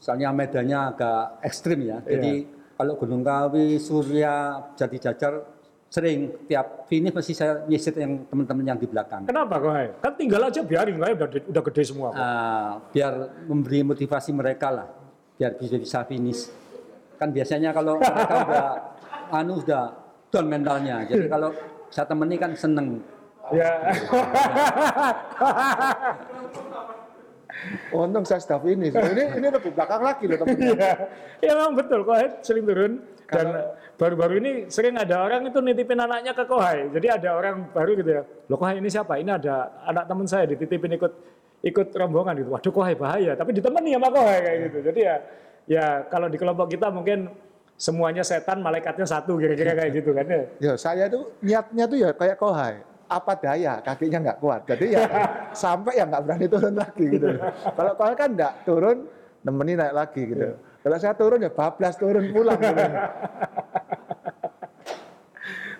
Soalnya 0.00 0.32
medannya 0.32 0.78
agak 0.96 1.44
ekstrim 1.44 1.82
ya. 1.84 2.00
Jadi 2.08 2.46
kalau 2.74 2.98
Gunung 2.98 3.22
Kawi, 3.22 3.78
Surya, 3.78 4.66
Jati 4.74 4.98
Jajar 4.98 5.46
sering 5.94 6.50
tiap 6.50 6.90
finish 6.90 7.14
pasti 7.14 7.38
saya 7.38 7.62
nyisir 7.70 7.94
yang 7.94 8.26
teman-teman 8.26 8.74
yang 8.74 8.78
di 8.82 8.90
belakang. 8.90 9.30
Kenapa 9.30 9.62
kok? 9.62 10.02
Kan 10.02 10.12
tinggal 10.18 10.50
aja 10.50 10.66
biarin 10.66 10.98
kok 10.98 11.06
udah 11.06 11.28
udah 11.54 11.62
gede 11.70 11.82
semua. 11.86 12.10
kok. 12.10 12.18
Ah, 12.18 12.82
biar 12.90 13.14
memberi 13.46 13.86
motivasi 13.86 14.34
mereka 14.34 14.74
lah, 14.74 14.90
biar 15.38 15.54
bisa 15.54 15.78
bisa 15.78 16.02
finish. 16.02 16.50
Kan 17.14 17.30
biasanya 17.30 17.70
kalau 17.70 17.94
mereka 18.02 18.34
udah 18.42 18.66
anu 19.30 19.62
udah 19.62 19.84
down 20.34 20.50
mentalnya. 20.50 21.06
Jadi 21.06 21.30
kalau 21.30 21.54
saya 21.94 22.10
temani 22.10 22.42
kan 22.42 22.58
seneng. 22.58 22.98
Ya. 23.54 23.70
Untung 27.94 28.24
saya 28.26 28.40
sudah 28.42 28.58
finish. 28.60 28.94
Ini 28.94 29.24
ini 29.38 29.46
lebih 29.48 29.70
belakang 29.72 30.02
lagi 30.02 30.24
loh 30.26 30.38
teman 30.40 30.58
Iya. 30.58 30.92
Ya 31.40 31.52
memang 31.54 31.74
betul 31.78 32.00
Kohai 32.02 32.28
sering 32.42 32.64
turun 32.66 32.92
dan 33.28 33.46
baru-baru 33.94 34.34
ini 34.42 34.50
sering 34.68 34.94
ada 34.98 35.24
orang 35.24 35.48
itu 35.48 35.58
nitipin 35.62 36.00
anaknya 36.00 36.32
ke 36.34 36.44
Kohai. 36.44 36.90
Jadi 36.92 37.06
ada 37.08 37.28
orang 37.36 37.70
baru 37.70 37.92
gitu 37.96 38.10
ya. 38.10 38.22
Loh 38.50 38.56
Kohai 38.58 38.78
ini 38.82 38.88
siapa? 38.90 39.16
Ini 39.16 39.30
ada 39.38 39.84
anak 39.86 40.04
teman 40.10 40.26
saya 40.26 40.44
dititipin 40.50 40.96
ikut 40.98 41.12
ikut 41.64 41.88
rombongan 41.96 42.34
gitu. 42.44 42.50
Waduh 42.52 42.72
Kohai 42.72 42.94
bahaya, 42.94 43.32
tapi 43.38 43.56
ditemani 43.56 43.96
sama 43.96 44.08
Kohai 44.12 44.38
kayak 44.44 44.58
gitu. 44.68 44.78
Jadi 44.92 45.00
ya 45.00 45.16
ya 45.64 45.86
kalau 46.12 46.28
di 46.28 46.36
kelompok 46.36 46.68
kita 46.68 46.92
mungkin 46.92 47.32
semuanya 47.74 48.22
setan, 48.22 48.62
malaikatnya 48.62 49.02
satu 49.02 49.34
kira-kira 49.34 49.74
kayak 49.74 49.90
gitu 49.98 50.14
kan 50.14 50.26
ya. 50.28 50.42
Ya, 50.62 50.72
saya 50.78 51.10
tuh 51.10 51.34
niatnya 51.42 51.84
tuh 51.90 51.98
ya 51.98 52.10
kayak 52.14 52.36
Kohai. 52.38 52.93
Apa 53.04 53.32
daya, 53.36 53.78
kakinya 53.80 54.18
nggak 54.30 54.38
kuat. 54.40 54.64
Jadi 54.64 54.96
ya 54.96 55.02
sampai 55.64 56.00
ya 56.00 56.04
nggak 56.08 56.22
berani 56.24 56.46
turun 56.48 56.74
lagi 56.74 57.04
gitu. 57.06 57.28
Kalau 57.74 57.92
Kohai 57.94 58.16
kan 58.16 58.30
nggak 58.32 58.52
turun, 58.64 59.08
nemenin 59.44 59.76
naik 59.78 59.94
lagi 59.94 60.22
gitu. 60.24 60.48
Kalau 60.56 60.96
saya 60.96 61.14
turun 61.14 61.40
ya 61.40 61.50
bablas 61.52 61.94
turun 61.96 62.24
pulang. 62.32 62.56
Gitu. 62.60 62.84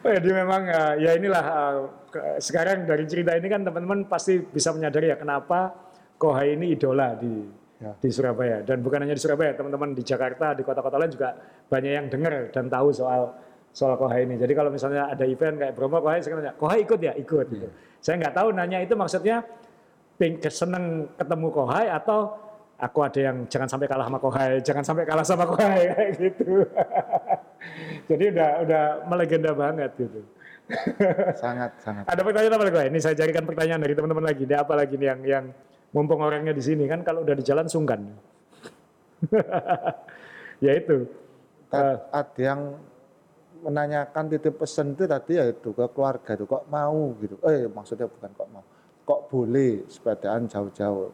Oh, 0.04 0.12
jadi 0.12 0.30
memang 0.36 0.62
uh, 0.68 0.94
ya 1.00 1.16
inilah 1.16 1.44
uh, 1.44 1.76
ke- 2.12 2.36
sekarang 2.36 2.84
dari 2.84 3.08
cerita 3.08 3.32
ini 3.32 3.48
kan 3.48 3.64
teman-teman 3.64 4.04
pasti 4.04 4.36
bisa 4.36 4.68
menyadari 4.76 5.08
ya 5.08 5.16
kenapa 5.16 5.72
Kohai 6.20 6.54
ini 6.60 6.76
idola 6.76 7.16
di 7.16 7.64
Ya. 7.74 7.90
di 7.98 8.06
Surabaya 8.06 8.62
dan 8.62 8.80
bukan 8.80 9.02
hanya 9.02 9.12
di 9.12 9.20
Surabaya 9.20 9.50
teman-teman 9.52 9.98
di 9.98 10.06
Jakarta 10.06 10.54
di 10.54 10.62
kota-kota 10.62 10.94
lain 10.94 11.10
juga 11.10 11.34
banyak 11.66 11.92
yang 11.92 12.06
dengar 12.06 12.48
dan 12.54 12.70
tahu 12.70 12.94
soal 12.94 13.34
soal 13.74 13.98
Kohai 13.98 14.22
ini. 14.22 14.38
Jadi 14.38 14.54
kalau 14.54 14.70
misalnya 14.70 15.10
ada 15.10 15.26
event 15.26 15.58
kayak 15.58 15.74
Bromo 15.74 15.98
Kohai 15.98 16.22
sekarang 16.22 16.46
nanya 16.46 16.54
Kohai 16.54 16.86
ikut 16.86 17.00
ya 17.02 17.12
ikut. 17.18 17.46
gitu. 17.50 17.68
Saya 17.98 18.22
nggak 18.22 18.34
tahu 18.38 18.48
nanya 18.54 18.78
itu 18.78 18.94
maksudnya 18.94 19.42
seneng 20.46 21.10
ketemu 21.18 21.48
Kohai 21.50 21.90
atau 21.90 22.38
aku 22.78 23.02
ada 23.02 23.18
yang 23.18 23.36
jangan 23.50 23.66
sampai 23.66 23.90
kalah 23.90 24.06
sama 24.06 24.18
Kohai, 24.22 24.62
jangan 24.62 24.84
sampai 24.86 25.04
kalah 25.04 25.26
sama 25.26 25.44
Kohai 25.50 25.82
kayak 25.92 26.10
gitu. 26.22 26.62
Jadi 28.14 28.24
udah 28.30 28.50
udah 28.62 28.84
melegenda 29.10 29.50
banget 29.50 29.90
gitu. 29.98 30.22
sangat 31.42 31.76
sangat. 31.82 32.04
Ada 32.08 32.22
pertanyaan 32.22 32.54
apa 32.56 32.64
lagi? 32.70 32.88
Ini 32.94 32.98
saya 33.02 33.14
carikan 33.18 33.44
pertanyaan 33.44 33.82
dari 33.82 33.92
teman-teman 33.98 34.24
lagi. 34.24 34.46
Ada 34.46 34.62
apa 34.62 34.72
lagi 34.78 34.94
nih 34.96 35.08
yang 35.10 35.20
yang 35.26 35.44
mumpung 35.90 36.22
orangnya 36.22 36.54
di 36.54 36.62
sini 36.62 36.86
kan 36.86 37.02
kalau 37.02 37.26
udah 37.26 37.34
di 37.34 37.44
jalan 37.44 37.66
sungkan. 37.66 38.00
ya 40.64 40.72
itu. 40.78 41.10
Ada 41.74 42.38
yang 42.38 42.60
menanyakan 43.64 44.24
titip 44.28 44.60
pesan 44.60 44.92
itu 44.92 45.08
tadi 45.08 45.40
ya 45.40 45.48
itu 45.48 45.72
ke 45.72 45.84
keluarga 45.96 46.36
itu 46.36 46.44
kok 46.44 46.68
mau 46.68 47.16
gitu. 47.18 47.40
Eh 47.48 47.64
maksudnya 47.72 48.06
bukan 48.06 48.30
kok 48.36 48.48
mau. 48.52 48.64
Kok 49.04 49.20
boleh 49.32 49.88
sepedaan 49.88 50.44
jauh-jauh. 50.44 51.10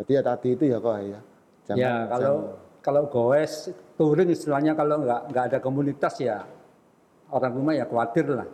Jadi 0.00 0.10
ya 0.16 0.22
tadi 0.24 0.48
itu 0.56 0.64
ya 0.72 0.78
kok 0.80 0.96
ya. 1.04 1.20
ya 1.76 1.92
kalau 2.08 2.34
kalau 2.80 3.02
goes 3.12 3.68
touring 4.00 4.32
istilahnya 4.32 4.72
kalau 4.72 5.04
nggak 5.04 5.20
nggak 5.30 5.44
ada 5.52 5.58
komunitas 5.60 6.16
ya 6.18 6.42
orang 7.28 7.52
rumah 7.52 7.74
ya 7.76 7.84
khawatir 7.84 8.26
lah. 8.32 8.48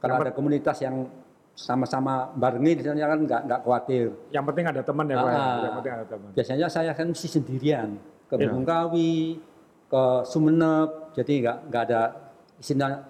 Kalau 0.00 0.14
ada 0.16 0.32
komunitas 0.32 0.80
yang 0.80 1.04
sama-sama 1.52 2.32
barengi 2.32 2.80
misalnya 2.80 3.04
kan 3.04 3.20
nggak 3.20 3.40
nggak 3.44 3.60
khawatir. 3.60 4.06
Yang 4.32 4.44
penting 4.48 4.64
ada 4.72 4.80
teman 4.80 5.04
ya, 5.12 5.16
Pak. 5.20 5.28
Ah. 5.28 5.36
Yang 5.60 5.74
penting 5.76 5.92
ada 5.92 6.06
teman. 6.08 6.28
Biasanya 6.32 6.66
saya 6.72 6.90
kan 6.96 7.06
mesti 7.12 7.28
sendirian 7.28 7.88
ke 8.30 8.34
Iya. 8.40 8.48
Gunung 8.48 8.64
Kawi, 8.64 9.42
ke 9.90 10.04
Sumeneb, 10.24 10.88
jadi 11.12 11.32
nggak 11.44 11.58
nggak 11.68 11.82
ada 11.90 12.02
istilah 12.60 13.08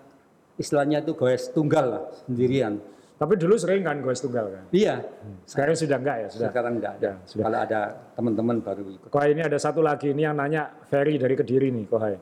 istilahnya 0.57 1.03
itu 1.03 1.13
goes 1.13 1.51
tunggal 1.51 1.85
lah 1.91 2.03
sendirian. 2.25 2.79
Tapi 3.21 3.37
dulu 3.37 3.53
sering 3.61 3.85
kan 3.85 4.01
gue 4.01 4.15
tunggal 4.17 4.49
kan. 4.49 4.65
Iya, 4.73 5.05
Sekarang 5.45 5.77
sudah 5.77 6.01
enggak 6.01 6.17
ya, 6.25 6.29
sudah. 6.33 6.49
sekarang 6.49 6.73
nggak 6.81 6.93
ada. 6.97 7.05
Ya, 7.05 7.15
sudah. 7.29 7.45
Kalau 7.45 7.59
ada 7.61 7.81
teman-teman 8.17 8.57
baru 8.65 8.83
ikut. 8.97 9.09
Kohai 9.13 9.37
ini 9.37 9.45
ada 9.45 9.61
satu 9.61 9.85
lagi 9.85 10.17
ini 10.17 10.25
yang 10.25 10.41
nanya 10.41 10.73
Ferry 10.89 11.21
dari 11.21 11.37
Kediri 11.37 11.69
nih, 11.69 11.85
Kohai. 11.85 12.17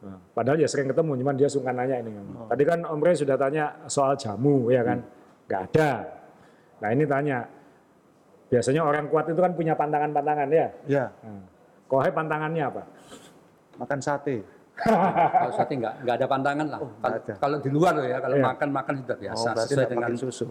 Nah, 0.00 0.18
padahal 0.34 0.58
ya 0.58 0.66
sering 0.66 0.90
ketemu, 0.90 1.22
cuman 1.22 1.34
dia 1.38 1.46
sungkan 1.46 1.78
nanya 1.78 2.02
ini. 2.02 2.10
Oh. 2.34 2.50
Tadi 2.50 2.66
kan 2.66 2.82
Om 2.82 2.98
Rey 2.98 3.14
sudah 3.14 3.38
tanya 3.38 3.78
soal 3.86 4.18
jamu, 4.18 4.74
ya 4.74 4.82
kan? 4.82 4.98
Nggak 5.46 5.60
ada. 5.70 5.90
Nah 6.82 6.88
ini 6.90 7.04
tanya, 7.06 7.38
biasanya 8.50 8.82
orang 8.82 9.06
kuat 9.06 9.30
itu 9.30 9.38
kan 9.38 9.54
punya 9.54 9.78
pantangan-pantangan 9.78 10.48
ya. 10.50 10.66
Ya, 10.90 11.04
Nah, 11.22 11.46
Kohai 11.86 12.10
pantangannya 12.10 12.64
apa? 12.66 12.82
makan 13.78 14.02
sate. 14.02 14.42
Kalau 14.82 15.52
sate 15.52 15.74
nggak 15.74 15.94
nggak 16.00 16.16
ada 16.16 16.26
pantangan 16.26 16.66
lah. 16.66 16.78
kalau, 16.78 16.90
Oh, 16.90 17.18
ada. 17.20 17.32
kalau 17.36 17.56
di 17.58 17.68
luar 17.68 17.92
loh 17.94 18.04
ya, 18.04 18.18
kalau 18.18 18.36
Iya. 18.36 18.44
makan 18.46 18.68
makan 18.70 18.94
sudah 18.98 19.12
Oh, 19.12 19.20
biasa 19.20 19.48
berarti 19.50 19.70
sesuai 19.70 19.88
dengan 19.88 20.12
susu. 20.14 20.46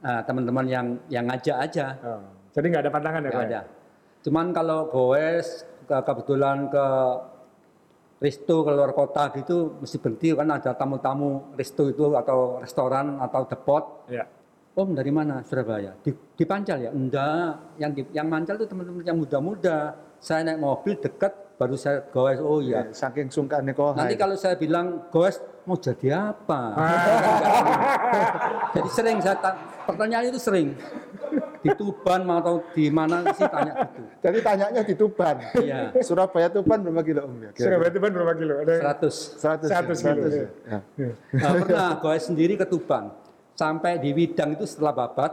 ah, 0.00 0.20
teman-teman 0.22 0.64
yang 0.64 0.86
yang 1.08 1.24
ngajak 1.24 1.56
aja. 1.58 1.86
Oh, 2.00 2.22
jadi 2.50 2.66
nggak 2.68 2.82
ada 2.82 2.92
pantangan 2.92 3.20
ya? 3.20 3.24
nggak 3.24 3.36
Kohai? 3.36 3.50
ada. 3.50 3.60
Cuman 4.20 4.46
kalau 4.50 4.78
goes 4.86 5.48
ke- 5.84 6.02
kebetulan 6.02 6.68
ke 6.68 6.86
resto 8.16 8.64
ke 8.64 8.70
luar 8.70 8.92
kota 8.92 9.28
gitu 9.32 9.76
mesti 9.76 9.96
berhenti 9.98 10.32
kan 10.32 10.48
ada 10.48 10.72
tamu-tamu 10.72 11.52
resto 11.52 11.84
itu 11.86 12.14
atau 12.14 12.56
restoran 12.58 13.18
atau 13.18 13.44
depot. 13.44 13.84
Ya. 14.08 14.24
Om 14.74 14.90
dari 14.90 15.08
mana? 15.08 15.38
Surabaya. 15.40 15.94
Di, 16.00 16.10
di 16.10 16.42
Pancal 16.42 16.78
ya? 16.80 16.90
Enggak. 16.90 17.78
Yang 17.78 17.90
di, 17.94 18.02
yang 18.12 18.26
Pancal 18.26 18.56
itu 18.56 18.66
teman-teman 18.66 19.04
yang 19.04 19.14
muda-muda. 19.14 19.94
Saya 20.18 20.42
naik 20.42 20.58
mobil 20.58 20.96
dekat 20.96 21.30
baru 21.54 21.74
saya 21.78 22.02
goes. 22.10 22.38
Oh 22.42 22.58
iya. 22.58 22.90
Saking 22.90 23.30
sungkannya 23.30 23.74
Kohai. 23.74 24.06
Nanti 24.06 24.16
kalau 24.18 24.34
saya 24.34 24.58
bilang 24.58 25.06
goes 25.10 25.38
mau 25.64 25.78
jadi 25.78 26.34
apa? 26.34 26.74
jadi 28.74 28.88
sering 28.90 29.16
saya 29.22 29.38
ta- 29.38 29.58
pertanyaan 29.86 30.28
itu 30.28 30.40
sering 30.42 30.74
di 31.64 31.70
Tuban 31.72 32.20
mau 32.28 32.36
atau 32.42 32.60
di 32.76 32.92
mana 32.92 33.24
sih 33.32 33.46
tanya 33.48 33.72
gitu. 33.86 34.02
Jadi 34.20 34.38
tanyanya 34.44 34.82
di 34.84 34.94
Tuban. 34.98 35.36
Iya. 35.56 35.80
Surabaya 36.04 36.48
Tuban 36.52 36.84
berapa 36.84 37.02
kilo 37.06 37.20
Om 37.24 37.34
ya? 37.40 37.50
Surabaya 37.56 37.88
itu 37.88 38.00
kan 38.02 38.10
berapa 38.12 38.34
kilo? 38.36 38.54
Ada 38.60 38.74
100. 39.00 39.64
100. 39.64 39.72
100 39.72 40.04
kilo, 40.04 40.20
ya? 40.28 40.48
ya. 40.68 40.78
Ya. 41.00 41.12
Nah, 41.38 41.50
pernah 41.62 41.90
goes 42.02 42.22
sendiri 42.28 42.58
ke 42.58 42.66
Tuban. 42.68 43.14
Sampai 43.54 44.02
di 44.02 44.10
Widang 44.10 44.58
itu 44.58 44.66
setelah 44.66 44.90
babat, 44.90 45.30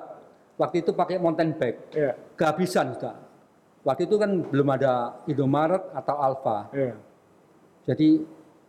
waktu 0.62 0.86
itu 0.86 0.94
pakai 0.94 1.18
mountain 1.18 1.58
bike. 1.58 1.80
Ya. 1.98 2.14
Kehabisan 2.38 2.94
sudah. 2.94 3.31
Waktu 3.82 4.06
itu 4.06 4.16
kan 4.22 4.46
belum 4.46 4.68
ada 4.78 5.26
Indomaret 5.26 5.82
atau 5.98 6.16
Alfa. 6.22 6.70
Ya. 6.70 6.94
Jadi 7.90 8.22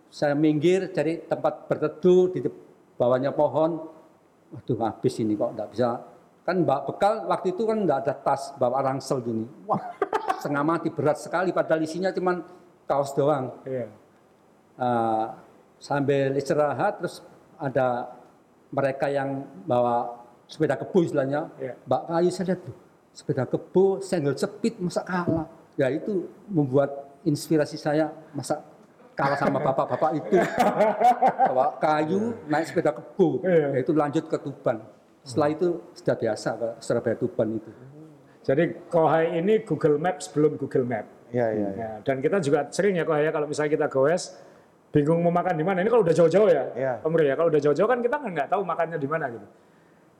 saya 0.09 0.33
minggir 0.33 0.89
cari 0.89 1.21
tempat 1.29 1.69
berteduh 1.69 2.33
di 2.33 2.41
bawahnya 2.97 3.33
pohon. 3.37 3.93
Waduh 4.53 4.79
habis 4.81 5.21
ini 5.21 5.37
kok 5.37 5.53
nggak 5.53 5.69
bisa. 5.73 6.01
Kan 6.49 6.65
mbak 6.65 6.89
bekal 6.89 7.29
waktu 7.29 7.53
itu 7.53 7.63
kan 7.69 7.85
nggak 7.85 7.99
ada 8.09 8.15
tas 8.25 8.57
bawa 8.57 8.81
rangsel 8.81 9.21
gini. 9.21 9.45
Wah 9.69 9.81
setengah 10.41 10.65
mati 10.65 10.89
berat 10.89 11.21
sekali 11.21 11.53
padahal 11.53 11.85
isinya 11.85 12.09
cuman 12.09 12.41
kaos 12.89 13.13
doang. 13.13 13.53
Ya. 13.69 13.93
Eh, 14.81 15.27
sambil 15.77 16.33
istirahat 16.41 17.05
terus 17.05 17.21
ada 17.61 18.17
mereka 18.73 19.13
yang 19.13 19.45
bawa 19.69 20.25
sepeda 20.49 20.81
kebu 20.81 21.05
istilahnya. 21.05 21.53
Ya. 21.61 21.77
Mbak 21.85 22.03
Kayu 22.09 22.31
saya 22.33 22.45
lihat 22.53 22.61
tuh 22.65 22.77
sepeda 23.13 23.45
kebu 23.45 24.01
senggol 24.01 24.35
cepit 24.35 24.81
masa 24.81 25.05
kalah. 25.05 25.47
Ya 25.77 25.89
itu 25.89 26.29
membuat 26.49 27.13
inspirasi 27.25 27.77
saya 27.81 28.13
masa 28.33 28.61
kalah 29.13 29.37
sama 29.37 29.61
bapak-bapak 29.73 30.11
itu. 30.21 30.37
Bawa 31.49 31.77
kayu 31.79 32.37
naik 32.49 32.73
sepeda 32.73 32.93
kebu. 32.97 33.45
Iya. 33.45 33.69
Ya 33.77 33.79
itu 33.81 33.93
lanjut 33.93 34.25
ke 34.29 34.37
Tuban. 34.41 34.81
Setelah 35.23 35.49
itu 35.55 35.69
sudah 35.95 36.17
biasa 36.19 36.49
ke 36.59 36.69
Surabaya 36.83 37.17
Tuban 37.17 37.49
itu. 37.55 37.71
Jadi 38.43 38.91
Kohai 38.91 39.39
ini 39.39 39.63
Google 39.63 40.03
Maps 40.03 40.27
belum 40.35 40.59
Google 40.59 40.83
Map. 40.83 41.07
Iya, 41.31 41.47
iya. 41.55 41.69
iya. 41.73 41.73
Ya, 41.79 41.91
dan 42.03 42.19
kita 42.19 42.43
juga 42.43 42.67
sering 42.75 42.99
ya 42.99 43.07
Kohai 43.07 43.31
ya 43.31 43.33
kalau 43.33 43.47
misalnya 43.47 43.71
kita 43.71 43.87
goes 43.87 44.35
bingung 44.93 45.23
mau 45.25 45.33
makan 45.33 45.55
di 45.57 45.65
mana. 45.65 45.79
Ini 45.81 45.89
kalau 45.89 46.05
udah 46.05 46.13
jauh-jauh 46.13 46.49
ya, 46.51 46.65
Iya. 46.75 46.93
Om 47.07 47.15
ya. 47.23 47.35
Kalau 47.39 47.49
udah 47.49 47.61
jauh-jauh 47.63 47.89
kan 47.89 47.99
kita 48.03 48.17
nggak 48.19 48.49
tahu 48.51 48.63
makannya 48.67 48.99
di 48.99 49.09
mana 49.09 49.31
gitu. 49.31 49.47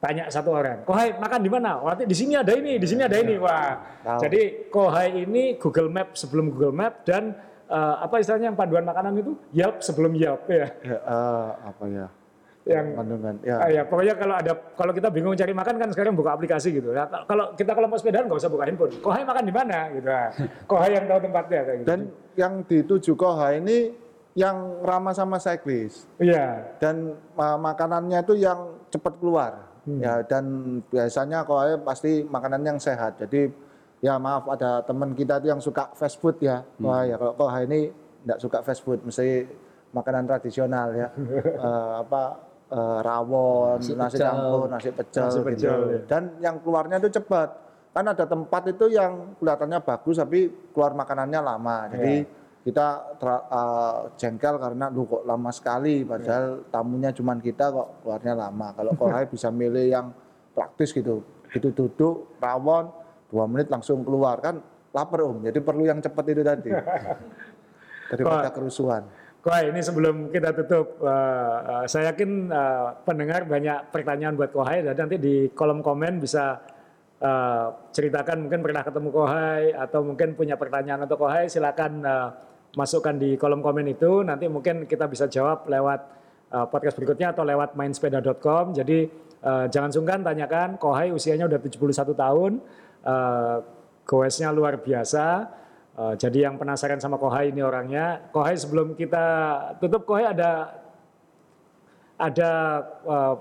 Tanya 0.03 0.27
satu 0.27 0.51
orang, 0.51 0.83
Kohai 0.83 1.15
makan 1.15 1.47
di 1.47 1.47
mana? 1.47 1.79
Wah, 1.79 1.95
di 1.95 2.11
sini 2.11 2.35
ada 2.35 2.51
ini, 2.59 2.75
di 2.75 2.91
sini 2.91 3.07
ada 3.07 3.15
ini. 3.15 3.39
Wah, 3.39 4.03
Tahu. 4.03 4.19
jadi 4.27 4.67
Kohai 4.67 5.23
ini 5.23 5.55
Google 5.63 5.87
Map 5.95 6.19
sebelum 6.19 6.51
Google 6.51 6.75
Map 6.75 7.07
dan 7.07 7.39
eh, 7.71 7.95
apa 8.03 8.19
istilahnya 8.19 8.51
yang 8.51 8.59
panduan 8.59 8.83
makanan 8.83 9.15
itu 9.23 9.39
Yelp 9.55 9.79
sebelum 9.79 10.19
Yelp 10.19 10.51
ya. 10.51 10.75
Ya, 10.83 10.99
eh, 10.99 11.49
apa 11.55 11.85
ya? 11.87 12.07
Yang 12.67 12.87
Kandungan. 12.99 13.35
Ya. 13.47 13.57
Ah, 13.63 13.71
ya, 13.71 13.83
pokoknya 13.87 14.15
kalau 14.19 14.35
ada 14.35 14.53
kalau 14.75 14.91
kita 14.91 15.07
bingung 15.15 15.39
cari 15.39 15.55
makan 15.55 15.75
kan 15.79 15.89
sekarang 15.95 16.19
buka 16.19 16.35
aplikasi 16.35 16.75
gitu. 16.75 16.91
Ya, 16.91 17.07
kalau 17.07 17.55
kita 17.55 17.71
kalau 17.71 17.87
mau 17.87 17.95
sepedaan 17.95 18.27
nggak 18.27 18.43
usah 18.43 18.51
buka 18.51 18.67
handphone. 18.67 18.99
Kohai 18.99 19.23
makan 19.23 19.45
di 19.47 19.55
mana 19.55 19.79
gitu. 19.95 20.07
Nah, 20.11 20.31
Kohai 20.67 20.99
yang 20.99 21.07
tahu 21.07 21.31
tempatnya 21.31 21.61
kayak 21.63 21.79
gitu. 21.79 21.87
Dan 21.87 22.01
yang 22.35 22.53
dituju 22.67 23.13
Koha 23.15 23.55
ini 23.55 23.95
yang 24.35 24.83
ramah 24.83 25.15
sama 25.15 25.39
cyclist. 25.39 26.11
Iya. 26.19 26.75
dan 26.83 27.15
ma- 27.39 27.55
makanannya 27.55 28.19
itu 28.19 28.35
yang 28.35 28.83
cepat 28.91 29.15
keluar 29.23 29.71
ya 29.87 30.23
dan 30.23 30.45
biasanya 30.87 31.43
Koha 31.43 31.75
pasti 31.83 32.23
makanan 32.23 32.63
yang 32.63 32.79
sehat. 32.79 33.19
Jadi 33.19 33.51
ya 34.03 34.19
maaf 34.19 34.47
ada 34.51 34.83
teman 34.83 35.15
kita 35.15 35.39
tuh 35.43 35.49
yang 35.51 35.63
suka 35.63 35.91
fast 35.99 36.19
food 36.23 36.39
ya. 36.39 36.63
Wah 36.79 37.03
ya 37.03 37.19
kalau 37.19 37.35
Koha 37.35 37.67
ini 37.67 37.91
tidak 38.23 38.39
suka 38.39 38.59
fast 38.63 38.83
food 38.87 39.03
mesti 39.03 39.47
makanan 39.93 40.25
tradisional 40.31 40.89
ya. 40.95 41.09
Eh, 41.63 41.93
apa 42.03 42.23
eh, 42.73 42.99
rawon 43.05 43.79
Nasi 43.79 43.93
nasi 43.95 44.17
pecel. 44.19 44.27
campur 44.27 44.67
nasi 44.71 44.91
pecel, 44.91 45.23
Nasi 45.29 45.39
gitu. 45.39 45.47
pecel, 45.51 45.79
ya. 45.91 46.01
dan 46.09 46.23
yang 46.39 46.57
keluarnya 46.63 46.97
itu 47.03 47.11
cepat. 47.21 47.49
Kan 47.93 48.09
ada 48.09 48.25
tempat 48.25 48.63
itu 48.73 48.89
yang 48.89 49.37
kelihatannya 49.37 49.79
bagus 49.85 50.17
tapi 50.17 50.49
keluar 50.73 50.97
makanannya 50.97 51.41
lama. 51.45 51.93
Jadi 51.93 52.25
kita 52.63 53.19
tra- 53.19 53.47
eh, 53.51 53.99
jengkel 54.15 54.55
karena 54.63 54.87
lu 54.87 55.03
kok 55.11 55.27
lama 55.27 55.51
sekali? 55.51 56.07
Padahal 56.07 56.63
tamunya 56.71 57.11
cuman 57.11 57.43
kita 57.43 57.75
kok 57.75 57.89
keluarnya 58.07 58.35
lama? 58.39 58.71
Kalau 58.79 58.93
Kohai 58.95 59.27
bisa 59.27 59.51
milih 59.51 59.87
yang 59.91 60.15
praktis 60.55 60.95
gitu. 60.95 61.27
Gitu 61.51 61.75
duduk 61.75 62.39
rawon 62.39 62.89
dua 63.29 63.45
menit 63.51 63.67
langsung 63.67 64.07
keluar. 64.07 64.39
Kan 64.39 64.63
lapar 64.95 65.27
om. 65.27 65.43
Jadi 65.43 65.59
perlu 65.59 65.91
yang 65.91 65.99
cepat 65.99 66.25
itu 66.31 66.43
tadi. 66.47 66.71
Daripada 68.15 68.55
kerusuhan. 68.55 69.03
Kohai 69.43 69.75
ini 69.75 69.83
sebelum 69.83 70.31
kita 70.31 70.55
tutup, 70.55 71.03
eh, 71.03 71.59
eh, 71.67 71.85
saya 71.91 72.15
yakin 72.15 72.47
eh, 72.47 72.89
pendengar 73.03 73.43
banyak 73.43 73.91
pertanyaan 73.91 74.39
buat 74.39 74.55
Kohai 74.55 74.87
dan 74.87 74.95
nanti 74.95 75.19
di 75.19 75.51
kolom 75.51 75.83
komen 75.83 76.23
bisa 76.23 76.63
eh, 77.19 77.67
ceritakan 77.91 78.47
mungkin 78.47 78.63
pernah 78.63 78.87
ketemu 78.87 79.09
Kohai 79.11 79.75
atau 79.75 80.07
mungkin 80.07 80.39
punya 80.39 80.55
pertanyaan 80.55 81.11
untuk 81.11 81.27
Kohai 81.27 81.51
silakan 81.51 82.07
eh, 82.07 82.29
masukkan 82.73 83.13
di 83.17 83.37
kolom 83.37 83.61
komen 83.61 83.85
itu 83.91 84.25
nanti 84.25 84.49
mungkin 84.49 84.89
kita 84.89 85.05
bisa 85.09 85.29
jawab 85.29 85.69
lewat 85.69 86.01
eh, 86.53 86.67
podcast 86.73 86.97
berikutnya 86.97 87.37
atau 87.37 87.45
lewat 87.45 87.77
mainsepeda.com 87.77 88.73
jadi 88.73 89.09
eh, 89.43 89.67
jangan 89.69 89.91
sungkan 89.93 90.25
tanyakan. 90.25 90.81
Kohai 90.81 91.13
usianya 91.13 91.47
udah 91.47 91.61
71 91.61 92.17
tahun. 92.17 92.53
Eh, 93.03 93.57
goesnya 94.07 94.51
luar 94.51 94.79
biasa. 94.81 95.59
Uh, 95.93 96.17
jadi 96.17 96.49
yang 96.49 96.57
penasaran 96.57 96.97
sama 97.05 97.21
Kohai 97.21 97.53
ini 97.53 97.61
orangnya, 97.61 98.25
Kohai 98.33 98.57
sebelum 98.57 98.97
kita 98.97 99.25
tutup 99.77 100.09
Kohai 100.09 100.25
ada 100.25 100.81
ada 102.17 102.51
uh, 103.05 103.35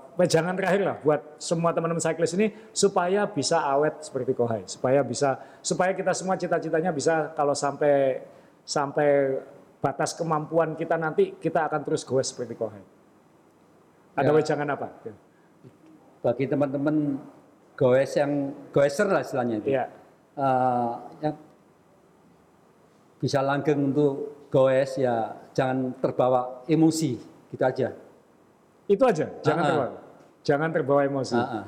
terakhir 0.60 0.84
lah 0.84 0.98
buat 1.00 1.40
semua 1.40 1.72
teman-teman 1.72 2.04
cyclist 2.04 2.36
ini 2.36 2.52
supaya 2.76 3.24
bisa 3.24 3.56
awet 3.56 4.04
seperti 4.04 4.36
Kohai, 4.36 4.68
supaya 4.68 5.00
bisa 5.00 5.40
supaya 5.64 5.96
kita 5.96 6.12
semua 6.12 6.36
cita-citanya 6.36 6.92
bisa 6.92 7.32
kalau 7.40 7.56
sampai 7.56 8.20
sampai 8.64 9.42
batas 9.82 10.14
kemampuan 10.14 10.78
kita 10.78 10.96
nanti 10.96 11.34
kita 11.36 11.66
akan 11.66 11.82
terus 11.82 12.06
goes 12.06 12.30
seperti 12.30 12.54
Kohai. 12.54 12.84
Ada 14.14 14.30
Ya. 14.30 14.36
wejangan 14.36 14.70
apa? 14.70 14.88
Bagi 16.22 16.46
teman-teman 16.46 17.18
goes 17.74 18.12
yang 18.14 18.54
goeser 18.70 19.10
lah 19.10 19.26
istilahnya 19.26 19.58
itu. 19.58 19.74
Iya. 19.74 19.86
Eh, 20.38 20.92
yang 21.26 21.36
bisa 23.18 23.40
langgeng 23.42 23.94
untuk 23.94 24.46
goes 24.54 24.98
ya 24.98 25.34
jangan 25.54 25.94
terbawa 25.98 26.62
emosi 26.70 27.18
gitu 27.50 27.64
aja. 27.64 27.90
Itu 28.86 29.04
aja, 29.08 29.26
jangan 29.42 29.62
Ah, 29.62 29.66
ah. 29.66 29.70
terbawa. 29.72 29.88
Jangan 30.42 30.70
terbawa 30.74 31.02
emosi. 31.06 31.38
Ah, 31.38 31.50
ah. 31.62 31.66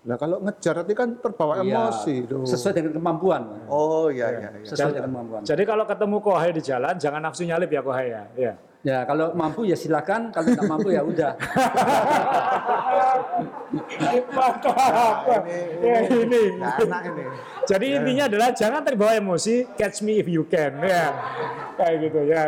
Nah 0.00 0.16
kalau 0.16 0.40
ngejar 0.40 0.80
itu 0.80 0.96
kan 0.96 1.12
terbawa 1.20 1.60
Iya, 1.60 1.76
emosi 1.76 2.14
tuh. 2.24 2.48
sesuai 2.48 2.72
dengan 2.72 2.92
kemampuan. 2.96 3.42
oh 3.68 4.08
iya 4.08 4.32
iya, 4.32 4.48
iya. 4.56 4.64
Sesuai 4.64 4.96
dengan 4.96 5.12
kemampuan. 5.12 5.40
Jadi 5.44 5.62
kalau 5.68 5.84
ketemu 5.84 6.16
Kohai 6.24 6.50
di 6.56 6.62
jalan 6.64 6.94
jangan 6.96 7.20
nafsu 7.20 7.44
nyalip 7.44 7.68
ya 7.68 7.80
Kohai 7.84 8.08
ya. 8.08 8.24
Iya. 8.32 8.54
Ya 8.80 9.04
kalau 9.04 9.36
mampu 9.36 9.68
ya 9.68 9.76
silakan, 9.76 10.32
kalau 10.32 10.56
tidak 10.56 10.64
mampu 10.64 10.88
ya 10.88 11.04
udah. 11.04 11.36
Mantap. 14.32 15.42
Ya, 15.80 16.00
ini. 16.08 16.42
Nggak 16.56 16.76
enak 16.88 17.02
ini 17.12 17.24
Jadi 17.68 17.86
intinya 17.92 18.24
adalah 18.28 18.48
jangan 18.56 18.80
terbawa 18.84 19.12
emosi, 19.16 19.68
catch 19.76 20.00
me 20.00 20.20
if 20.20 20.28
you 20.28 20.48
can. 20.48 20.80
Ya, 20.80 21.12
kayak 21.76 21.96
gitu 22.08 22.20
ya. 22.24 22.42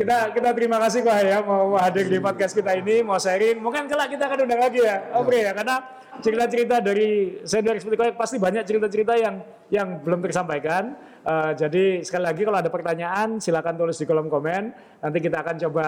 Kita 0.00 0.16
kita 0.32 0.48
terima 0.56 0.80
kasih 0.80 1.04
kok 1.04 1.14
ya 1.20 1.38
mau, 1.44 1.76
mau 1.76 1.78
hadir 1.80 2.08
di 2.08 2.16
podcast 2.16 2.56
kita 2.56 2.74
ini, 2.74 3.04
mau 3.04 3.20
sharing. 3.20 3.60
Mungkin 3.60 3.84
kelak 3.84 4.08
kita 4.08 4.24
akan 4.24 4.38
undang 4.48 4.60
lagi 4.64 4.80
ya, 4.80 4.96
Oke 5.20 5.36
ya, 5.44 5.52
karena 5.52 5.76
cerita-cerita 6.20 6.78
dari 6.78 7.40
senior 7.42 7.78
seperti 7.80 7.96
kau 7.96 8.14
pasti 8.18 8.36
banyak 8.38 8.62
cerita-cerita 8.66 9.14
yang 9.18 9.42
yang 9.72 9.88
belum 10.02 10.20
tersampaikan. 10.22 10.94
Eh, 11.24 11.52
jadi 11.56 11.84
sekali 12.04 12.24
lagi 12.28 12.42
kalau 12.44 12.58
ada 12.60 12.70
pertanyaan 12.70 13.40
silakan 13.40 13.74
tulis 13.80 13.96
di 13.96 14.04
kolom 14.04 14.28
komen. 14.28 14.62
Nanti 15.00 15.18
kita 15.18 15.40
akan 15.40 15.56
coba 15.56 15.86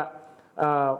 eh, 0.57 0.93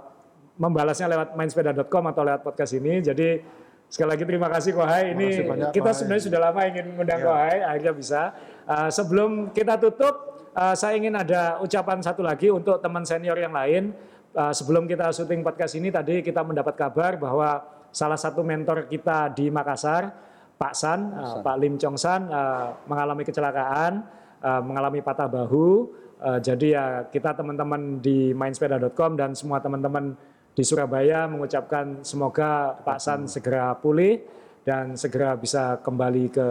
membalasnya 0.57 1.07
lewat 1.09 1.29
mainsepeda.com 1.37 2.05
atau 2.13 2.23
lewat 2.25 2.41
podcast 2.45 2.73
ini. 2.77 3.01
Jadi 3.05 3.41
sekali 3.87 4.09
lagi 4.13 4.25
terima 4.27 4.49
kasih 4.51 4.73
Kohai. 4.75 5.15
Ini 5.15 5.29
kasih 5.31 5.47
banyak, 5.47 5.69
kita 5.73 5.85
Kohai. 5.85 5.99
sebenarnya 5.99 6.25
sudah 6.27 6.41
lama 6.43 6.61
ingin 6.67 6.85
mengundang 6.93 7.21
Kohai, 7.23 7.57
akhirnya 7.63 7.95
bisa. 7.95 8.23
Uh, 8.67 8.91
sebelum 8.91 9.31
kita 9.55 9.79
tutup, 9.79 10.15
uh, 10.57 10.75
saya 10.75 10.99
ingin 10.99 11.15
ada 11.15 11.63
ucapan 11.63 12.03
satu 12.03 12.25
lagi 12.25 12.51
untuk 12.51 12.81
teman 12.83 13.07
senior 13.07 13.39
yang 13.39 13.55
lain. 13.55 13.95
Uh, 14.37 14.53
sebelum 14.53 14.85
kita 14.85 15.09
syuting 15.17 15.41
podcast 15.41 15.81
ini 15.81 15.89
tadi 15.89 16.21
kita 16.21 16.45
mendapat 16.45 16.77
kabar 16.77 17.17
bahwa 17.17 17.65
salah 17.97 18.21
satu 18.21 18.45
mentor 18.45 18.85
kita 18.93 19.33
di 19.33 19.49
Makassar, 19.49 20.13
Pak 20.61 20.75
San, 20.77 21.17
uh, 21.17 21.41
Pak 21.41 21.57
Lim 21.57 21.81
Chong 21.81 21.97
San 21.97 22.29
uh, 22.29 22.77
mengalami 22.85 23.25
kecelakaan, 23.25 24.05
uh, 24.45 24.61
mengalami 24.61 25.01
patah 25.01 25.25
bahu. 25.33 25.89
Uh, 26.21 26.37
jadi 26.41 26.67
ya 26.69 26.85
kita 27.09 27.33
teman-teman 27.33 28.05
di 28.05 28.37
mainsepeda.com 28.37 29.17
dan 29.17 29.33
semua 29.33 29.65
teman-teman 29.65 30.13
di 30.53 30.65
Surabaya 30.65 31.25
mengucapkan 31.29 32.05
semoga 32.05 32.77
Pak 32.85 32.99
San 33.01 33.25
segera 33.29 33.73
pulih 33.77 34.21
dan 34.65 34.97
segera 34.97 35.37
bisa 35.37 35.81
kembali 35.81 36.33
ke 36.33 36.49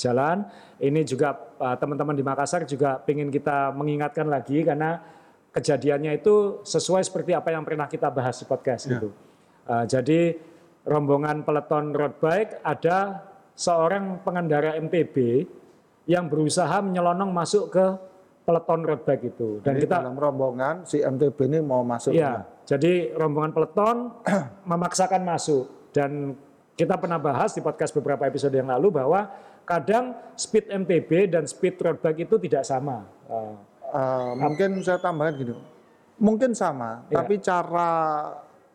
jalan. 0.00 0.48
Ini 0.80 1.04
juga 1.04 1.36
uh, 1.60 1.76
teman-teman 1.76 2.16
di 2.16 2.24
Makassar 2.24 2.64
juga 2.64 3.04
ingin 3.04 3.28
kita 3.28 3.72
mengingatkan 3.72 4.28
lagi 4.28 4.64
karena 4.64 5.00
kejadiannya 5.52 6.20
itu 6.20 6.60
sesuai 6.64 7.04
seperti 7.04 7.32
apa 7.32 7.52
yang 7.52 7.64
pernah 7.64 7.88
kita 7.88 8.12
bahas 8.12 8.36
di 8.40 8.44
podcast 8.44 8.84
itu. 8.92 9.08
Uh, 9.64 9.82
jadi 9.88 10.36
rombongan 10.86 11.42
peleton 11.42 11.92
road 11.92 12.14
bike 12.22 12.62
ada 12.62 13.26
seorang 13.52 14.22
pengendara 14.22 14.78
MTB 14.78 15.44
yang 16.06 16.30
berusaha 16.30 16.78
menyelonong 16.78 17.34
masuk 17.34 17.74
ke 17.74 17.86
peleton 18.46 18.80
road 18.86 19.02
bike 19.02 19.24
itu 19.26 19.58
dan 19.66 19.74
Jadi 19.74 19.82
kita 19.84 19.96
dalam 20.06 20.14
rombongan 20.14 20.86
si 20.86 21.02
MTB 21.02 21.38
ini 21.50 21.58
mau 21.58 21.82
masuk 21.82 22.14
Iya, 22.14 22.46
jadi 22.62 23.10
rombongan 23.18 23.50
peleton 23.50 23.96
memaksakan 24.70 25.26
masuk 25.26 25.90
dan 25.90 26.38
kita 26.78 26.94
pernah 26.94 27.18
bahas 27.18 27.50
di 27.50 27.60
podcast 27.60 27.90
beberapa 27.90 28.22
episode 28.28 28.54
yang 28.54 28.70
lalu 28.70 28.94
bahwa 28.94 29.26
kadang 29.66 30.14
speed 30.38 30.70
MTB 30.70 31.34
dan 31.34 31.42
speed 31.42 31.74
road 31.82 31.98
bike 31.98 32.22
itu 32.22 32.38
tidak 32.38 32.62
sama. 32.62 33.02
Uh, 33.26 33.56
Eh, 33.86 34.32
mungkin 34.36 34.82
saya 34.82 34.98
tambahkan 34.98 35.34
gini, 35.38 35.54
mungkin 36.18 36.50
sama, 36.52 37.06
Iya. 37.06 37.22
tapi 37.22 37.34
cara 37.38 37.90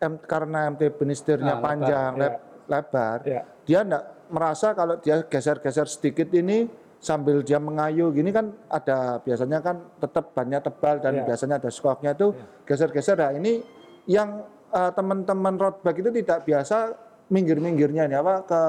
M, 0.02 0.18
karena 0.18 0.66
MTB 0.68 0.98
ini 1.06 1.14
setirnya 1.14 1.54
Ah, 1.54 1.58
lebar, 1.58 1.64
panjang, 1.64 2.10
iya. 2.12 2.20
leb- 2.26 2.40
lebar, 2.66 3.18
Iya. 3.22 3.42
dia 3.62 3.80
enggak 3.80 4.04
merasa 4.28 4.74
kalau 4.74 4.98
dia 4.98 5.22
geser-geser 5.22 5.86
sedikit 5.86 6.26
ini 6.32 6.66
sambil 6.98 7.42
dia 7.42 7.58
mengayu 7.58 8.10
gini 8.10 8.30
kan 8.30 8.50
ada 8.66 9.18
biasanya 9.18 9.58
kan 9.58 9.78
tetap 9.98 10.34
bannya 10.34 10.58
tebal 10.58 10.98
dan 10.98 11.22
Iya. 11.22 11.24
biasanya 11.24 11.56
ada 11.58 11.70
skoknya 11.70 12.12
itu 12.12 12.34
geser-geser. 12.64 13.14
Nah 13.16 13.32
ini 13.32 13.62
yang 14.06 14.42
eh, 14.72 14.90
teman-teman 14.90 15.54
road 15.54 15.84
bike 15.84 16.00
itu 16.00 16.10
tidak 16.16 16.48
biasa 16.48 16.96
minggir-minggirnya 17.28 18.08
nih 18.08 18.18
apa 18.18 18.34
ke 18.42 18.62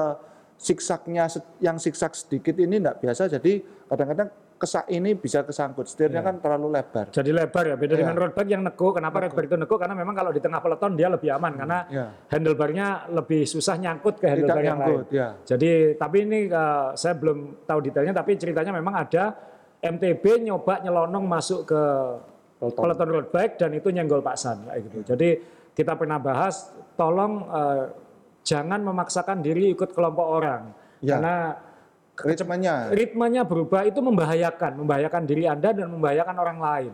siksaknya 0.54 1.26
yang 1.58 1.76
siksak 1.76 2.12
sedikit 2.12 2.54
ini 2.56 2.76
enggak 2.76 3.00
biasa 3.00 3.26
jadi 3.26 3.58
kadang-kadang 3.88 4.28
kesak 4.54 4.86
ini 4.88 5.12
bisa 5.12 5.42
kesangkut 5.42 5.84
setirnya 5.84 6.18
Iya. 6.18 6.26
kan 6.26 6.34
terlalu 6.38 6.72
lebar. 6.72 7.10
jadi 7.10 7.30
lebar 7.30 7.64
ya, 7.66 7.76
beda 7.76 7.92
Iya. 7.92 8.00
dengan 8.00 8.14
road 8.16 8.32
bike 8.32 8.48
yang 8.48 8.62
nekuk. 8.62 8.92
Kenapa 8.94 9.16
road 9.20 9.34
bike 9.34 9.46
itu 9.46 9.56
nekuk? 9.56 9.76
Karena 9.76 9.94
memang 9.94 10.14
kalau 10.14 10.30
di 10.30 10.38
tengah 10.38 10.58
peleton 10.58 10.92
dia 10.94 11.08
lebih 11.08 11.30
aman 11.30 11.52
karena 11.54 11.78
Iya. 11.86 12.06
handlebarnya 12.28 12.86
lebih 13.10 13.42
susah 13.44 13.74
nyangkut 13.76 14.16
ke 14.16 14.24
Tidak 14.24 14.32
handlebar 14.32 14.58
yang 14.58 14.78
nyangkut, 14.78 15.04
lain. 15.06 15.16
ya. 15.16 15.28
Jadi 15.44 15.70
tapi 15.94 16.16
ini 16.22 16.38
eh, 16.46 16.86
saya 16.94 17.14
belum 17.14 17.38
tahu 17.64 17.78
detailnya 17.80 18.14
tapi 18.14 18.30
ceritanya 18.34 18.72
memang 18.72 18.94
ada 18.96 19.24
MTB 19.80 20.24
nyoba 20.40 20.80
nyelonong 20.80 21.24
masuk 21.24 21.66
ke 21.66 21.82
Peleton. 22.56 22.80
peloton 22.80 23.08
road 23.10 23.28
bike 23.28 23.54
dan 23.58 23.70
itu 23.70 23.88
nyenggol 23.90 24.20
Pak 24.20 24.36
San 24.36 24.64
kayak 24.64 24.80
gitu. 24.86 24.98
Jadi 25.04 25.28
kita 25.72 25.92
pernah 25.94 26.16
bahas 26.16 26.70
tolong 26.94 27.42
eh, 27.44 27.84
jangan 28.40 28.80
memaksakan 28.80 29.40
diri 29.40 29.68
ikut 29.68 29.90
kelompok 29.90 30.24
orang 30.30 30.62
Ya. 31.00 31.16
karena 31.16 31.36
Ritmenya. 32.14 32.94
ritmenya 32.94 33.42
berubah 33.42 33.82
itu 33.82 33.98
membahayakan, 33.98 34.78
membahayakan 34.78 35.22
diri 35.26 35.50
Anda 35.50 35.74
dan 35.74 35.90
membahayakan 35.90 36.36
orang 36.38 36.58
lain. 36.62 36.92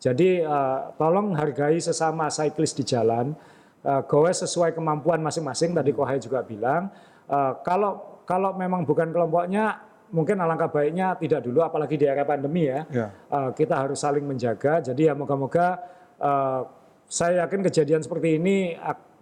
Jadi 0.00 0.40
eh, 0.40 0.78
tolong 0.96 1.36
hargai 1.36 1.78
sesama 1.78 2.32
cyclist 2.32 2.80
di 2.80 2.84
jalan, 2.88 3.36
eh, 3.84 4.02
goes 4.08 4.40
sesuai 4.40 4.72
kemampuan 4.72 5.20
masing-masing. 5.20 5.76
Tadi 5.76 5.92
Kohai 5.92 6.18
juga 6.18 6.40
bilang, 6.40 6.88
eh, 7.28 7.52
kalau 7.62 8.24
kalau 8.24 8.56
memang 8.56 8.88
bukan 8.88 9.12
kelompoknya, 9.12 9.76
mungkin 10.12 10.40
alangkah 10.40 10.72
baiknya 10.72 11.16
tidak 11.20 11.44
dulu, 11.44 11.64
apalagi 11.64 12.00
di 12.00 12.06
era 12.08 12.24
pandemi 12.24 12.68
ya. 12.68 12.88
Ya. 12.88 13.08
Eh, 13.12 13.50
kita 13.52 13.76
harus 13.76 14.00
saling 14.00 14.24
menjaga. 14.24 14.80
Jadi 14.80 15.08
ya 15.08 15.12
moga-moga 15.12 15.80
eh, 16.16 16.60
saya 17.12 17.44
yakin 17.44 17.60
kejadian 17.60 18.00
seperti 18.00 18.40
ini 18.40 18.72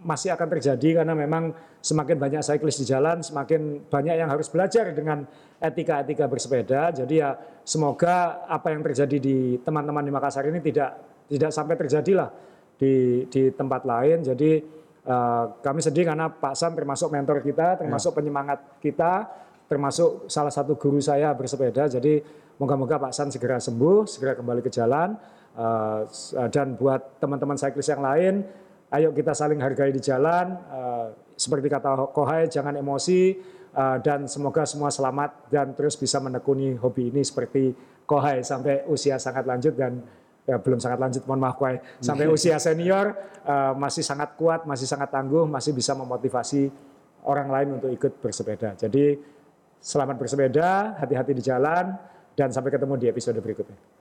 masih 0.00 0.32
akan 0.32 0.48
terjadi 0.56 1.02
karena 1.02 1.12
memang 1.12 1.52
semakin 1.80 2.16
banyak 2.16 2.40
cyclist 2.44 2.80
di 2.84 2.86
jalan, 2.88 3.20
semakin 3.20 3.84
banyak 3.88 4.16
yang 4.16 4.28
harus 4.32 4.48
belajar 4.48 4.88
dengan 4.92 5.24
etika-etika 5.60 6.24
bersepeda. 6.24 6.92
Jadi 6.92 7.20
ya 7.20 7.36
semoga 7.64 8.44
apa 8.48 8.72
yang 8.72 8.80
terjadi 8.80 9.16
di 9.20 9.36
teman-teman 9.60 10.04
di 10.04 10.12
Makassar 10.12 10.48
ini 10.48 10.60
tidak 10.64 11.24
tidak 11.28 11.50
sampai 11.52 11.74
terjadi 11.76 12.12
lah 12.16 12.28
di 12.80 13.24
di 13.28 13.52
tempat 13.52 13.84
lain. 13.84 14.24
Jadi 14.24 14.50
eh, 15.04 15.44
kami 15.60 15.80
sedih 15.84 16.08
karena 16.08 16.32
Pak 16.32 16.54
Sam 16.56 16.72
termasuk 16.72 17.12
mentor 17.12 17.44
kita, 17.44 17.80
termasuk 17.80 18.16
penyemangat 18.16 18.80
kita, 18.80 19.28
termasuk 19.68 20.28
salah 20.32 20.52
satu 20.52 20.80
guru 20.80 21.00
saya 21.00 21.36
bersepeda. 21.36 21.92
Jadi 21.92 22.24
moga-moga 22.56 22.96
Pak 22.96 23.12
San 23.12 23.28
segera 23.28 23.60
sembuh, 23.60 24.08
segera 24.08 24.36
kembali 24.36 24.60
ke 24.64 24.72
jalan. 24.72 25.12
Eh, 25.50 26.00
dan 26.54 26.78
buat 26.78 27.20
teman-teman 27.20 27.58
cyclist 27.58 27.90
yang 27.90 28.00
lain, 28.00 28.46
ayo 28.90 29.14
kita 29.14 29.32
saling 29.32 29.62
hargai 29.62 29.94
di 29.94 30.02
jalan. 30.02 30.54
Eh, 30.54 31.06
seperti 31.38 31.66
kata 31.72 32.10
Kohai, 32.12 32.50
jangan 32.50 32.76
emosi. 32.76 33.38
eh, 33.70 33.96
dan 34.02 34.26
semoga 34.26 34.66
semua 34.66 34.90
selamat 34.90 35.46
dan 35.46 35.70
terus 35.78 35.94
bisa 35.94 36.18
menekuni 36.18 36.74
hobi 36.74 37.14
ini 37.14 37.22
seperti 37.22 37.70
Kohai 38.02 38.42
sampai 38.42 38.82
usia 38.90 39.14
sangat 39.14 39.46
lanjut 39.46 39.78
dan 39.78 40.02
ya, 40.42 40.58
belum 40.58 40.82
sangat 40.82 40.98
lanjut, 40.98 41.22
mohon 41.30 41.38
maaf 41.38 41.54
Kohai. 41.54 41.78
Sampai 42.02 42.26
usia 42.34 42.58
senior 42.58 43.14
eh, 43.46 43.72
masih 43.78 44.02
sangat 44.02 44.34
kuat, 44.34 44.66
masih 44.66 44.90
sangat 44.90 45.14
tangguh, 45.14 45.46
masih 45.46 45.70
bisa 45.70 45.94
memotivasi 45.94 46.66
orang 47.30 47.46
lain 47.46 47.68
untuk 47.78 47.94
ikut 47.94 48.18
bersepeda. 48.18 48.74
Jadi 48.74 49.14
selamat 49.78 50.18
bersepeda, 50.18 50.98
hati-hati 50.98 51.32
di 51.38 51.42
jalan, 51.46 51.94
dan 52.34 52.50
sampai 52.50 52.74
ketemu 52.74 52.94
di 52.98 53.06
episode 53.06 53.38
berikutnya. 53.38 53.99